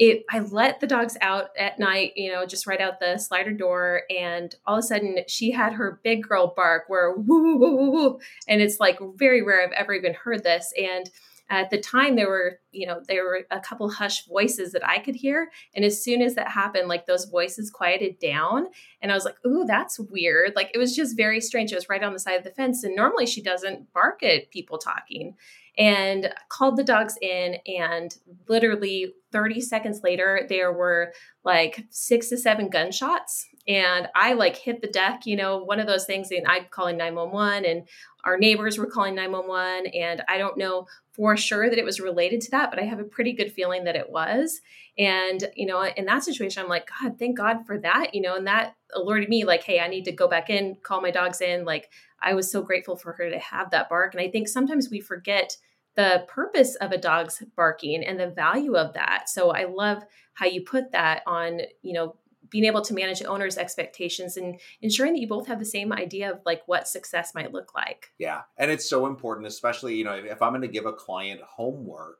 it 0.00 0.24
I 0.30 0.40
let 0.40 0.80
the 0.80 0.86
dogs 0.86 1.18
out 1.20 1.50
at 1.58 1.78
night, 1.78 2.14
you 2.16 2.32
know, 2.32 2.46
just 2.46 2.66
right 2.66 2.80
out 2.80 3.00
the 3.00 3.18
slider 3.18 3.52
door, 3.52 4.02
and 4.08 4.52
all 4.66 4.76
of 4.76 4.80
a 4.80 4.82
sudden 4.82 5.18
she 5.28 5.52
had 5.52 5.74
her 5.74 6.00
big 6.02 6.26
girl 6.26 6.54
bark 6.56 6.84
where 6.88 7.14
woo 7.14 7.42
woo 7.42 7.56
woo 7.58 7.76
woo 7.76 7.90
woo, 7.90 8.18
and 8.48 8.62
it's 8.62 8.80
like 8.80 8.98
very 9.16 9.42
rare 9.42 9.62
I've 9.62 9.72
ever 9.72 9.92
even 9.92 10.14
heard 10.14 10.42
this. 10.42 10.72
And 10.76 11.08
at 11.50 11.68
the 11.68 11.78
time 11.78 12.14
there 12.16 12.28
were 12.28 12.60
you 12.70 12.86
know 12.86 13.02
there 13.08 13.24
were 13.24 13.40
a 13.50 13.60
couple 13.60 13.90
hush 13.90 14.24
voices 14.26 14.70
that 14.70 14.86
i 14.88 15.00
could 15.00 15.16
hear 15.16 15.50
and 15.74 15.84
as 15.84 16.02
soon 16.02 16.22
as 16.22 16.36
that 16.36 16.48
happened 16.48 16.86
like 16.86 17.06
those 17.06 17.24
voices 17.24 17.70
quieted 17.70 18.18
down 18.20 18.66
and 19.02 19.10
i 19.10 19.14
was 19.16 19.24
like 19.24 19.34
ooh 19.44 19.64
that's 19.66 19.98
weird 19.98 20.52
like 20.54 20.70
it 20.72 20.78
was 20.78 20.94
just 20.94 21.16
very 21.16 21.40
strange 21.40 21.72
it 21.72 21.74
was 21.74 21.88
right 21.88 22.04
on 22.04 22.12
the 22.12 22.20
side 22.20 22.38
of 22.38 22.44
the 22.44 22.50
fence 22.50 22.84
and 22.84 22.94
normally 22.94 23.26
she 23.26 23.42
doesn't 23.42 23.92
bark 23.92 24.22
at 24.22 24.50
people 24.52 24.78
talking 24.78 25.34
and 25.80 26.30
called 26.50 26.76
the 26.76 26.84
dogs 26.84 27.16
in 27.22 27.56
and 27.66 28.18
literally 28.48 29.14
30 29.32 29.62
seconds 29.62 30.02
later 30.04 30.44
there 30.48 30.70
were 30.70 31.12
like 31.42 31.86
six 31.88 32.28
to 32.28 32.36
seven 32.36 32.68
gunshots 32.68 33.46
and 33.66 34.06
i 34.14 34.34
like 34.34 34.56
hit 34.56 34.82
the 34.82 34.88
deck 34.88 35.24
you 35.24 35.34
know 35.34 35.56
one 35.56 35.80
of 35.80 35.86
those 35.86 36.04
things 36.04 36.30
and 36.30 36.46
i'm 36.46 36.66
calling 36.70 36.98
911 36.98 37.64
and 37.64 37.88
our 38.24 38.36
neighbors 38.36 38.76
were 38.76 38.86
calling 38.86 39.14
911 39.14 39.86
and 39.94 40.22
i 40.28 40.36
don't 40.36 40.58
know 40.58 40.86
for 41.12 41.34
sure 41.34 41.70
that 41.70 41.78
it 41.78 41.84
was 41.84 41.98
related 41.98 42.42
to 42.42 42.50
that 42.50 42.70
but 42.70 42.78
i 42.78 42.84
have 42.84 43.00
a 43.00 43.04
pretty 43.04 43.32
good 43.32 43.50
feeling 43.50 43.84
that 43.84 43.96
it 43.96 44.10
was 44.10 44.60
and 44.98 45.48
you 45.56 45.66
know 45.66 45.82
in 45.96 46.04
that 46.04 46.22
situation 46.22 46.62
i'm 46.62 46.68
like 46.68 46.90
god 47.00 47.18
thank 47.18 47.38
god 47.38 47.64
for 47.66 47.78
that 47.78 48.14
you 48.14 48.20
know 48.20 48.36
and 48.36 48.46
that 48.46 48.74
alerted 48.94 49.30
me 49.30 49.44
like 49.44 49.62
hey 49.62 49.80
i 49.80 49.88
need 49.88 50.04
to 50.04 50.12
go 50.12 50.28
back 50.28 50.50
in 50.50 50.76
call 50.82 51.00
my 51.00 51.10
dogs 51.10 51.40
in 51.40 51.64
like 51.64 51.88
I 52.22 52.34
was 52.34 52.50
so 52.50 52.62
grateful 52.62 52.96
for 52.96 53.12
her 53.12 53.30
to 53.30 53.38
have 53.38 53.70
that 53.70 53.88
bark. 53.88 54.14
And 54.14 54.20
I 54.20 54.30
think 54.30 54.48
sometimes 54.48 54.90
we 54.90 55.00
forget 55.00 55.56
the 55.96 56.24
purpose 56.28 56.76
of 56.76 56.92
a 56.92 56.98
dog's 56.98 57.42
barking 57.56 58.04
and 58.04 58.18
the 58.18 58.28
value 58.28 58.76
of 58.76 58.94
that. 58.94 59.28
So 59.28 59.50
I 59.50 59.64
love 59.64 60.02
how 60.34 60.46
you 60.46 60.62
put 60.62 60.92
that 60.92 61.22
on, 61.26 61.60
you 61.82 61.92
know, 61.92 62.16
being 62.50 62.64
able 62.64 62.82
to 62.82 62.94
manage 62.94 63.22
owners' 63.22 63.58
expectations 63.58 64.36
and 64.36 64.60
ensuring 64.82 65.12
that 65.12 65.20
you 65.20 65.28
both 65.28 65.46
have 65.46 65.58
the 65.58 65.64
same 65.64 65.92
idea 65.92 66.32
of 66.32 66.40
like 66.44 66.62
what 66.66 66.88
success 66.88 67.32
might 67.34 67.52
look 67.52 67.74
like. 67.74 68.10
Yeah. 68.18 68.42
And 68.56 68.70
it's 68.70 68.88
so 68.88 69.06
important, 69.06 69.46
especially, 69.46 69.94
you 69.94 70.04
know, 70.04 70.14
if 70.14 70.42
I'm 70.42 70.50
going 70.50 70.62
to 70.62 70.68
give 70.68 70.86
a 70.86 70.92
client 70.92 71.40
homework, 71.42 72.18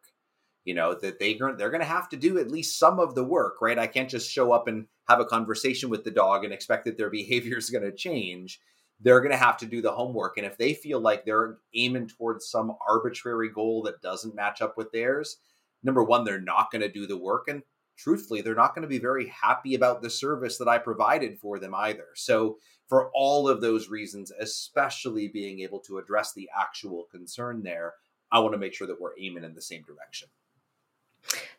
you 0.65 0.75
know, 0.75 0.95
that 0.95 1.19
they 1.19 1.35
they're 1.35 1.71
going 1.71 1.81
to 1.81 1.87
have 1.87 2.09
to 2.11 2.17
do 2.17 2.39
at 2.39 2.51
least 2.51 2.79
some 2.79 3.01
of 3.01 3.15
the 3.15 3.25
work, 3.25 3.57
right? 3.61 3.79
I 3.79 3.87
can't 3.87 4.11
just 4.11 4.31
show 4.31 4.53
up 4.53 4.69
and 4.69 4.87
have 5.09 5.21
a 5.21 5.25
conversation 5.25 5.91
with 5.91 6.05
the 6.05 6.11
dog 6.11 6.45
and 6.45 6.53
expect 6.53 6.85
that 6.85 6.97
their 6.97 7.11
behavior 7.21 7.59
is 7.59 7.71
going 7.71 7.85
to 7.85 7.93
change 7.93 8.61
they're 9.01 9.21
going 9.21 9.33
to 9.33 9.37
have 9.37 9.57
to 9.59 9.67
do 9.67 9.81
the 9.81 9.93
homework. 9.93 10.37
And 10.37 10.47
if 10.47 10.59
they 10.59 10.75
feel 10.75 11.01
like 11.01 11.25
they're 11.25 11.59
aiming 11.75 12.09
towards 12.09 12.49
some 12.49 12.77
arbitrary 12.87 13.51
goal 13.51 13.83
that 13.83 14.03
doesn't 14.03 14.35
match 14.35 14.61
up 14.61 14.77
with 14.77 14.93
theirs, 14.93 15.39
number 15.83 16.03
one, 16.03 16.25
they're 16.25 16.41
not 16.41 16.71
going 16.71 16.83
to 16.83 16.93
do 16.93 17.07
the 17.07 17.17
work. 17.17 17.49
And 17.49 17.63
truthfully, 17.97 18.43
they're 18.43 18.55
not 18.55 18.75
going 18.75 18.83
to 18.83 18.89
be 18.89 18.99
very 18.99 19.29
happy 19.29 19.75
about 19.75 20.03
the 20.03 20.11
service 20.11 20.59
that 20.59 20.69
I 20.69 20.79
provided 20.79 21.39
for 21.39 21.59
them 21.59 21.75
either. 21.75 22.09
So, 22.15 22.59
for 22.89 23.11
all 23.15 23.49
of 23.49 23.61
those 23.61 23.89
reasons, 23.89 24.33
especially 24.41 25.29
being 25.29 25.61
able 25.61 25.79
to 25.79 25.99
address 25.99 26.33
the 26.33 26.49
actual 26.59 27.07
concern 27.13 27.63
there, 27.63 27.95
I 28.33 28.41
want 28.41 28.53
to 28.53 28.59
make 28.59 28.75
sure 28.75 28.89
that 28.89 29.01
we're 29.01 29.19
aiming 29.21 29.45
in 29.45 29.55
the 29.55 29.63
same 29.63 29.83
direction. 29.83 30.29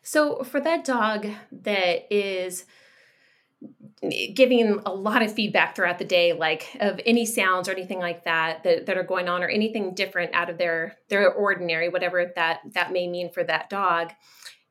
So, 0.02 0.42
for 0.42 0.60
that 0.60 0.84
dog 0.84 1.26
that 1.50 2.12
is 2.14 2.66
giving 4.34 4.80
a 4.84 4.92
lot 4.92 5.22
of 5.22 5.32
feedback 5.32 5.76
throughout 5.76 5.98
the 5.98 6.04
day 6.04 6.32
like 6.32 6.76
of 6.80 7.00
any 7.06 7.24
sounds 7.24 7.68
or 7.68 7.72
anything 7.72 8.00
like 8.00 8.24
that, 8.24 8.64
that 8.64 8.86
that 8.86 8.98
are 8.98 9.04
going 9.04 9.28
on 9.28 9.42
or 9.42 9.48
anything 9.48 9.94
different 9.94 10.34
out 10.34 10.50
of 10.50 10.58
their 10.58 10.96
their 11.08 11.32
ordinary 11.32 11.88
whatever 11.88 12.32
that 12.34 12.60
that 12.74 12.92
may 12.92 13.06
mean 13.06 13.30
for 13.30 13.44
that 13.44 13.70
dog. 13.70 14.12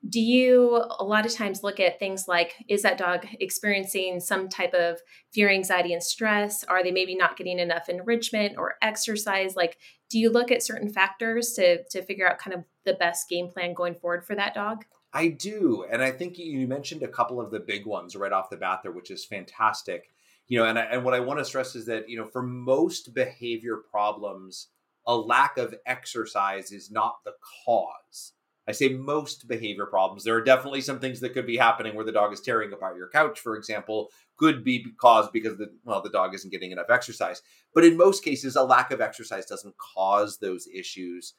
Do 0.06 0.20
you 0.20 0.84
a 0.98 1.04
lot 1.04 1.24
of 1.24 1.32
times 1.32 1.62
look 1.62 1.80
at 1.80 1.98
things 1.98 2.26
like 2.28 2.54
is 2.68 2.82
that 2.82 2.98
dog 2.98 3.26
experiencing 3.40 4.20
some 4.20 4.48
type 4.48 4.74
of 4.74 4.98
fear 5.32 5.48
anxiety 5.48 5.94
and 5.94 6.02
stress? 6.02 6.64
Are 6.64 6.82
they 6.82 6.90
maybe 6.90 7.14
not 7.14 7.36
getting 7.36 7.58
enough 7.58 7.88
enrichment 7.88 8.58
or 8.58 8.74
exercise? 8.82 9.56
Like 9.56 9.78
do 10.10 10.18
you 10.18 10.30
look 10.30 10.50
at 10.50 10.62
certain 10.62 10.90
factors 10.90 11.52
to 11.54 11.84
to 11.84 12.02
figure 12.02 12.28
out 12.28 12.38
kind 12.38 12.54
of 12.54 12.64
the 12.84 12.94
best 12.94 13.30
game 13.30 13.48
plan 13.48 13.72
going 13.72 13.94
forward 13.94 14.26
for 14.26 14.34
that 14.34 14.54
dog 14.54 14.84
i 15.12 15.28
do 15.28 15.84
and 15.90 16.02
i 16.02 16.10
think 16.10 16.38
you 16.38 16.66
mentioned 16.66 17.02
a 17.02 17.08
couple 17.08 17.40
of 17.40 17.50
the 17.50 17.60
big 17.60 17.86
ones 17.86 18.16
right 18.16 18.32
off 18.32 18.50
the 18.50 18.56
bat 18.56 18.80
there 18.82 18.92
which 18.92 19.10
is 19.10 19.24
fantastic 19.24 20.10
you 20.48 20.58
know 20.58 20.66
and, 20.66 20.78
I, 20.78 20.82
and 20.82 21.04
what 21.04 21.14
i 21.14 21.20
want 21.20 21.38
to 21.38 21.44
stress 21.44 21.74
is 21.74 21.86
that 21.86 22.08
you 22.08 22.18
know 22.18 22.26
for 22.26 22.42
most 22.42 23.14
behavior 23.14 23.76
problems 23.76 24.68
a 25.06 25.16
lack 25.16 25.58
of 25.58 25.74
exercise 25.86 26.72
is 26.72 26.90
not 26.90 27.16
the 27.24 27.34
cause 27.64 28.32
I 28.66 28.72
say 28.72 28.90
most 28.90 29.48
behavior 29.48 29.86
problems. 29.86 30.22
There 30.22 30.36
are 30.36 30.44
definitely 30.44 30.82
some 30.82 31.00
things 31.00 31.20
that 31.20 31.34
could 31.34 31.46
be 31.46 31.56
happening 31.56 31.94
where 31.94 32.04
the 32.04 32.12
dog 32.12 32.32
is 32.32 32.40
tearing 32.40 32.72
apart 32.72 32.96
your 32.96 33.08
couch, 33.08 33.40
for 33.40 33.56
example, 33.56 34.10
could 34.36 34.62
be 34.62 34.86
caused 35.00 35.32
because 35.32 35.58
the 35.58 35.72
well, 35.84 36.00
the 36.00 36.10
dog 36.10 36.34
isn't 36.34 36.52
getting 36.52 36.70
enough 36.70 36.90
exercise. 36.90 37.42
But 37.74 37.84
in 37.84 37.96
most 37.96 38.24
cases, 38.24 38.54
a 38.54 38.62
lack 38.62 38.92
of 38.92 39.00
exercise 39.00 39.46
doesn't 39.46 39.74
cause 39.78 40.38
those 40.38 40.68
issues. 40.72 41.34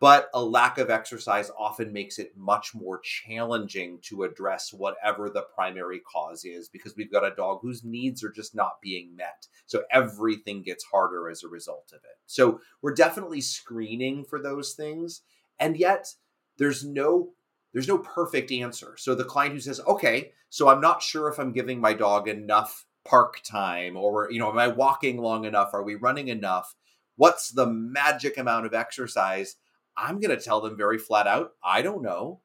But 0.00 0.30
a 0.32 0.42
lack 0.42 0.78
of 0.78 0.90
exercise 0.90 1.50
often 1.58 1.92
makes 1.92 2.20
it 2.20 2.36
much 2.36 2.72
more 2.72 3.00
challenging 3.00 3.98
to 4.02 4.22
address 4.22 4.72
whatever 4.72 5.28
the 5.28 5.46
primary 5.54 5.98
cause 6.00 6.44
is 6.44 6.68
because 6.68 6.94
we've 6.96 7.10
got 7.10 7.26
a 7.26 7.34
dog 7.34 7.58
whose 7.62 7.82
needs 7.82 8.22
are 8.22 8.30
just 8.30 8.54
not 8.54 8.80
being 8.80 9.16
met. 9.16 9.48
So 9.66 9.82
everything 9.90 10.62
gets 10.62 10.84
harder 10.84 11.28
as 11.28 11.42
a 11.42 11.48
result 11.48 11.90
of 11.92 11.98
it. 12.04 12.18
So 12.26 12.60
we're 12.80 12.94
definitely 12.94 13.40
screening 13.40 14.24
for 14.24 14.40
those 14.40 14.74
things. 14.74 15.22
And 15.58 15.76
yet, 15.76 16.14
there's 16.58 16.84
no 16.84 17.30
there's 17.72 17.88
no 17.88 17.98
perfect 17.98 18.50
answer. 18.50 18.94
So 18.96 19.14
the 19.14 19.24
client 19.24 19.54
who 19.54 19.60
says, 19.60 19.80
"Okay, 19.86 20.32
so 20.48 20.68
I'm 20.68 20.80
not 20.80 21.02
sure 21.02 21.28
if 21.28 21.38
I'm 21.38 21.52
giving 21.52 21.80
my 21.80 21.92
dog 21.92 22.28
enough 22.28 22.86
park 23.04 23.40
time 23.44 23.96
or 23.96 24.30
you 24.30 24.38
know, 24.38 24.48
am 24.50 24.58
I 24.58 24.68
walking 24.68 25.18
long 25.18 25.44
enough? 25.44 25.70
Are 25.74 25.82
we 25.82 25.96
running 25.96 26.28
enough? 26.28 26.74
What's 27.16 27.50
the 27.50 27.66
magic 27.66 28.38
amount 28.38 28.64
of 28.66 28.74
exercise?" 28.74 29.56
I'm 29.98 30.20
going 30.20 30.36
to 30.36 30.42
tell 30.42 30.60
them 30.60 30.76
very 30.76 30.98
flat 30.98 31.26
out, 31.26 31.54
"I 31.62 31.82
don't 31.82 32.02
know." 32.02 32.40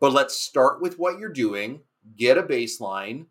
But 0.00 0.12
let's 0.12 0.36
start 0.36 0.80
with 0.80 0.98
what 0.98 1.18
you're 1.18 1.28
doing, 1.28 1.82
get 2.16 2.38
a 2.38 2.42
baseline, 2.42 3.26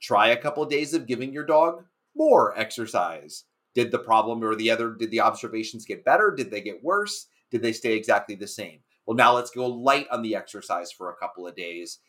try 0.00 0.28
a 0.28 0.40
couple 0.40 0.62
of 0.62 0.68
days 0.68 0.92
of 0.92 1.06
giving 1.06 1.32
your 1.32 1.46
dog 1.46 1.84
more 2.14 2.56
exercise. 2.58 3.44
Did 3.74 3.90
the 3.90 3.98
problem 3.98 4.44
or 4.44 4.54
the 4.54 4.70
other 4.70 4.90
did 4.90 5.10
the 5.10 5.20
observations 5.20 5.86
get 5.86 6.04
better? 6.04 6.30
Did 6.30 6.50
they 6.50 6.60
get 6.60 6.84
worse? 6.84 7.28
Did 7.50 7.62
they 7.62 7.72
stay 7.72 7.94
exactly 7.94 8.34
the 8.34 8.46
same? 8.46 8.80
Well, 9.06 9.16
now 9.16 9.34
let's 9.34 9.50
go 9.50 9.66
light 9.66 10.06
on 10.10 10.22
the 10.22 10.36
exercise 10.36 10.92
for 10.92 11.10
a 11.10 11.16
couple 11.16 11.46
of 11.46 11.56
days. 11.56 12.00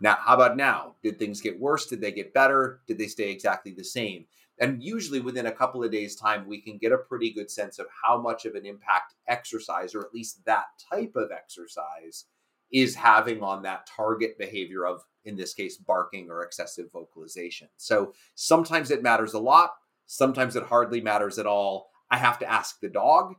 Now, 0.00 0.16
how 0.20 0.34
about 0.34 0.56
now? 0.56 0.96
Did 1.02 1.18
things 1.18 1.40
get 1.40 1.60
worse? 1.60 1.86
Did 1.86 2.00
they 2.00 2.12
get 2.12 2.34
better? 2.34 2.80
Did 2.86 2.98
they 2.98 3.06
stay 3.06 3.30
exactly 3.30 3.72
the 3.72 3.84
same? 3.84 4.26
And 4.60 4.82
usually 4.82 5.20
within 5.20 5.46
a 5.46 5.52
couple 5.52 5.82
of 5.82 5.90
days' 5.90 6.14
time, 6.14 6.46
we 6.46 6.60
can 6.60 6.76
get 6.76 6.92
a 6.92 6.98
pretty 6.98 7.32
good 7.32 7.50
sense 7.50 7.78
of 7.78 7.86
how 8.04 8.20
much 8.20 8.44
of 8.44 8.54
an 8.54 8.66
impact 8.66 9.14
exercise, 9.26 9.94
or 9.94 10.00
at 10.00 10.14
least 10.14 10.44
that 10.44 10.66
type 10.92 11.16
of 11.16 11.30
exercise, 11.32 12.26
is 12.70 12.94
having 12.94 13.42
on 13.42 13.62
that 13.62 13.86
target 13.86 14.38
behavior 14.38 14.86
of, 14.86 15.02
in 15.24 15.34
this 15.34 15.54
case, 15.54 15.78
barking 15.78 16.28
or 16.30 16.44
excessive 16.44 16.92
vocalization. 16.92 17.68
So 17.78 18.12
sometimes 18.34 18.90
it 18.90 19.02
matters 19.02 19.32
a 19.32 19.40
lot, 19.40 19.72
sometimes 20.06 20.54
it 20.56 20.64
hardly 20.64 21.00
matters 21.00 21.38
at 21.38 21.46
all. 21.46 21.88
I 22.10 22.18
have 22.18 22.38
to 22.40 22.50
ask 22.50 22.80
the 22.80 22.88
dog 22.88 23.34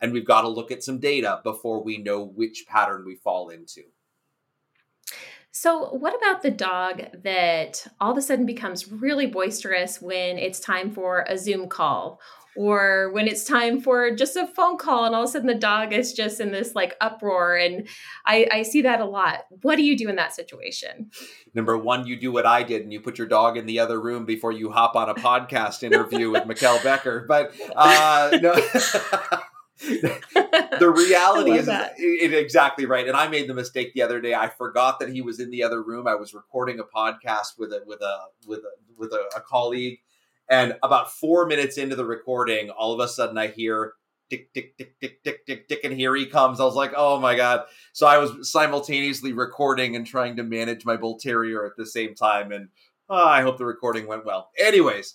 and 0.00 0.12
we've 0.12 0.26
got 0.26 0.42
to 0.42 0.48
look 0.48 0.70
at 0.70 0.82
some 0.82 0.98
data 0.98 1.40
before 1.44 1.82
we 1.82 1.98
know 1.98 2.24
which 2.24 2.64
pattern 2.68 3.04
we 3.06 3.14
fall 3.14 3.48
into. 3.48 3.82
So, 5.56 5.84
what 5.90 6.16
about 6.16 6.42
the 6.42 6.50
dog 6.50 7.00
that 7.22 7.86
all 8.00 8.10
of 8.10 8.18
a 8.18 8.22
sudden 8.22 8.44
becomes 8.44 8.90
really 8.90 9.28
boisterous 9.28 10.02
when 10.02 10.36
it's 10.36 10.58
time 10.58 10.90
for 10.90 11.24
a 11.28 11.38
Zoom 11.38 11.68
call? 11.68 12.20
Or 12.56 13.12
when 13.12 13.28
it's 13.28 13.44
time 13.44 13.80
for 13.80 14.10
just 14.10 14.34
a 14.34 14.48
phone 14.48 14.78
call 14.78 15.04
and 15.04 15.14
all 15.14 15.22
of 15.22 15.28
a 15.28 15.32
sudden 15.32 15.46
the 15.46 15.54
dog 15.54 15.92
is 15.92 16.12
just 16.12 16.40
in 16.40 16.50
this 16.50 16.74
like 16.74 16.96
uproar? 17.00 17.54
And 17.56 17.86
I, 18.26 18.48
I, 18.50 18.62
see 18.62 18.82
that 18.82 19.00
a 19.00 19.04
lot. 19.04 19.46
What 19.62 19.76
do 19.76 19.84
you 19.84 19.96
do 19.96 20.08
in 20.08 20.16
that 20.16 20.34
situation? 20.34 21.12
Number 21.54 21.78
one 21.78 22.04
you 22.06 22.18
do 22.18 22.32
what 22.32 22.46
i 22.46 22.62
did 22.64 22.82
and 22.82 22.92
you 22.92 23.00
put 23.00 23.18
your 23.18 23.26
dog 23.28 23.56
in 23.56 23.66
the 23.66 23.78
other 23.78 24.00
room 24.00 24.24
before 24.24 24.52
you 24.52 24.70
hop 24.70 24.96
on 24.96 25.08
a 25.08 25.14
podcast 25.14 25.84
interview 25.84 26.30
with 26.30 26.44
Mikkel 26.44 26.82
becker. 26.82 27.26
But 27.28 27.54
uh, 27.76 28.38
no 28.42 28.54
the 30.78 30.90
reality 30.90 31.52
is 31.52 31.68
it, 31.68 31.92
it, 31.98 32.34
exactly 32.34 32.86
right. 32.86 33.06
And 33.06 33.16
I 33.16 33.28
made 33.28 33.48
the 33.48 33.54
mistake 33.54 33.92
the 33.94 34.02
other 34.02 34.20
day. 34.20 34.34
I 34.34 34.48
forgot 34.48 35.00
that 35.00 35.10
he 35.10 35.22
was 35.22 35.40
in 35.40 35.50
the 35.50 35.62
other 35.62 35.82
room. 35.82 36.06
I 36.06 36.14
was 36.14 36.34
recording 36.34 36.80
a 36.80 36.84
podcast 36.84 37.58
with 37.58 37.72
a 37.72 37.82
with 37.86 38.00
a 38.00 38.18
with 38.46 38.60
a 38.60 38.70
with 38.96 39.12
a, 39.12 39.24
a 39.36 39.40
colleague, 39.40 39.98
and 40.48 40.76
about 40.82 41.12
four 41.12 41.46
minutes 41.46 41.78
into 41.78 41.96
the 41.96 42.04
recording, 42.04 42.70
all 42.70 42.92
of 42.92 43.00
a 43.00 43.08
sudden 43.08 43.38
I 43.38 43.48
hear 43.48 43.94
tick 44.30 44.52
tick 44.54 44.76
tick 44.76 44.98
tick 45.00 45.22
tick 45.22 45.46
tick 45.46 45.68
tick, 45.68 45.80
and 45.84 45.94
here 45.94 46.14
he 46.14 46.26
comes. 46.26 46.60
I 46.60 46.64
was 46.64 46.74
like, 46.74 46.92
oh 46.96 47.18
my 47.20 47.34
god! 47.34 47.64
So 47.92 48.06
I 48.06 48.18
was 48.18 48.50
simultaneously 48.50 49.32
recording 49.32 49.96
and 49.96 50.06
trying 50.06 50.36
to 50.36 50.42
manage 50.42 50.84
my 50.84 50.96
bull 50.96 51.18
terrier 51.18 51.64
at 51.66 51.76
the 51.76 51.86
same 51.86 52.14
time, 52.14 52.52
and 52.52 52.68
oh, 53.08 53.26
I 53.26 53.42
hope 53.42 53.58
the 53.58 53.66
recording 53.66 54.06
went 54.06 54.24
well. 54.24 54.50
Anyways. 54.58 55.12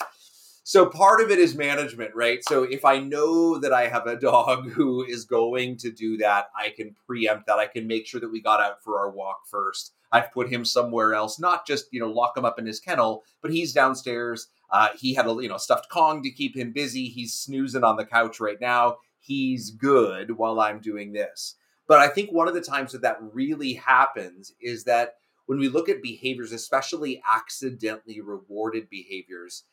So 0.70 0.86
part 0.86 1.20
of 1.20 1.32
it 1.32 1.40
is 1.40 1.56
management, 1.56 2.14
right? 2.14 2.48
So 2.48 2.62
if 2.62 2.86
I 2.86 3.00
know 3.00 3.58
that 3.58 3.74
I 3.74 3.88
have 3.88 4.06
a 4.06 4.16
dog 4.16 4.70
who 4.74 5.04
is 5.04 5.26
going 5.26 5.78
to 5.78 5.90
do 5.90 6.16
that, 6.18 6.52
I 6.56 6.70
can 6.70 6.96
preempt 7.08 7.48
that. 7.48 7.58
I 7.58 7.66
can 7.66 7.88
make 7.88 8.06
sure 8.06 8.22
that 8.22 8.32
we 8.32 8.40
got 8.40 8.62
out 8.62 8.84
for 8.84 9.00
our 9.00 9.10
walk 9.10 9.48
first. 9.48 9.94
I've 10.12 10.32
put 10.32 10.54
him 10.54 10.64
somewhere 10.64 11.16
else, 11.16 11.40
not 11.40 11.66
just 11.66 11.88
you 11.92 12.00
know 12.00 12.12
lock 12.12 12.38
him 12.38 12.46
up 12.46 12.60
in 12.60 12.68
his 12.68 12.80
kennel, 12.80 13.24
but 13.42 13.50
he's 13.50 13.74
downstairs. 13.74 14.50
Uh, 14.70 14.90
he 14.96 15.16
had 15.16 15.26
a 15.26 15.32
you 15.42 15.50
know 15.50 15.58
stuffed 15.58 15.90
Kong 15.90 16.22
to 16.22 16.30
keep 16.30 16.56
him 16.56 16.72
busy. 16.72 17.08
He's 17.08 17.34
snoozing 17.34 17.84
on 17.84 17.96
the 17.96 18.06
couch 18.06 18.40
right 18.40 18.62
now. 18.62 18.98
He's 19.18 19.72
good 19.72 20.38
while 20.38 20.60
I'm 20.60 20.82
doing 20.82 21.14
this. 21.14 21.56
But 21.88 21.98
I 21.98 22.10
think 22.10 22.30
one 22.30 22.48
of 22.48 22.54
the 22.54 22.62
times 22.62 22.92
that 22.92 23.02
that 23.02 23.18
really 23.34 23.74
happens 23.74 24.54
is 24.62 24.84
that 24.84 25.16
when 25.48 25.58
we 25.58 25.68
look 25.68 25.90
at 25.90 26.04
behaviors, 26.04 26.52
especially 26.52 27.24
accidentally 27.28 28.22
rewarded 28.22 28.88
behaviors, 28.88 29.64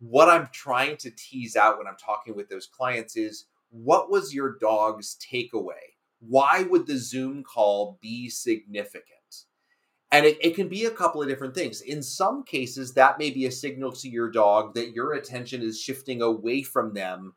what 0.00 0.28
I'm 0.28 0.48
trying 0.52 0.96
to 0.98 1.10
tease 1.10 1.56
out 1.56 1.78
when 1.78 1.86
I'm 1.86 1.96
talking 1.96 2.36
with 2.36 2.48
those 2.48 2.66
clients 2.66 3.16
is 3.16 3.46
what 3.70 4.10
was 4.10 4.34
your 4.34 4.56
dog's 4.58 5.16
takeaway? 5.16 5.96
Why 6.20 6.62
would 6.62 6.86
the 6.86 6.98
Zoom 6.98 7.42
call 7.42 7.98
be 8.00 8.28
significant? 8.28 9.04
And 10.10 10.24
it, 10.24 10.38
it, 10.40 10.54
can 10.54 10.68
be 10.68 10.86
a 10.86 10.90
couple 10.90 11.20
of 11.20 11.28
different 11.28 11.54
things. 11.54 11.82
In 11.82 12.02
some 12.02 12.42
cases, 12.42 12.94
that 12.94 13.18
may 13.18 13.30
be 13.30 13.44
a 13.44 13.50
signal 13.50 13.92
to 13.92 14.08
your 14.08 14.30
dog 14.30 14.74
that 14.74 14.92
your 14.92 15.12
attention 15.12 15.60
is 15.60 15.78
shifting 15.78 16.22
away 16.22 16.62
from 16.62 16.94
them 16.94 17.34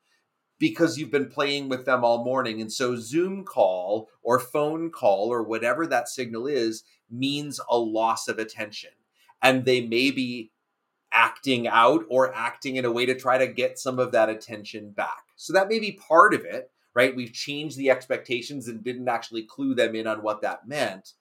because 0.58 0.98
you've 0.98 1.12
been 1.12 1.28
playing 1.28 1.68
with 1.68 1.86
them 1.86 2.06
all 2.06 2.24
morning. 2.24 2.62
And 2.62 2.72
so, 2.72 2.96
Zoom 2.96 3.44
call 3.44 4.08
or 4.24 4.40
phone 4.40 4.90
call 4.90 5.34
or 5.34 5.44
whatever 5.44 5.86
that 5.88 6.08
signal 6.08 6.48
is 6.48 6.84
means 7.10 7.60
a 7.70 7.78
loss 7.78 8.30
of 8.30 8.40
attention. 8.40 8.92
And 9.44 9.66
they 9.66 9.82
may 9.82 10.12
be 10.12 10.51
acting 11.14 11.68
out 11.68 12.06
or 12.10 12.34
acting 12.34 12.76
in 12.76 12.86
a 12.86 12.92
way 12.92 13.06
to 13.06 13.16
try 13.16 13.38
to 13.38 13.48
get 13.48 13.80
some 13.80 14.00
of 14.00 14.12
that 14.12 14.30
attention 14.30 14.92
back. 14.92 15.24
So 15.36 15.54
that 15.54 15.68
may 15.68 15.80
be 15.80 15.94
part 15.94 16.34
of 16.34 16.46
it, 16.46 16.72
right? 16.94 17.16
We've 17.16 17.34
changed 17.34 17.78
the 17.78 17.90
expectations 17.90 18.68
and 18.68 18.84
didn't 18.84 19.10
actually 19.10 19.44
clue 19.44 19.76
them 19.76 19.96
in 19.96 20.08
on 20.08 20.24
what 20.24 20.42
that 20.42 20.68
meant. 20.68 21.14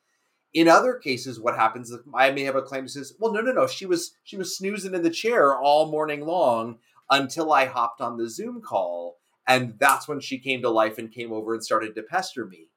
In 0.52 0.68
other 0.68 0.94
cases, 0.94 1.38
what 1.38 1.56
happens 1.56 1.90
is 1.90 2.00
I 2.14 2.30
may 2.32 2.42
have 2.42 2.56
a 2.56 2.62
claim 2.62 2.84
that 2.84 2.90
says, 2.90 3.14
well, 3.18 3.32
no, 3.32 3.40
no, 3.40 3.52
no, 3.52 3.66
she 3.66 3.86
was 3.86 4.12
she 4.24 4.36
was 4.36 4.56
snoozing 4.56 4.94
in 4.94 5.02
the 5.02 5.10
chair 5.10 5.56
all 5.56 5.90
morning 5.90 6.26
long 6.26 6.78
until 7.08 7.52
I 7.52 7.66
hopped 7.66 8.00
on 8.00 8.16
the 8.16 8.28
Zoom 8.28 8.60
call. 8.60 9.18
And 9.46 9.74
that's 9.78 10.08
when 10.08 10.20
she 10.20 10.38
came 10.38 10.62
to 10.62 10.70
life 10.70 10.98
and 10.98 11.10
came 11.10 11.32
over 11.32 11.54
and 11.54 11.64
started 11.64 11.94
to 11.94 12.02
pester 12.02 12.46
me 12.46 12.69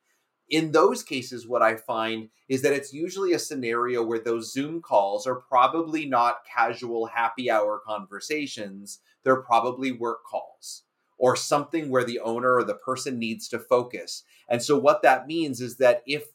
in 0.50 0.72
those 0.72 1.04
cases, 1.04 1.48
what 1.48 1.62
I 1.62 1.76
find 1.76 2.30
is 2.50 2.62
that 2.62 2.74
it's 2.74 2.94
usually 2.94 3.34
a 3.34 3.40
scenario 3.40 4.04
where 4.04 4.20
those 4.20 4.52
Zoom 4.52 4.82
calls 4.82 5.26
are 5.26 5.36
probably 5.36 6.06
not 6.06 6.46
casual 6.54 7.08
happy 7.08 7.50
hour 7.50 7.82
conversations. 7.86 9.00
They're 9.24 9.42
probably 9.42 9.92
work 9.92 10.24
calls 10.26 10.84
or 11.18 11.36
something 11.36 11.90
where 11.90 12.04
the 12.04 12.20
owner 12.20 12.56
or 12.56 12.64
the 12.64 12.76
person 12.76 13.18
needs 13.18 13.48
to 13.50 13.60
focus. 13.60 14.24
And 14.50 14.62
so 14.62 14.78
what 14.78 15.02
that 15.04 15.28
means 15.28 15.62
is 15.62 15.78
that 15.78 16.04
if 16.06 16.26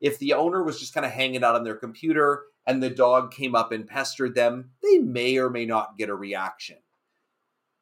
if 0.00 0.18
the 0.18 0.34
owner 0.34 0.62
was 0.62 0.78
just 0.78 0.94
kind 0.94 1.06
of 1.06 1.12
hanging 1.12 1.42
out 1.42 1.54
on 1.54 1.64
their 1.64 1.76
computer 1.76 2.44
and 2.66 2.82
the 2.82 2.90
dog 2.90 3.32
came 3.32 3.54
up 3.54 3.72
and 3.72 3.86
pestered 3.86 4.34
them, 4.34 4.70
they 4.82 4.98
may 4.98 5.38
or 5.38 5.48
may 5.48 5.64
not 5.64 5.96
get 5.96 6.10
a 6.10 6.14
reaction. 6.14 6.76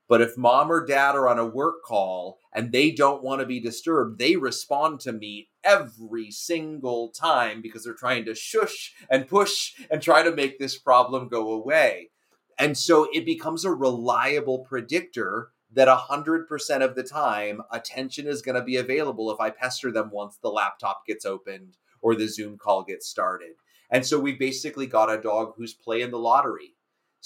But 0.09 0.21
if 0.21 0.37
mom 0.37 0.71
or 0.71 0.85
dad 0.85 1.15
are 1.15 1.29
on 1.29 1.39
a 1.39 1.47
work 1.47 1.83
call 1.83 2.39
and 2.53 2.73
they 2.73 2.91
don't 2.91 3.23
want 3.23 3.41
to 3.41 3.47
be 3.47 3.61
disturbed, 3.61 4.19
they 4.19 4.37
respond 4.37 5.01
to 5.01 5.13
me 5.13 5.49
every 5.65 6.31
single 6.31 7.11
time 7.11 7.63
because 7.63 7.85
they're 7.85 7.95
trying 7.95 8.27
to 8.27 8.35
shush 8.35 8.93
and 9.09 9.29
push 9.29 9.73
and 9.91 10.03
try 10.03 10.23
to 10.23 10.35
make 10.35 10.59
this 10.59 10.79
problem 10.79 11.29
go 11.29 11.53
away. 11.53 12.11
And 12.59 12.77
so 12.77 13.09
it 13.13 13.25
becomes 13.25 13.65
a 13.65 13.73
reliable 13.73 14.61
predictor 14.61 15.49
that 15.73 15.89
100% 15.89 16.83
of 16.83 16.95
the 16.95 17.03
time 17.03 17.63
attention 17.73 18.29
is 18.29 18.43
going 18.43 18.55
to 18.55 18.63
be 18.63 18.77
available 18.77 19.31
if 19.31 19.41
I 19.41 19.51
pester 19.51 19.91
them 19.91 20.11
once 20.13 20.39
the 20.41 20.51
laptop 20.51 21.05
gets 21.07 21.25
opened 21.25 21.77
or 22.01 22.15
the 22.15 22.29
Zoom 22.29 22.59
call 22.59 22.85
gets 22.85 23.09
started. 23.09 23.55
And 23.91 24.07
so 24.07 24.21
we 24.21 24.33
basically 24.33 24.87
got 24.87 25.13
a 25.13 25.21
dog 25.21 25.55
who's 25.57 25.75
playing 25.75 26.11
the 26.11 26.19
lottery. 26.19 26.75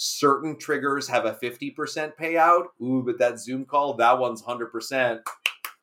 Certain 0.01 0.57
triggers 0.57 1.09
have 1.09 1.25
a 1.25 1.33
50% 1.33 2.13
payout. 2.15 2.67
Ooh, 2.81 3.03
but 3.05 3.19
that 3.19 3.41
Zoom 3.41 3.65
call, 3.65 3.95
that 3.95 4.21
one's 4.21 4.41
100%. 4.41 5.19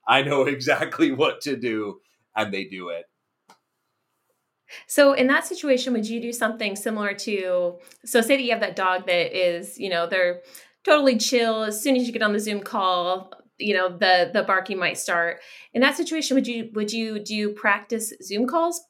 I 0.08 0.22
know 0.22 0.44
exactly 0.48 1.12
what 1.12 1.42
to 1.42 1.58
do, 1.58 2.00
and 2.34 2.54
they 2.54 2.64
do 2.64 2.88
it. 2.88 3.08
So 4.88 5.12
in 5.12 5.28
that 5.28 5.46
situation, 5.46 5.92
would 5.92 6.08
you 6.08 6.22
do 6.22 6.32
something 6.32 6.78
similar 6.78 7.14
to 7.14 7.76
so 8.06 8.22
say 8.22 8.38
that 8.38 8.44
you 8.44 8.52
have 8.52 8.62
that 8.62 8.78
dog 8.78 9.06
that 9.08 9.38
is, 9.38 9.78
you 9.78 9.90
know, 9.90 10.08
they're 10.08 10.44
totally 10.86 11.18
chill. 11.18 11.64
As 11.64 11.84
soon 11.84 11.98
as 11.98 12.08
you 12.08 12.14
get 12.14 12.24
on 12.24 12.32
the 12.32 12.40
Zoom 12.40 12.62
call, 12.62 13.34
you 13.58 13.74
know, 13.74 13.90
the 13.90 14.32
the 14.34 14.44
barking 14.44 14.80
might 14.80 14.98
start. 14.98 15.42
In 15.74 15.82
that 15.82 15.98
situation, 15.98 16.36
would 16.36 16.48
you 16.48 16.70
would 16.74 16.94
you 16.94 17.20
do 17.20 17.50
practice 17.52 18.14
Zoom 18.24 18.48
calls 18.48 18.82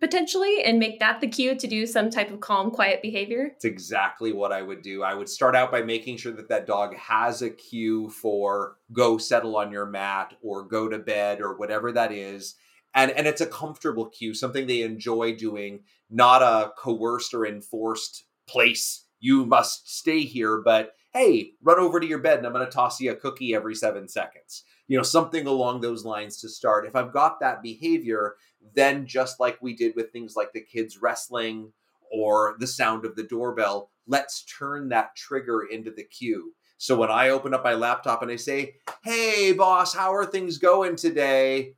potentially 0.00 0.62
and 0.62 0.78
make 0.78 1.00
that 1.00 1.20
the 1.20 1.28
cue 1.28 1.54
to 1.56 1.66
do 1.66 1.86
some 1.86 2.10
type 2.10 2.30
of 2.30 2.40
calm 2.40 2.70
quiet 2.70 3.02
behavior? 3.02 3.52
It's 3.56 3.64
exactly 3.64 4.32
what 4.32 4.52
i 4.52 4.62
would 4.62 4.82
do. 4.82 5.02
I 5.02 5.14
would 5.14 5.28
start 5.28 5.56
out 5.56 5.70
by 5.70 5.82
making 5.82 6.16
sure 6.18 6.32
that 6.32 6.48
that 6.48 6.66
dog 6.66 6.96
has 6.96 7.42
a 7.42 7.50
cue 7.50 8.08
for 8.10 8.76
go 8.92 9.18
settle 9.18 9.56
on 9.56 9.72
your 9.72 9.86
mat 9.86 10.34
or 10.42 10.62
go 10.62 10.88
to 10.88 10.98
bed 10.98 11.40
or 11.40 11.56
whatever 11.56 11.92
that 11.92 12.12
is. 12.12 12.54
And 12.94 13.10
and 13.12 13.26
it's 13.26 13.40
a 13.40 13.46
comfortable 13.46 14.06
cue 14.06 14.34
something 14.34 14.66
they 14.66 14.82
enjoy 14.82 15.36
doing 15.36 15.80
not 16.10 16.42
a 16.42 16.72
coerced 16.78 17.34
or 17.34 17.46
enforced 17.46 18.24
place. 18.46 19.04
You 19.20 19.44
must 19.44 19.96
stay 19.96 20.20
here 20.20 20.62
but 20.64 20.92
hey 21.12 21.52
run 21.62 21.78
over 21.78 21.98
to 21.98 22.06
your 22.06 22.18
bed 22.18 22.38
and 22.38 22.46
i'm 22.46 22.52
going 22.52 22.64
to 22.64 22.70
toss 22.70 23.00
you 23.00 23.10
a 23.10 23.14
cookie 23.14 23.54
every 23.54 23.74
seven 23.74 24.06
seconds 24.06 24.64
you 24.88 24.96
know 24.96 25.04
something 25.04 25.46
along 25.46 25.80
those 25.80 26.04
lines 26.04 26.40
to 26.40 26.48
start. 26.48 26.86
If 26.86 26.96
i've 26.96 27.12
got 27.12 27.38
that 27.40 27.62
behavior 27.62 28.34
then 28.74 29.06
just 29.06 29.38
like 29.38 29.62
we 29.62 29.74
did 29.74 29.94
with 29.94 30.10
things 30.10 30.34
like 30.34 30.52
the 30.52 30.60
kids 30.60 31.00
wrestling 31.00 31.72
or 32.10 32.56
the 32.58 32.66
sound 32.66 33.04
of 33.04 33.14
the 33.14 33.22
doorbell 33.22 33.90
let's 34.08 34.44
turn 34.44 34.88
that 34.88 35.14
trigger 35.14 35.62
into 35.62 35.90
the 35.90 36.02
cue. 36.02 36.54
So 36.78 36.96
when 36.96 37.10
i 37.10 37.28
open 37.28 37.54
up 37.54 37.62
my 37.62 37.74
laptop 37.74 38.22
and 38.22 38.30
i 38.30 38.36
say 38.36 38.76
hey 39.04 39.52
boss 39.52 39.94
how 39.94 40.12
are 40.12 40.26
things 40.26 40.58
going 40.58 40.96
today? 40.96 41.74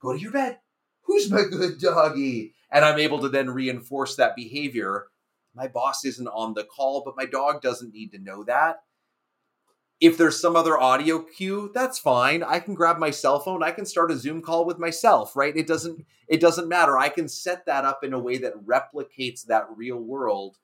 Go 0.00 0.12
to 0.12 0.20
your 0.20 0.32
bed. 0.32 0.58
Who's 1.02 1.30
my 1.30 1.44
good 1.50 1.78
doggy? 1.78 2.54
And 2.70 2.84
i'm 2.84 2.98
able 2.98 3.20
to 3.20 3.28
then 3.28 3.50
reinforce 3.50 4.16
that 4.16 4.34
behavior. 4.34 5.06
My 5.54 5.68
boss 5.68 6.04
isn't 6.04 6.26
on 6.28 6.54
the 6.54 6.64
call 6.64 7.02
but 7.04 7.16
my 7.16 7.26
dog 7.26 7.60
doesn't 7.62 7.92
need 7.92 8.12
to 8.12 8.18
know 8.18 8.42
that 8.44 8.80
if 10.00 10.18
there's 10.18 10.40
some 10.40 10.56
other 10.56 10.78
audio 10.78 11.20
cue, 11.22 11.70
that's 11.72 11.98
fine. 11.98 12.42
I 12.42 12.58
can 12.58 12.74
grab 12.74 12.98
my 12.98 13.10
cell 13.10 13.40
phone. 13.40 13.62
I 13.62 13.70
can 13.70 13.86
start 13.86 14.10
a 14.10 14.16
Zoom 14.16 14.42
call 14.42 14.66
with 14.66 14.78
myself, 14.78 15.36
right? 15.36 15.56
It 15.56 15.66
doesn't 15.66 16.04
it 16.28 16.40
doesn't 16.40 16.68
matter. 16.68 16.98
I 16.98 17.08
can 17.08 17.28
set 17.28 17.66
that 17.66 17.84
up 17.84 18.02
in 18.02 18.12
a 18.12 18.18
way 18.18 18.38
that 18.38 18.66
replicates 18.66 19.44
that 19.46 19.66
real 19.74 19.98
world 19.98 20.58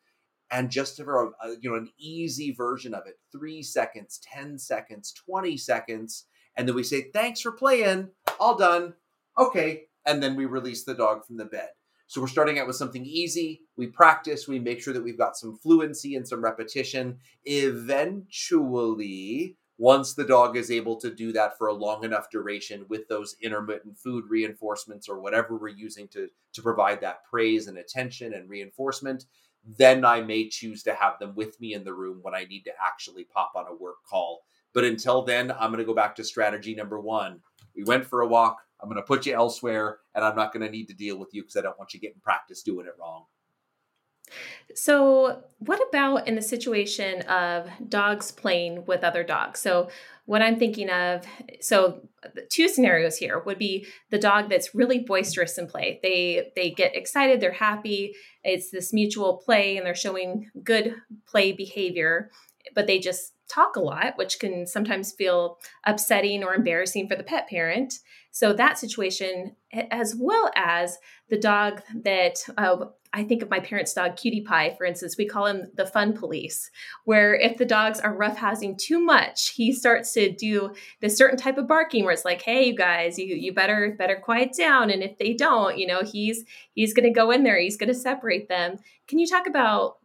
and 0.50 0.70
just 0.70 1.02
for 1.02 1.32
a, 1.42 1.48
you 1.60 1.70
know 1.70 1.76
an 1.76 1.90
easy 1.98 2.52
version 2.52 2.94
of 2.94 3.06
it. 3.06 3.18
3 3.32 3.62
seconds, 3.62 4.20
10 4.24 4.58
seconds, 4.58 5.12
20 5.12 5.56
seconds 5.56 6.26
and 6.56 6.68
then 6.68 6.74
we 6.74 6.82
say 6.82 7.10
thanks 7.12 7.40
for 7.40 7.52
playing. 7.52 8.08
All 8.38 8.56
done. 8.56 8.94
Okay, 9.38 9.84
and 10.06 10.22
then 10.22 10.36
we 10.36 10.46
release 10.46 10.84
the 10.84 10.94
dog 10.94 11.24
from 11.24 11.36
the 11.36 11.44
bed. 11.44 11.70
So 12.10 12.20
we're 12.20 12.26
starting 12.26 12.58
out 12.58 12.66
with 12.66 12.74
something 12.74 13.06
easy. 13.06 13.62
We 13.76 13.86
practice, 13.86 14.48
we 14.48 14.58
make 14.58 14.82
sure 14.82 14.92
that 14.92 15.04
we've 15.04 15.16
got 15.16 15.36
some 15.36 15.56
fluency 15.56 16.16
and 16.16 16.26
some 16.26 16.42
repetition. 16.42 17.18
Eventually, 17.44 18.26
once 19.78 20.14
the 20.14 20.24
dog 20.24 20.56
is 20.56 20.72
able 20.72 20.96
to 20.96 21.14
do 21.14 21.30
that 21.30 21.56
for 21.56 21.68
a 21.68 21.72
long 21.72 22.02
enough 22.02 22.28
duration 22.28 22.84
with 22.88 23.06
those 23.06 23.36
intermittent 23.40 23.96
food 23.96 24.24
reinforcements 24.28 25.08
or 25.08 25.20
whatever 25.20 25.56
we're 25.56 25.68
using 25.68 26.08
to, 26.08 26.26
to 26.52 26.62
provide 26.62 27.00
that 27.00 27.22
praise 27.30 27.68
and 27.68 27.78
attention 27.78 28.34
and 28.34 28.50
reinforcement, 28.50 29.26
then 29.78 30.04
I 30.04 30.20
may 30.20 30.48
choose 30.48 30.82
to 30.82 30.94
have 30.94 31.16
them 31.20 31.36
with 31.36 31.60
me 31.60 31.74
in 31.74 31.84
the 31.84 31.94
room 31.94 32.18
when 32.22 32.34
I 32.34 32.42
need 32.42 32.62
to 32.62 32.72
actually 32.84 33.22
pop 33.22 33.52
on 33.54 33.66
a 33.68 33.74
work 33.76 33.98
call. 34.04 34.40
But 34.74 34.82
until 34.82 35.22
then, 35.22 35.52
I'm 35.52 35.70
going 35.70 35.78
to 35.78 35.84
go 35.84 35.94
back 35.94 36.16
to 36.16 36.24
strategy 36.24 36.74
number 36.74 36.98
one. 36.98 37.38
We 37.76 37.84
went 37.84 38.04
for 38.04 38.22
a 38.22 38.26
walk, 38.26 38.56
I'm 38.82 38.88
going 38.88 39.00
to 39.00 39.06
put 39.06 39.26
you 39.26 39.34
elsewhere, 39.34 39.98
and 40.14 40.24
I'm 40.24 40.36
not 40.36 40.52
going 40.52 40.64
to 40.64 40.70
need 40.70 40.88
to 40.88 40.94
deal 40.94 41.18
with 41.18 41.28
you 41.32 41.42
because 41.42 41.56
I 41.56 41.62
don't 41.62 41.78
want 41.78 41.94
you 41.94 42.00
getting 42.00 42.20
practice 42.20 42.62
doing 42.62 42.86
it 42.86 42.94
wrong. 42.98 43.24
So, 44.74 45.42
what 45.58 45.80
about 45.88 46.28
in 46.28 46.36
the 46.36 46.42
situation 46.42 47.22
of 47.22 47.68
dogs 47.88 48.30
playing 48.30 48.86
with 48.86 49.02
other 49.02 49.24
dogs? 49.24 49.60
So, 49.60 49.90
what 50.26 50.42
I'm 50.42 50.58
thinking 50.58 50.90
of, 50.90 51.26
so 51.60 52.08
two 52.50 52.68
scenarios 52.68 53.16
here 53.16 53.40
would 53.40 53.58
be 53.58 53.86
the 54.10 54.18
dog 54.18 54.48
that's 54.48 54.74
really 54.74 55.00
boisterous 55.00 55.58
in 55.58 55.66
play. 55.66 55.98
They 56.02 56.52
they 56.54 56.70
get 56.70 56.94
excited, 56.94 57.40
they're 57.40 57.50
happy. 57.50 58.14
It's 58.44 58.70
this 58.70 58.92
mutual 58.92 59.38
play, 59.38 59.76
and 59.76 59.84
they're 59.84 59.94
showing 59.94 60.50
good 60.62 60.94
play 61.26 61.52
behavior, 61.52 62.30
but 62.74 62.86
they 62.86 63.00
just 63.00 63.32
talk 63.50 63.76
a 63.76 63.80
lot, 63.80 64.16
which 64.16 64.38
can 64.38 64.66
sometimes 64.66 65.12
feel 65.12 65.58
upsetting 65.84 66.44
or 66.44 66.54
embarrassing 66.54 67.08
for 67.08 67.16
the 67.16 67.22
pet 67.22 67.48
parent. 67.48 67.94
So, 68.30 68.52
that 68.52 68.78
situation, 68.78 69.56
as 69.72 70.14
well 70.16 70.50
as 70.54 70.98
the 71.28 71.38
dog 71.38 71.82
that 72.04 72.36
uh, 72.56 72.86
I 73.12 73.24
think 73.24 73.42
of 73.42 73.50
my 73.50 73.58
parents' 73.58 73.92
dog, 73.92 74.16
Cutie 74.16 74.42
Pie, 74.42 74.74
for 74.78 74.84
instance, 74.84 75.16
we 75.18 75.26
call 75.26 75.46
him 75.46 75.66
the 75.74 75.86
fun 75.86 76.12
police, 76.12 76.70
where 77.04 77.34
if 77.34 77.56
the 77.56 77.64
dogs 77.64 77.98
are 77.98 78.16
roughhousing 78.16 78.78
too 78.78 79.00
much, 79.00 79.50
he 79.50 79.72
starts 79.72 80.12
to 80.12 80.30
do 80.30 80.72
this 81.00 81.18
certain 81.18 81.36
type 81.36 81.58
of 81.58 81.66
barking 81.66 82.04
where 82.04 82.12
it's 82.12 82.24
like, 82.24 82.42
hey, 82.42 82.68
you 82.68 82.76
guys, 82.76 83.18
you, 83.18 83.34
you 83.34 83.52
better 83.52 83.96
better 83.98 84.20
quiet 84.22 84.52
down. 84.56 84.90
And 84.90 85.02
if 85.02 85.18
they 85.18 85.34
don't, 85.34 85.76
you 85.76 85.88
know, 85.88 86.02
he's 86.02 86.44
he's 86.74 86.94
gonna 86.94 87.12
go 87.12 87.32
in 87.32 87.42
there, 87.42 87.58
he's 87.58 87.76
gonna 87.76 87.94
separate 87.94 88.48
them. 88.48 88.76
Can 89.08 89.18
you 89.18 89.26
talk 89.26 89.48
about 89.48 89.96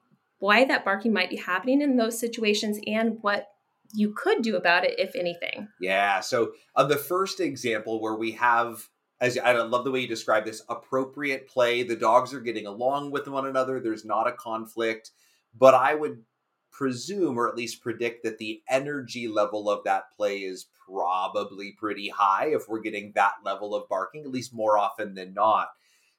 why 0.45 0.63
that 0.63 0.85
barking 0.85 1.11
might 1.11 1.31
be 1.31 1.37
happening 1.37 1.81
in 1.81 1.97
those 1.97 2.19
situations 2.19 2.79
and 2.85 3.17
what 3.21 3.47
you 3.93 4.13
could 4.13 4.43
do 4.43 4.55
about 4.55 4.85
it, 4.85 4.99
if 4.99 5.15
anything. 5.15 5.67
Yeah. 5.81 6.19
So, 6.19 6.51
on 6.75 6.87
the 6.87 6.97
first 6.97 7.39
example 7.39 7.99
where 7.99 8.15
we 8.15 8.33
have, 8.33 8.87
as 9.19 9.39
I 9.39 9.53
love 9.53 9.85
the 9.85 9.91
way 9.91 10.01
you 10.01 10.07
describe 10.07 10.45
this, 10.45 10.61
appropriate 10.69 11.47
play. 11.47 11.81
The 11.81 11.95
dogs 11.95 12.31
are 12.31 12.41
getting 12.41 12.67
along 12.67 13.09
with 13.09 13.27
one 13.27 13.47
another. 13.47 13.79
There's 13.79 14.05
not 14.05 14.27
a 14.27 14.33
conflict, 14.33 15.11
but 15.57 15.73
I 15.73 15.95
would 15.95 16.23
presume, 16.71 17.39
or 17.39 17.49
at 17.49 17.55
least 17.55 17.81
predict, 17.81 18.23
that 18.23 18.37
the 18.37 18.61
energy 18.69 19.27
level 19.27 19.67
of 19.67 19.83
that 19.85 20.11
play 20.15 20.39
is 20.39 20.67
probably 20.87 21.71
pretty 21.71 22.09
high 22.09 22.47
if 22.47 22.67
we're 22.69 22.81
getting 22.81 23.13
that 23.15 23.33
level 23.43 23.73
of 23.73 23.89
barking, 23.89 24.25
at 24.25 24.31
least 24.31 24.53
more 24.53 24.77
often 24.77 25.15
than 25.15 25.33
not. 25.33 25.69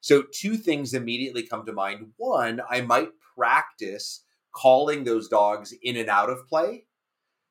So, 0.07 0.23
two 0.23 0.57
things 0.57 0.95
immediately 0.95 1.43
come 1.43 1.67
to 1.67 1.73
mind. 1.73 2.13
One, 2.17 2.61
I 2.71 2.81
might 2.81 3.11
practice 3.37 4.23
calling 4.53 5.05
those 5.05 5.29
dogs 5.29 5.75
in 5.83 5.97
and 5.97 6.09
out 6.09 6.31
of 6.31 6.47
play 6.47 6.87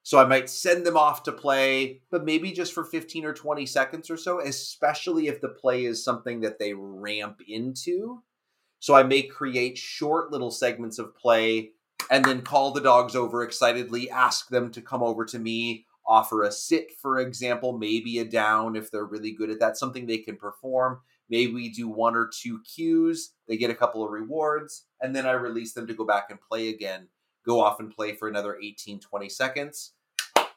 so 0.05 0.19
I 0.19 0.25
might 0.25 0.51
send 0.51 0.85
them 0.85 0.97
off 0.97 1.23
to 1.23 1.31
play, 1.31 2.03
but 2.11 2.25
maybe 2.25 2.51
just 2.51 2.73
for 2.73 2.83
15 2.83 3.25
or 3.25 3.33
20 3.33 3.65
seconds 3.65 4.11
or 4.11 4.17
so, 4.17 4.39
especially 4.39 5.29
if 5.29 5.41
the 5.41 5.49
play 5.49 5.85
is 5.85 6.03
something 6.03 6.41
that 6.41 6.59
they 6.59 6.75
ramp 6.75 7.41
into. 7.47 8.21
So 8.79 8.93
I 8.93 9.01
may 9.01 9.23
create 9.23 9.79
short 9.79 10.31
little 10.31 10.51
segments 10.51 10.99
of 10.99 11.15
play 11.17 11.71
and 12.11 12.23
then 12.23 12.43
call 12.43 12.69
the 12.69 12.81
dogs 12.81 13.15
over 13.15 13.41
excitedly, 13.41 14.07
ask 14.11 14.47
them 14.49 14.69
to 14.73 14.81
come 14.81 15.01
over 15.01 15.25
to 15.25 15.39
me, 15.39 15.87
offer 16.05 16.43
a 16.43 16.51
sit, 16.51 16.91
for 17.01 17.17
example, 17.17 17.75
maybe 17.75 18.19
a 18.19 18.25
down 18.25 18.75
if 18.75 18.91
they're 18.91 19.05
really 19.05 19.31
good 19.31 19.49
at 19.49 19.59
that, 19.59 19.75
something 19.75 20.05
they 20.05 20.19
can 20.19 20.37
perform. 20.37 20.99
Maybe 21.29 21.53
we 21.53 21.69
do 21.69 21.87
one 21.87 22.15
or 22.15 22.29
two 22.31 22.61
cues, 22.61 23.33
they 23.47 23.57
get 23.57 23.71
a 23.71 23.75
couple 23.75 24.03
of 24.03 24.11
rewards, 24.11 24.85
and 25.01 25.15
then 25.15 25.25
I 25.25 25.31
release 25.31 25.73
them 25.73 25.87
to 25.87 25.93
go 25.93 26.05
back 26.05 26.27
and 26.29 26.39
play 26.39 26.69
again 26.69 27.07
go 27.45 27.61
off 27.61 27.79
and 27.79 27.91
play 27.91 28.13
for 28.13 28.27
another 28.27 28.57
18, 28.61 28.99
20 28.99 29.29
seconds, 29.29 29.93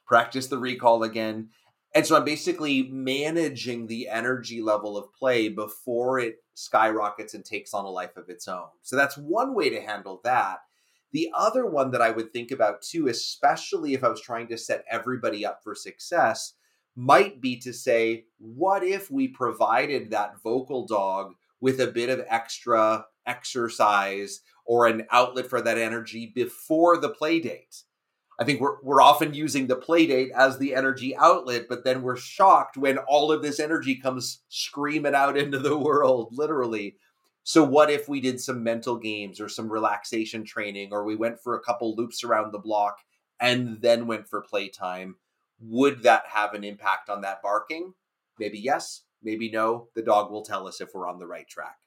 practice 0.06 0.46
the 0.46 0.58
recall 0.58 1.02
again. 1.02 1.50
And 1.94 2.06
so 2.06 2.16
I'm 2.16 2.24
basically 2.24 2.82
managing 2.90 3.86
the 3.86 4.08
energy 4.08 4.60
level 4.60 4.96
of 4.96 5.12
play 5.12 5.48
before 5.48 6.18
it 6.18 6.36
skyrockets 6.54 7.34
and 7.34 7.44
takes 7.44 7.72
on 7.72 7.84
a 7.84 7.90
life 7.90 8.16
of 8.16 8.28
its 8.28 8.48
own. 8.48 8.66
So 8.82 8.96
that's 8.96 9.16
one 9.16 9.54
way 9.54 9.70
to 9.70 9.80
handle 9.80 10.20
that. 10.24 10.58
The 11.12 11.30
other 11.34 11.64
one 11.64 11.90
that 11.92 12.02
I 12.02 12.10
would 12.10 12.32
think 12.32 12.50
about 12.50 12.82
too, 12.82 13.08
especially 13.08 13.94
if 13.94 14.04
I 14.04 14.08
was 14.08 14.20
trying 14.20 14.48
to 14.48 14.58
set 14.58 14.84
everybody 14.90 15.46
up 15.46 15.60
for 15.64 15.74
success, 15.74 16.54
might 16.98 17.40
be 17.40 17.56
to 17.60 17.72
say, 17.72 18.24
what 18.38 18.82
if 18.82 19.10
we 19.10 19.28
provided 19.28 20.10
that 20.10 20.42
vocal 20.42 20.86
dog 20.86 21.34
with 21.60 21.80
a 21.80 21.86
bit 21.86 22.08
of 22.08 22.24
extra 22.28 23.04
exercise 23.26 24.40
or 24.64 24.86
an 24.86 25.06
outlet 25.10 25.46
for 25.46 25.60
that 25.60 25.78
energy 25.78 26.32
before 26.34 26.96
the 26.98 27.08
play 27.08 27.40
date. 27.40 27.84
I 28.40 28.44
think 28.44 28.60
we're, 28.60 28.80
we're 28.82 29.02
often 29.02 29.34
using 29.34 29.66
the 29.66 29.76
play 29.76 30.06
date 30.06 30.30
as 30.36 30.58
the 30.58 30.74
energy 30.74 31.16
outlet, 31.16 31.66
but 31.68 31.84
then 31.84 32.02
we're 32.02 32.16
shocked 32.16 32.76
when 32.76 32.98
all 32.98 33.32
of 33.32 33.42
this 33.42 33.58
energy 33.58 33.96
comes 33.96 34.42
screaming 34.48 35.14
out 35.14 35.36
into 35.36 35.58
the 35.58 35.76
world, 35.76 36.28
literally. 36.32 36.96
So, 37.42 37.64
what 37.64 37.90
if 37.90 38.08
we 38.08 38.20
did 38.20 38.40
some 38.40 38.62
mental 38.62 38.96
games 38.96 39.40
or 39.40 39.48
some 39.48 39.72
relaxation 39.72 40.44
training, 40.44 40.90
or 40.92 41.04
we 41.04 41.16
went 41.16 41.40
for 41.40 41.56
a 41.56 41.60
couple 41.60 41.96
loops 41.96 42.22
around 42.22 42.52
the 42.52 42.58
block 42.58 42.98
and 43.40 43.80
then 43.80 44.06
went 44.06 44.28
for 44.28 44.42
playtime? 44.42 45.16
Would 45.60 46.02
that 46.04 46.24
have 46.28 46.54
an 46.54 46.64
impact 46.64 47.10
on 47.10 47.22
that 47.22 47.42
barking? 47.42 47.94
Maybe 48.38 48.58
yes, 48.58 49.02
maybe 49.22 49.50
no. 49.50 49.88
The 49.94 50.02
dog 50.02 50.30
will 50.30 50.44
tell 50.44 50.68
us 50.68 50.80
if 50.80 50.90
we're 50.94 51.08
on 51.08 51.18
the 51.18 51.26
right 51.26 51.48
track. 51.48 51.78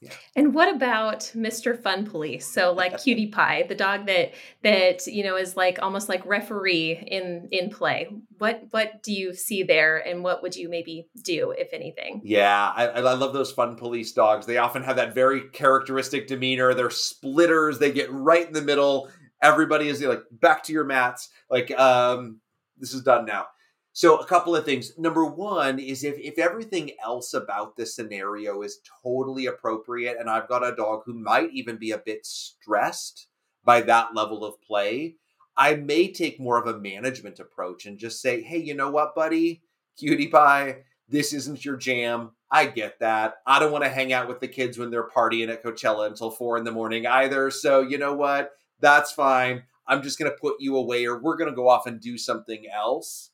Yeah. 0.00 0.12
And 0.34 0.54
what 0.54 0.74
about 0.74 1.30
Mr. 1.36 1.78
Fun 1.78 2.06
Police? 2.06 2.46
So 2.46 2.72
like 2.72 2.98
Cutie 3.02 3.26
Pie, 3.26 3.66
the 3.68 3.74
dog 3.74 4.06
that 4.06 4.32
that 4.62 5.06
you 5.06 5.22
know 5.22 5.36
is 5.36 5.56
like 5.56 5.78
almost 5.82 6.08
like 6.08 6.24
referee 6.24 7.04
in 7.06 7.48
in 7.52 7.68
play. 7.68 8.08
What 8.38 8.64
what 8.70 9.02
do 9.02 9.12
you 9.12 9.34
see 9.34 9.62
there, 9.62 9.98
and 9.98 10.24
what 10.24 10.42
would 10.42 10.56
you 10.56 10.70
maybe 10.70 11.08
do 11.22 11.50
if 11.50 11.68
anything? 11.74 12.22
Yeah, 12.24 12.72
I, 12.74 12.86
I 12.86 13.14
love 13.14 13.34
those 13.34 13.52
fun 13.52 13.76
police 13.76 14.12
dogs. 14.12 14.46
They 14.46 14.56
often 14.56 14.82
have 14.84 14.96
that 14.96 15.14
very 15.14 15.42
characteristic 15.50 16.26
demeanor. 16.26 16.72
They're 16.72 16.88
splitters. 16.88 17.78
They 17.78 17.92
get 17.92 18.10
right 18.10 18.46
in 18.46 18.54
the 18.54 18.62
middle. 18.62 19.10
Everybody 19.42 19.88
is 19.88 20.02
like 20.02 20.22
back 20.30 20.62
to 20.64 20.72
your 20.72 20.84
mats. 20.84 21.30
Like 21.48 21.70
um, 21.78 22.40
this 22.78 22.94
is 22.94 23.02
done 23.02 23.24
now. 23.24 23.46
So 23.92 24.18
a 24.18 24.26
couple 24.26 24.54
of 24.54 24.64
things. 24.64 24.96
Number 24.98 25.24
one 25.24 25.78
is 25.78 26.04
if 26.04 26.18
if 26.18 26.38
everything 26.38 26.92
else 27.04 27.34
about 27.34 27.76
this 27.76 27.94
scenario 27.94 28.62
is 28.62 28.80
totally 29.02 29.46
appropriate, 29.46 30.16
and 30.18 30.30
I've 30.30 30.48
got 30.48 30.66
a 30.66 30.76
dog 30.76 31.02
who 31.04 31.14
might 31.14 31.50
even 31.52 31.76
be 31.76 31.90
a 31.90 31.98
bit 31.98 32.24
stressed 32.24 33.26
by 33.64 33.80
that 33.82 34.14
level 34.14 34.44
of 34.44 34.60
play, 34.62 35.16
I 35.56 35.74
may 35.74 36.12
take 36.12 36.40
more 36.40 36.58
of 36.58 36.66
a 36.66 36.78
management 36.78 37.40
approach 37.40 37.86
and 37.86 37.98
just 37.98 38.22
say, 38.22 38.42
hey, 38.42 38.58
you 38.58 38.74
know 38.74 38.90
what, 38.90 39.14
buddy? 39.14 39.62
Cutie 39.98 40.28
pie, 40.28 40.84
this 41.08 41.32
isn't 41.34 41.64
your 41.64 41.76
jam. 41.76 42.30
I 42.50 42.66
get 42.66 42.98
that. 43.00 43.34
I 43.46 43.58
don't 43.58 43.72
want 43.72 43.84
to 43.84 43.90
hang 43.90 44.12
out 44.12 44.28
with 44.28 44.40
the 44.40 44.48
kids 44.48 44.78
when 44.78 44.90
they're 44.90 45.08
partying 45.08 45.50
at 45.50 45.62
Coachella 45.62 46.06
until 46.06 46.30
four 46.30 46.56
in 46.56 46.64
the 46.64 46.72
morning 46.72 47.06
either. 47.06 47.50
So 47.50 47.80
you 47.80 47.98
know 47.98 48.14
what? 48.14 48.52
That's 48.80 49.12
fine. 49.12 49.62
I'm 49.86 50.02
just 50.02 50.18
going 50.18 50.30
to 50.30 50.36
put 50.36 50.56
you 50.60 50.76
away, 50.76 51.06
or 51.06 51.20
we're 51.20 51.36
going 51.36 51.50
to 51.50 51.56
go 51.56 51.68
off 51.68 51.86
and 51.86 52.00
do 52.00 52.16
something 52.16 52.64
else 52.72 53.30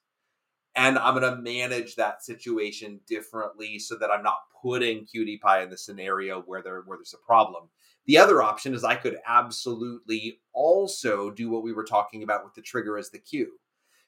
and 0.76 0.99
I'm 0.99 1.18
going 1.18 1.34
to 1.34 1.40
manage 1.42 1.97
that 1.97 2.22
situation 2.22 3.01
differently 3.09 3.78
so 3.78 3.97
that 3.97 4.11
I'm 4.11 4.22
not 4.22 4.36
putting 4.62 5.07
Cutie 5.07 5.38
Pie 5.38 5.62
in 5.62 5.70
the 5.70 5.78
scenario 5.78 6.42
where 6.42 6.62
there 6.62 6.82
where 6.86 6.99
there's 6.99 7.14
a 7.14 7.26
problem. 7.26 7.68
The 8.07 8.18
other 8.18 8.42
option 8.42 8.74
is 8.74 8.84
I 8.84 8.94
could 8.94 9.16
absolutely 9.26 10.40
also 10.53 11.30
do 11.30 11.51
what 11.51 11.64
we 11.64 11.72
were 11.72 11.84
talking 11.84 12.22
about 12.22 12.44
with 12.44 12.55
the 12.55 12.62
trigger 12.62 12.99
as 12.99 13.11
the 13.11 13.18
cue. 13.18 13.53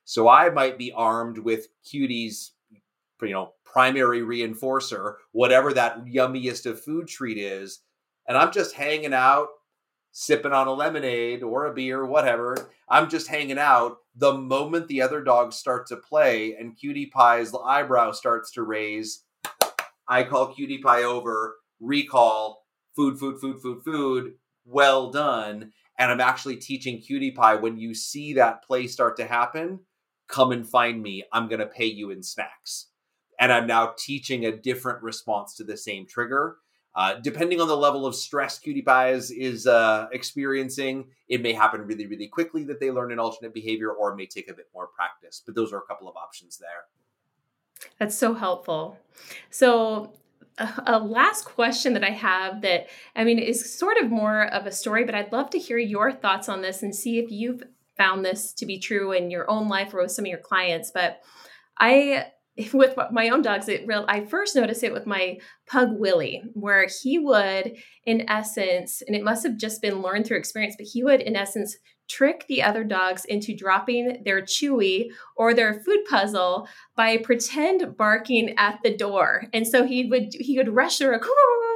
So 0.05 0.29
I 0.29 0.51
might 0.51 0.79
be 0.79 0.93
armed 0.93 1.39
with 1.39 1.69
Cutie's 1.85 2.53
you 3.23 3.31
know 3.31 3.55
primary 3.65 4.21
reinforcer, 4.21 5.15
whatever 5.33 5.73
that 5.73 6.05
yummiest 6.05 6.67
of 6.67 6.83
food 6.85 7.09
treat 7.09 7.39
is, 7.39 7.81
and 8.29 8.37
I'm 8.37 8.53
just 8.53 8.75
hanging 8.75 9.15
out 9.15 9.49
sipping 10.13 10.53
on 10.53 10.67
a 10.67 10.73
lemonade 10.73 11.43
or 11.43 11.67
a 11.67 11.75
beer, 11.75 12.05
whatever. 12.05 12.71
I'm 12.89 13.09
just 13.09 13.29
hanging 13.29 13.59
out. 13.59 13.99
The 14.17 14.35
moment 14.35 14.89
the 14.89 15.03
other 15.03 15.23
dogs 15.23 15.57
start 15.57 15.87
to 15.89 15.97
play 15.97 16.57
and 16.59 16.77
Cutie 16.77 17.13
Pie's 17.15 17.55
eyebrow 17.55 18.13
starts 18.13 18.51
to 18.53 18.63
raise, 18.63 19.25
I 20.09 20.25
call 20.25 20.55
Cutie 20.55 20.79
Pie 20.79 21.05
over, 21.05 21.57
recall, 21.81 22.65
food, 22.97 23.19
food, 23.19 23.41
food, 23.41 23.61
food, 23.61 23.83
food, 23.85 24.33
well 24.65 25.11
done. 25.11 25.73
And 25.99 26.11
I'm 26.11 26.21
actually 26.21 26.57
teaching 26.57 27.01
Cutie 27.01 27.33
Pie 27.33 27.57
when 27.57 27.79
you 27.79 27.95
see 27.95 28.35
that 28.35 28.65
play 28.65 28.87
start 28.87 29.17
to 29.19 29.27
happen, 29.27 29.81
come 30.29 30.53
and 30.53 30.69
find 30.69 31.03
me. 31.03 31.25
I'm 31.33 31.49
going 31.49 31.61
to 31.61 31.67
pay 31.67 31.87
you 31.87 32.11
in 32.11 32.23
snacks. 32.23 32.89
And 33.41 33.53
I'm 33.53 33.67
now 33.67 33.95
teaching 33.97 34.45
a 34.45 34.57
different 34.57 35.03
response 35.03 35.55
to 35.57 35.65
the 35.65 35.77
same 35.77 36.07
trigger 36.07 36.57
uh, 36.99 37.15
depending 37.23 37.61
on 37.61 37.69
the 37.69 37.77
level 37.77 38.05
of 38.05 38.13
stress 38.17 38.59
Cutie 38.59 38.85
is, 38.89 39.67
uh, 39.69 40.09
experiencing, 40.11 41.07
it 41.29 41.41
may 41.41 41.53
happen 41.53 41.83
really, 41.83 42.09
really 42.09 42.27
quickly 42.27 42.65
that 42.65 42.81
they 42.81 42.91
learn 42.91 43.13
an 43.13 43.21
alternate 43.21 43.55
behavior, 43.55 43.93
or 43.93 44.13
it 44.13 44.17
may 44.17 44.27
take 44.27 44.51
a 44.51 44.53
bit 44.53 44.67
more 44.75 44.89
practice. 44.89 45.41
But 45.47 45.55
those 45.55 45.73
are 45.73 45.79
a 45.79 45.83
couple 45.83 46.09
of 46.09 46.17
options 46.17 46.59
there. 46.59 47.89
That's 48.01 48.19
so 48.19 48.35
helpful. 48.35 48.99
So, 49.49 50.13
a 50.59 50.99
last 50.99 51.45
question 51.45 51.93
that 51.93 52.03
I 52.03 52.11
have 52.11 52.63
that 52.63 52.89
I 53.15 53.23
mean 53.23 53.39
is 53.39 53.79
sort 53.79 53.97
of 53.99 54.11
more 54.11 54.47
of 54.47 54.67
a 54.67 54.73
story, 54.73 55.05
but 55.05 55.15
I'd 55.15 55.31
love 55.31 55.51
to 55.51 55.59
hear 55.59 55.79
your 55.79 56.11
thoughts 56.11 56.49
on 56.49 56.63
this 56.63 56.83
and 56.83 56.93
see 56.93 57.21
if 57.21 57.31
you've 57.31 57.63
found 57.97 58.25
this 58.25 58.53
to 58.55 58.67
be 58.67 58.81
true 58.81 59.13
in 59.13 59.31
your 59.31 59.49
own 59.49 59.69
life 59.69 59.95
or 59.95 60.03
with 60.03 60.11
some 60.11 60.25
of 60.25 60.31
your 60.31 60.39
clients. 60.39 60.91
But 60.91 61.21
I 61.79 62.33
with 62.73 62.97
my 63.13 63.29
own 63.29 63.43
dogs, 63.43 63.69
it 63.69 63.87
real 63.87 64.05
I 64.09 64.25
first 64.25 64.57
noticed 64.57 64.83
it 64.83 64.93
with 64.93 65.07
my 65.07 65.39
pug 65.67 65.91
Willie, 65.93 66.43
where 66.55 66.87
he 67.03 67.19
would, 67.19 67.77
in 68.07 68.29
essence, 68.29 69.03
and 69.07 69.15
it 69.15 69.25
must 69.25 69.45
have 69.45 69.57
just 69.57 69.83
been 69.83 70.03
learned 70.03 70.27
through 70.27 70.39
experience, 70.39 70.75
but 70.79 70.87
he 70.87 71.05
would, 71.05 71.21
in 71.21 71.37
essence, 71.37 71.77
trick 72.09 72.47
the 72.49 72.63
other 72.63 72.85
dogs 72.85 73.25
into 73.27 73.55
dropping 73.55 74.23
their 74.25 74.41
chewy 74.41 75.09
or 75.37 75.53
their 75.53 75.81
food 75.81 76.05
puzzle 76.09 76.67
by 76.97 77.19
pretend 77.19 77.97
barking 77.97 78.55
at 78.57 78.79
the 78.83 78.97
door. 78.97 79.45
And 79.53 79.67
so 79.67 79.85
he 79.85 80.07
would 80.07 80.29
he 80.33 80.57
would 80.57 80.75
rush 80.75 80.99
through 80.99 81.15
a 81.15 81.21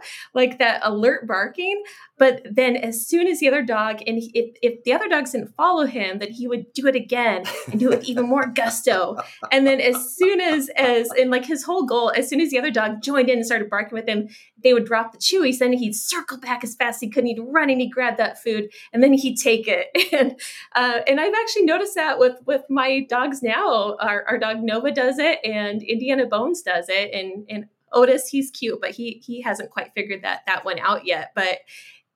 like 0.34 0.58
that 0.58 0.80
alert 0.82 1.26
barking. 1.26 1.82
But 2.18 2.42
then 2.48 2.76
as 2.76 3.04
soon 3.04 3.26
as 3.26 3.40
the 3.40 3.48
other 3.48 3.62
dog, 3.62 4.00
and 4.06 4.18
if, 4.18 4.56
if 4.62 4.84
the 4.84 4.92
other 4.92 5.08
dogs 5.08 5.32
didn't 5.32 5.54
follow 5.56 5.86
him, 5.86 6.18
then 6.18 6.30
he 6.30 6.46
would 6.46 6.72
do 6.72 6.86
it 6.86 6.94
again 6.94 7.44
and 7.70 7.80
do 7.80 7.90
it 7.90 7.98
with 7.98 8.04
even 8.04 8.28
more 8.28 8.46
gusto. 8.46 9.16
And 9.50 9.66
then 9.66 9.80
as 9.80 10.14
soon 10.14 10.40
as, 10.40 10.68
as, 10.76 11.10
and 11.18 11.30
like 11.30 11.44
his 11.44 11.64
whole 11.64 11.84
goal, 11.84 12.12
as 12.16 12.28
soon 12.28 12.40
as 12.40 12.50
the 12.50 12.58
other 12.58 12.70
dog 12.70 13.02
joined 13.02 13.28
in 13.28 13.38
and 13.38 13.46
started 13.46 13.68
barking 13.68 13.96
with 13.96 14.08
him, 14.08 14.28
they 14.62 14.72
would 14.72 14.84
drop 14.84 15.12
the 15.12 15.18
chewy. 15.18 15.56
Then 15.58 15.72
he'd 15.72 15.94
circle 15.94 16.38
back 16.38 16.62
as 16.62 16.74
fast 16.74 16.96
as 16.96 17.00
he 17.00 17.10
could. 17.10 17.24
And 17.24 17.28
he'd 17.28 17.40
run 17.40 17.70
and 17.70 17.80
he'd 17.80 17.90
grab 17.90 18.16
that 18.18 18.42
food 18.42 18.70
and 18.92 19.02
then 19.02 19.12
he'd 19.12 19.36
take 19.36 19.66
it. 19.68 19.88
And, 20.12 20.38
uh, 20.74 21.00
and 21.08 21.20
I've 21.20 21.32
actually 21.32 21.64
noticed 21.64 21.94
that 21.94 22.18
with, 22.18 22.36
with 22.44 22.62
my 22.68 23.06
dogs 23.08 23.42
now. 23.42 23.96
Our, 23.98 24.24
our 24.28 24.38
dog 24.38 24.62
Nova 24.62 24.90
does 24.90 25.18
it 25.18 25.38
and 25.42 25.82
Indiana 25.82 26.26
Bones 26.26 26.60
does 26.60 26.86
it. 26.88 27.14
And, 27.14 27.46
and 27.48 27.66
Otis, 27.92 28.28
he's 28.28 28.50
cute, 28.50 28.80
but 28.80 28.90
he 28.90 29.22
he 29.24 29.42
hasn't 29.42 29.70
quite 29.70 29.92
figured 29.94 30.22
that 30.22 30.42
that 30.46 30.64
one 30.64 30.78
out 30.78 31.06
yet. 31.06 31.32
But 31.34 31.58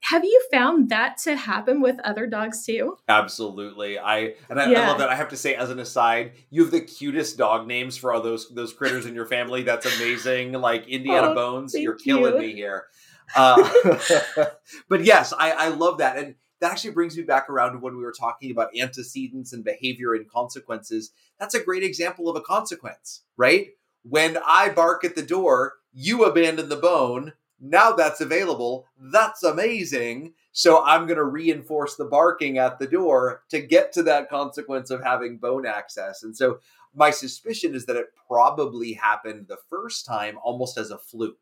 have 0.00 0.24
you 0.24 0.40
found 0.52 0.90
that 0.90 1.18
to 1.18 1.34
happen 1.34 1.80
with 1.80 1.98
other 2.04 2.26
dogs 2.26 2.64
too? 2.64 2.96
Absolutely. 3.08 3.98
I 3.98 4.34
and 4.48 4.60
I, 4.60 4.70
yeah. 4.70 4.82
I, 4.82 4.88
love 4.88 4.98
that. 4.98 5.08
I 5.08 5.16
have 5.16 5.30
to 5.30 5.36
say, 5.36 5.54
as 5.54 5.70
an 5.70 5.78
aside, 5.78 6.32
you 6.50 6.62
have 6.62 6.70
the 6.70 6.80
cutest 6.80 7.36
dog 7.38 7.66
names 7.66 7.96
for 7.96 8.12
all 8.12 8.20
those 8.20 8.48
those 8.50 8.72
critters 8.72 9.06
in 9.06 9.14
your 9.14 9.26
family. 9.26 9.62
That's 9.62 9.86
amazing. 9.96 10.52
Like 10.52 10.86
Indiana 10.86 11.30
oh, 11.30 11.34
Bones, 11.34 11.74
you're 11.74 11.94
killing 11.94 12.34
you. 12.34 12.40
me 12.40 12.54
here. 12.54 12.86
Uh, 13.34 13.68
but 14.88 15.04
yes, 15.04 15.32
I, 15.36 15.50
I 15.50 15.68
love 15.68 15.98
that. 15.98 16.18
And 16.18 16.36
that 16.60 16.72
actually 16.72 16.92
brings 16.92 17.16
me 17.16 17.22
back 17.22 17.50
around 17.50 17.72
to 17.72 17.78
when 17.78 17.96
we 17.96 18.02
were 18.02 18.14
talking 18.18 18.50
about 18.50 18.76
antecedents 18.76 19.52
and 19.52 19.64
behavior 19.64 20.14
and 20.14 20.28
consequences. 20.30 21.10
That's 21.38 21.54
a 21.54 21.62
great 21.62 21.82
example 21.82 22.28
of 22.28 22.36
a 22.36 22.40
consequence, 22.40 23.22
right? 23.36 23.68
When 24.08 24.38
I 24.46 24.68
bark 24.68 25.04
at 25.04 25.16
the 25.16 25.22
door, 25.22 25.74
you 25.92 26.24
abandon 26.24 26.68
the 26.68 26.76
bone. 26.76 27.32
Now 27.58 27.92
that's 27.92 28.20
available. 28.20 28.86
That's 29.00 29.42
amazing. 29.42 30.34
So 30.52 30.84
I'm 30.84 31.06
going 31.06 31.16
to 31.16 31.24
reinforce 31.24 31.96
the 31.96 32.04
barking 32.04 32.58
at 32.58 32.78
the 32.78 32.86
door 32.86 33.42
to 33.50 33.60
get 33.60 33.92
to 33.94 34.02
that 34.04 34.28
consequence 34.28 34.90
of 34.90 35.02
having 35.02 35.38
bone 35.38 35.66
access. 35.66 36.22
And 36.22 36.36
so 36.36 36.60
my 36.94 37.10
suspicion 37.10 37.74
is 37.74 37.86
that 37.86 37.96
it 37.96 38.06
probably 38.28 38.92
happened 38.92 39.46
the 39.48 39.58
first 39.68 40.06
time 40.06 40.38
almost 40.42 40.78
as 40.78 40.90
a 40.90 40.98
fluke 40.98 41.38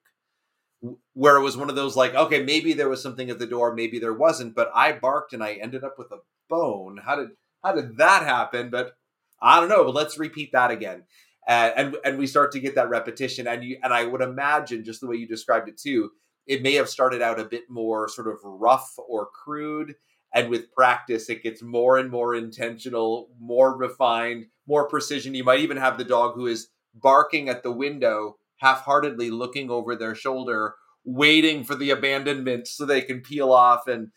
where 1.14 1.36
it 1.36 1.42
was 1.42 1.56
one 1.56 1.70
of 1.70 1.76
those 1.76 1.96
like 1.96 2.14
okay 2.14 2.42
maybe 2.42 2.74
there 2.74 2.90
was 2.90 3.02
something 3.02 3.30
at 3.30 3.38
the 3.38 3.46
door 3.46 3.74
maybe 3.74 3.98
there 3.98 4.12
wasn't 4.12 4.54
but 4.54 4.70
i 4.74 4.92
barked 4.92 5.32
and 5.32 5.42
i 5.42 5.54
ended 5.54 5.82
up 5.82 5.98
with 5.98 6.12
a 6.12 6.18
bone 6.50 7.00
how 7.02 7.16
did 7.16 7.30
how 7.62 7.72
did 7.72 7.96
that 7.96 8.22
happen 8.22 8.68
but 8.68 8.98
i 9.40 9.58
don't 9.58 9.70
know 9.70 9.82
but 9.84 9.94
let's 9.94 10.18
repeat 10.18 10.52
that 10.52 10.70
again 10.70 11.04
and 11.48 11.96
and 12.04 12.18
we 12.18 12.26
start 12.26 12.52
to 12.52 12.60
get 12.60 12.74
that 12.74 12.88
repetition 12.88 13.46
and 13.46 13.62
you 13.64 13.76
and 13.82 13.92
i 13.92 14.04
would 14.04 14.22
imagine 14.22 14.84
just 14.84 15.00
the 15.00 15.06
way 15.06 15.16
you 15.16 15.26
described 15.26 15.68
it 15.68 15.78
too 15.78 16.10
it 16.46 16.62
may 16.62 16.74
have 16.74 16.88
started 16.88 17.22
out 17.22 17.40
a 17.40 17.44
bit 17.44 17.64
more 17.68 18.08
sort 18.08 18.28
of 18.28 18.38
rough 18.44 18.94
or 19.08 19.26
crude 19.26 19.94
and 20.34 20.48
with 20.48 20.72
practice 20.72 21.28
it 21.28 21.42
gets 21.42 21.62
more 21.62 21.98
and 21.98 22.10
more 22.10 22.34
intentional 22.34 23.28
more 23.38 23.76
refined 23.76 24.46
more 24.66 24.88
precision. 24.88 25.34
You 25.34 25.44
might 25.44 25.60
even 25.60 25.76
have 25.76 25.98
the 25.98 26.04
dog 26.04 26.34
who 26.34 26.46
is 26.46 26.68
barking 26.94 27.48
at 27.48 27.62
the 27.62 27.72
window 27.72 28.36
half-heartedly 28.58 29.30
looking 29.30 29.70
over 29.70 29.96
their 29.96 30.14
shoulder 30.14 30.76
waiting 31.04 31.64
for 31.64 31.74
the 31.74 31.90
abandonment 31.90 32.66
so 32.66 32.86
they 32.86 33.02
can 33.02 33.20
peel 33.20 33.52
off 33.52 33.86
and 33.88 34.08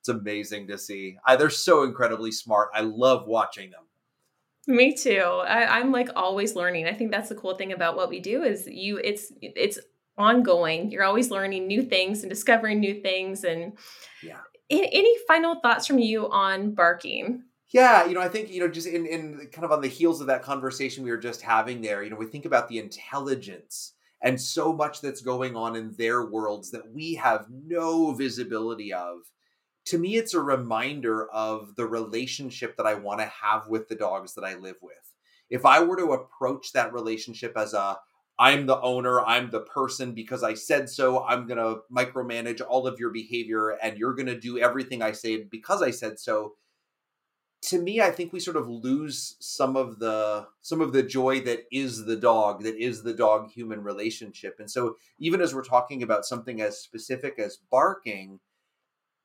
it's 0.00 0.08
amazing 0.08 0.68
to 0.68 0.78
see. 0.78 1.16
I, 1.26 1.34
they're 1.34 1.50
so 1.50 1.82
incredibly 1.82 2.30
smart. 2.30 2.68
I 2.72 2.82
love 2.82 3.26
watching 3.26 3.70
them 3.70 3.84
me 4.66 4.94
too. 4.94 5.20
I, 5.20 5.78
I'm 5.78 5.92
like 5.92 6.10
always 6.16 6.56
learning. 6.56 6.86
I 6.86 6.92
think 6.92 7.10
that's 7.10 7.28
the 7.28 7.34
cool 7.34 7.56
thing 7.56 7.72
about 7.72 7.96
what 7.96 8.08
we 8.08 8.20
do 8.20 8.42
is 8.42 8.66
you 8.66 8.98
it's 9.02 9.32
it's 9.40 9.78
ongoing. 10.18 10.90
You're 10.90 11.04
always 11.04 11.30
learning 11.30 11.66
new 11.66 11.82
things 11.82 12.22
and 12.22 12.30
discovering 12.30 12.80
new 12.80 13.00
things. 13.00 13.44
And 13.44 13.74
yeah. 14.22 14.40
Any 14.68 15.14
final 15.28 15.60
thoughts 15.60 15.86
from 15.86 16.00
you 16.00 16.28
on 16.28 16.74
barking? 16.74 17.44
Yeah, 17.72 18.06
you 18.06 18.14
know, 18.14 18.20
I 18.20 18.28
think, 18.28 18.50
you 18.50 18.60
know, 18.60 18.68
just 18.68 18.88
in, 18.88 19.06
in 19.06 19.48
kind 19.52 19.64
of 19.64 19.70
on 19.70 19.80
the 19.80 19.88
heels 19.88 20.20
of 20.20 20.28
that 20.28 20.42
conversation 20.42 21.04
we 21.04 21.10
were 21.10 21.16
just 21.18 21.42
having 21.42 21.82
there, 21.82 22.02
you 22.02 22.10
know, 22.10 22.16
we 22.16 22.26
think 22.26 22.46
about 22.46 22.68
the 22.68 22.78
intelligence 22.78 23.92
and 24.22 24.40
so 24.40 24.72
much 24.72 25.00
that's 25.00 25.20
going 25.20 25.56
on 25.56 25.76
in 25.76 25.94
their 25.98 26.24
worlds 26.24 26.70
that 26.70 26.90
we 26.92 27.14
have 27.14 27.46
no 27.50 28.12
visibility 28.12 28.92
of 28.92 29.18
to 29.86 29.98
me, 29.98 30.16
it's 30.16 30.34
a 30.34 30.40
reminder 30.40 31.30
of 31.30 31.76
the 31.76 31.86
relationship 31.86 32.76
that 32.76 32.86
I 32.86 32.94
want 32.94 33.20
to 33.20 33.26
have 33.26 33.68
with 33.68 33.88
the 33.88 33.94
dogs 33.94 34.34
that 34.34 34.44
I 34.44 34.54
live 34.56 34.76
with. 34.82 34.94
If 35.48 35.64
I 35.64 35.82
were 35.82 35.96
to 35.96 36.12
approach 36.12 36.72
that 36.72 36.92
relationship 36.92 37.56
as 37.56 37.72
a 37.72 37.98
I'm 38.38 38.66
the 38.66 38.80
owner, 38.80 39.22
I'm 39.22 39.50
the 39.50 39.60
person 39.60 40.12
because 40.12 40.42
I 40.42 40.54
said 40.54 40.90
so. 40.90 41.24
I'm 41.24 41.46
going 41.46 41.58
to 41.58 41.80
micromanage 41.90 42.60
all 42.66 42.86
of 42.86 43.00
your 43.00 43.10
behavior 43.10 43.70
and 43.82 43.96
you're 43.96 44.14
going 44.14 44.26
to 44.26 44.38
do 44.38 44.58
everything 44.58 45.00
I 45.00 45.12
say 45.12 45.44
because 45.44 45.82
I 45.82 45.90
said 45.90 46.18
so. 46.18 46.54
To 47.62 47.80
me, 47.80 48.02
I 48.02 48.10
think 48.10 48.32
we 48.32 48.40
sort 48.40 48.58
of 48.58 48.68
lose 48.68 49.36
some 49.40 49.76
of 49.76 49.98
the 49.98 50.46
some 50.60 50.82
of 50.82 50.92
the 50.92 51.02
joy 51.02 51.40
that 51.42 51.60
is 51.72 52.04
the 52.04 52.16
dog, 52.16 52.62
that 52.64 52.76
is 52.76 53.02
the 53.02 53.14
dog 53.14 53.50
human 53.50 53.82
relationship. 53.82 54.56
And 54.58 54.70
so 54.70 54.96
even 55.18 55.40
as 55.40 55.54
we're 55.54 55.64
talking 55.64 56.02
about 56.02 56.26
something 56.26 56.60
as 56.60 56.78
specific 56.78 57.38
as 57.38 57.58
barking, 57.70 58.38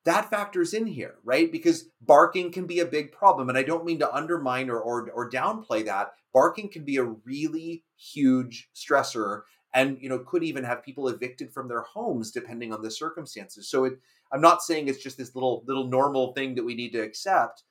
that 0.06 0.30
factors 0.30 0.74
in 0.74 0.88
here, 0.88 1.16
right? 1.24 1.52
Because 1.52 1.90
barking 2.02 2.52
can 2.52 2.66
be 2.66 2.80
a 2.80 2.86
big 2.86 3.12
problem. 3.12 3.50
And 3.50 3.58
I 3.58 3.64
don't 3.64 3.86
mean 3.86 4.00
to 4.00 4.14
undermine 4.14 4.70
or, 4.70 4.80
or, 4.80 5.10
or 5.12 5.30
downplay 5.30 5.86
that. 5.86 6.14
Barking 6.34 6.70
can 6.70 6.86
be 6.86 6.98
a 6.98 7.04
really 7.04 7.84
huge 7.96 8.70
stressor 8.76 9.42
and 9.74 9.98
you 10.02 10.10
know 10.10 10.20
could 10.20 10.44
even 10.44 10.64
have 10.64 10.84
people 10.84 11.08
evicted 11.08 11.52
from 11.54 11.68
their 11.68 11.82
homes 11.82 12.32
depending 12.32 12.74
on 12.74 12.82
the 12.82 12.92
circumstances 12.92 13.70
so 13.70 13.86
it 13.86 13.94
i'm 14.32 14.42
not 14.42 14.62
saying 14.62 14.88
it's 14.88 15.04
just 15.04 15.18
this 15.18 15.36
little 15.36 15.64
little 15.66 15.88
normal 15.88 16.34
thing 16.34 16.56
that 16.56 16.66
we 16.66 16.76
need 16.76 16.92
to 16.92 17.02
accept 17.02 17.64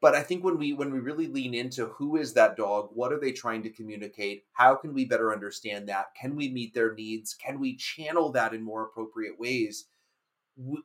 but 0.00 0.14
i 0.14 0.22
think 0.22 0.44
when 0.44 0.58
we 0.58 0.72
when 0.72 0.92
we 0.92 0.98
really 0.98 1.26
lean 1.26 1.54
into 1.54 1.86
who 1.86 2.16
is 2.16 2.34
that 2.34 2.56
dog 2.56 2.88
what 2.92 3.12
are 3.12 3.20
they 3.20 3.32
trying 3.32 3.62
to 3.62 3.70
communicate 3.70 4.44
how 4.52 4.74
can 4.74 4.94
we 4.94 5.04
better 5.04 5.32
understand 5.32 5.88
that 5.88 6.06
can 6.20 6.36
we 6.36 6.50
meet 6.50 6.74
their 6.74 6.94
needs 6.94 7.34
can 7.34 7.58
we 7.58 7.76
channel 7.76 8.30
that 8.30 8.54
in 8.54 8.62
more 8.62 8.84
appropriate 8.84 9.38
ways 9.38 9.86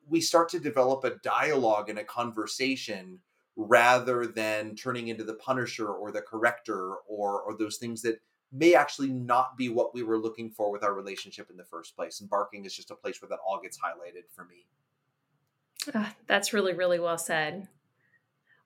we 0.07 0.19
start 0.19 0.49
to 0.49 0.59
develop 0.59 1.03
a 1.03 1.15
dialogue 1.24 1.89
and 1.89 1.99
a 1.99 2.03
conversation 2.03 3.19
rather 3.55 4.28
than 4.28 4.76
turning 4.76 5.07
into 5.07 5.24
the 5.24 5.36
punisher 5.36 5.88
or 5.88 6.11
the 6.11 6.22
corrector 6.22 6.95
or 7.07 7.41
or 7.41 7.57
those 7.57 7.78
things 7.78 8.01
that 8.01 8.19
may 8.51 8.74
actually 8.74 9.09
not 9.09 9.55
be 9.57 9.69
what 9.69 9.93
we 9.93 10.03
were 10.03 10.17
looking 10.17 10.49
for 10.49 10.72
with 10.72 10.84
our 10.84 10.93
relationship 10.93 11.49
in 11.49 11.57
the 11.57 11.63
first 11.63 11.95
place 11.95 12.19
and 12.19 12.30
barking 12.30 12.65
is 12.65 12.76
just 12.76 12.91
a 12.91 12.95
place 12.95 13.22
where 13.22 13.30
that 13.30 13.39
all 13.47 13.61
gets 13.61 13.78
highlighted 13.78 14.24
for 14.34 14.45
me 14.45 14.65
uh, 15.93 16.09
that's 16.28 16.53
really 16.53 16.74
really 16.74 16.99
well 16.99 17.17
said 17.17 17.67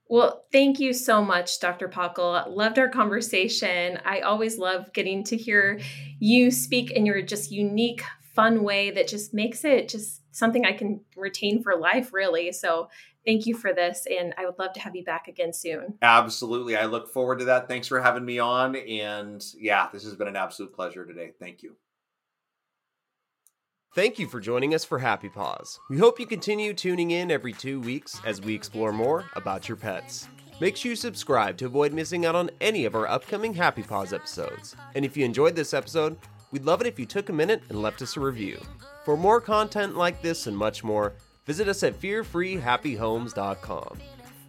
well, 0.08 0.46
thank 0.52 0.80
you 0.80 0.94
so 0.94 1.24
much, 1.24 1.60
Dr. 1.60 1.88
Pachel. 1.88 2.46
Loved 2.48 2.78
our 2.78 2.90
conversation. 2.90 4.00
I 4.06 4.20
always 4.20 4.60
love 4.60 4.94
getting 4.94 5.24
to 5.26 5.36
hear 5.36 5.80
you 6.20 6.52
speak 6.52 6.92
in 6.92 7.08
your 7.08 7.24
just 7.24 7.52
unique, 7.52 8.04
fun 8.36 8.64
way 8.64 8.92
that 8.92 9.08
just 9.08 9.34
makes 9.34 9.66
it 9.66 9.90
just 9.90 10.22
something 10.36 10.66
I 10.66 10.74
can 10.74 11.00
retain 11.16 11.64
for 11.64 11.78
life, 11.78 12.14
really. 12.14 12.52
So 12.52 12.90
thank 13.26 13.46
you 13.46 13.56
for 13.56 13.74
this. 13.74 14.06
And 14.06 14.34
I 14.38 14.46
would 14.46 14.60
love 14.60 14.74
to 14.74 14.82
have 14.82 14.96
you 14.96 15.04
back 15.04 15.28
again 15.28 15.54
soon. 15.54 15.96
Absolutely. 16.02 16.76
I 16.76 16.86
look 16.86 17.08
forward 17.08 17.40
to 17.40 17.46
that. 17.46 17.70
Thanks 17.70 17.88
for 17.88 18.02
having 18.02 18.26
me 18.26 18.38
on. 18.40 18.76
And 18.76 19.44
yeah, 19.58 19.88
this 19.94 20.04
has 20.04 20.16
been 20.16 20.28
an 20.28 20.36
absolute 20.36 20.74
pleasure 20.74 21.06
today. 21.06 21.32
Thank 21.40 21.64
you. 21.64 21.78
Thank 23.96 24.20
you 24.20 24.28
for 24.28 24.42
joining 24.42 24.76
us 24.76 24.84
for 24.84 25.00
Happy 25.00 25.30
Paws. 25.30 25.80
We 25.90 25.98
hope 26.00 26.20
you 26.20 26.26
continue 26.26 26.74
tuning 26.74 27.12
in 27.12 27.32
every 27.32 27.54
two 27.54 27.80
weeks 27.80 28.20
as 28.26 28.42
we 28.42 28.54
explore 28.54 28.92
more 28.92 29.24
about 29.38 29.70
your 29.70 29.78
pets. 29.78 30.28
Make 30.60 30.76
sure 30.76 30.90
you 30.90 30.96
subscribe 30.98 31.56
to 31.58 31.66
avoid 31.66 31.94
missing 31.94 32.26
out 32.26 32.36
on 32.36 32.50
any 32.60 32.84
of 32.84 32.94
our 32.94 33.08
upcoming 33.08 33.54
Happy 33.54 33.84
Paws 33.84 34.12
episodes. 34.12 34.76
And 34.96 35.06
if 35.06 35.16
you 35.16 35.24
enjoyed 35.24 35.56
this 35.56 35.74
episode, 35.74 36.18
we'd 36.52 36.66
love 36.66 36.82
it 36.82 36.88
if 36.88 37.00
you 37.00 37.06
took 37.06 37.30
a 37.30 37.34
minute 37.34 37.64
and 37.70 37.82
left 37.82 38.02
us 38.02 38.18
a 38.18 38.20
review. 38.20 38.62
For 39.06 39.16
more 39.16 39.40
content 39.40 39.96
like 39.96 40.24
this 40.24 40.48
and 40.48 40.58
much 40.58 40.84
more, 40.84 41.14
visit 41.46 41.68
us 41.68 41.84
at 41.84 42.02
fearfreehappyhomes.com. 42.02 44.00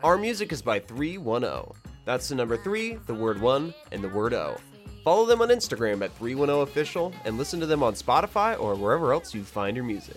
Our 0.02 0.16
music 0.16 0.50
is 0.50 0.62
by 0.62 0.78
310. 0.78 1.74
That's 2.06 2.30
the 2.30 2.36
number 2.36 2.56
3, 2.56 2.94
the 3.06 3.14
word 3.14 3.38
1, 3.38 3.74
and 3.92 4.02
the 4.02 4.08
word 4.08 4.32
O. 4.32 4.56
Follow 5.04 5.26
them 5.26 5.42
on 5.42 5.48
Instagram 5.48 6.02
at 6.02 6.18
310official 6.18 7.12
and 7.26 7.36
listen 7.36 7.60
to 7.60 7.66
them 7.66 7.82
on 7.82 7.92
Spotify 7.92 8.58
or 8.58 8.74
wherever 8.74 9.12
else 9.12 9.34
you 9.34 9.44
find 9.44 9.76
your 9.76 9.84
music. 9.84 10.16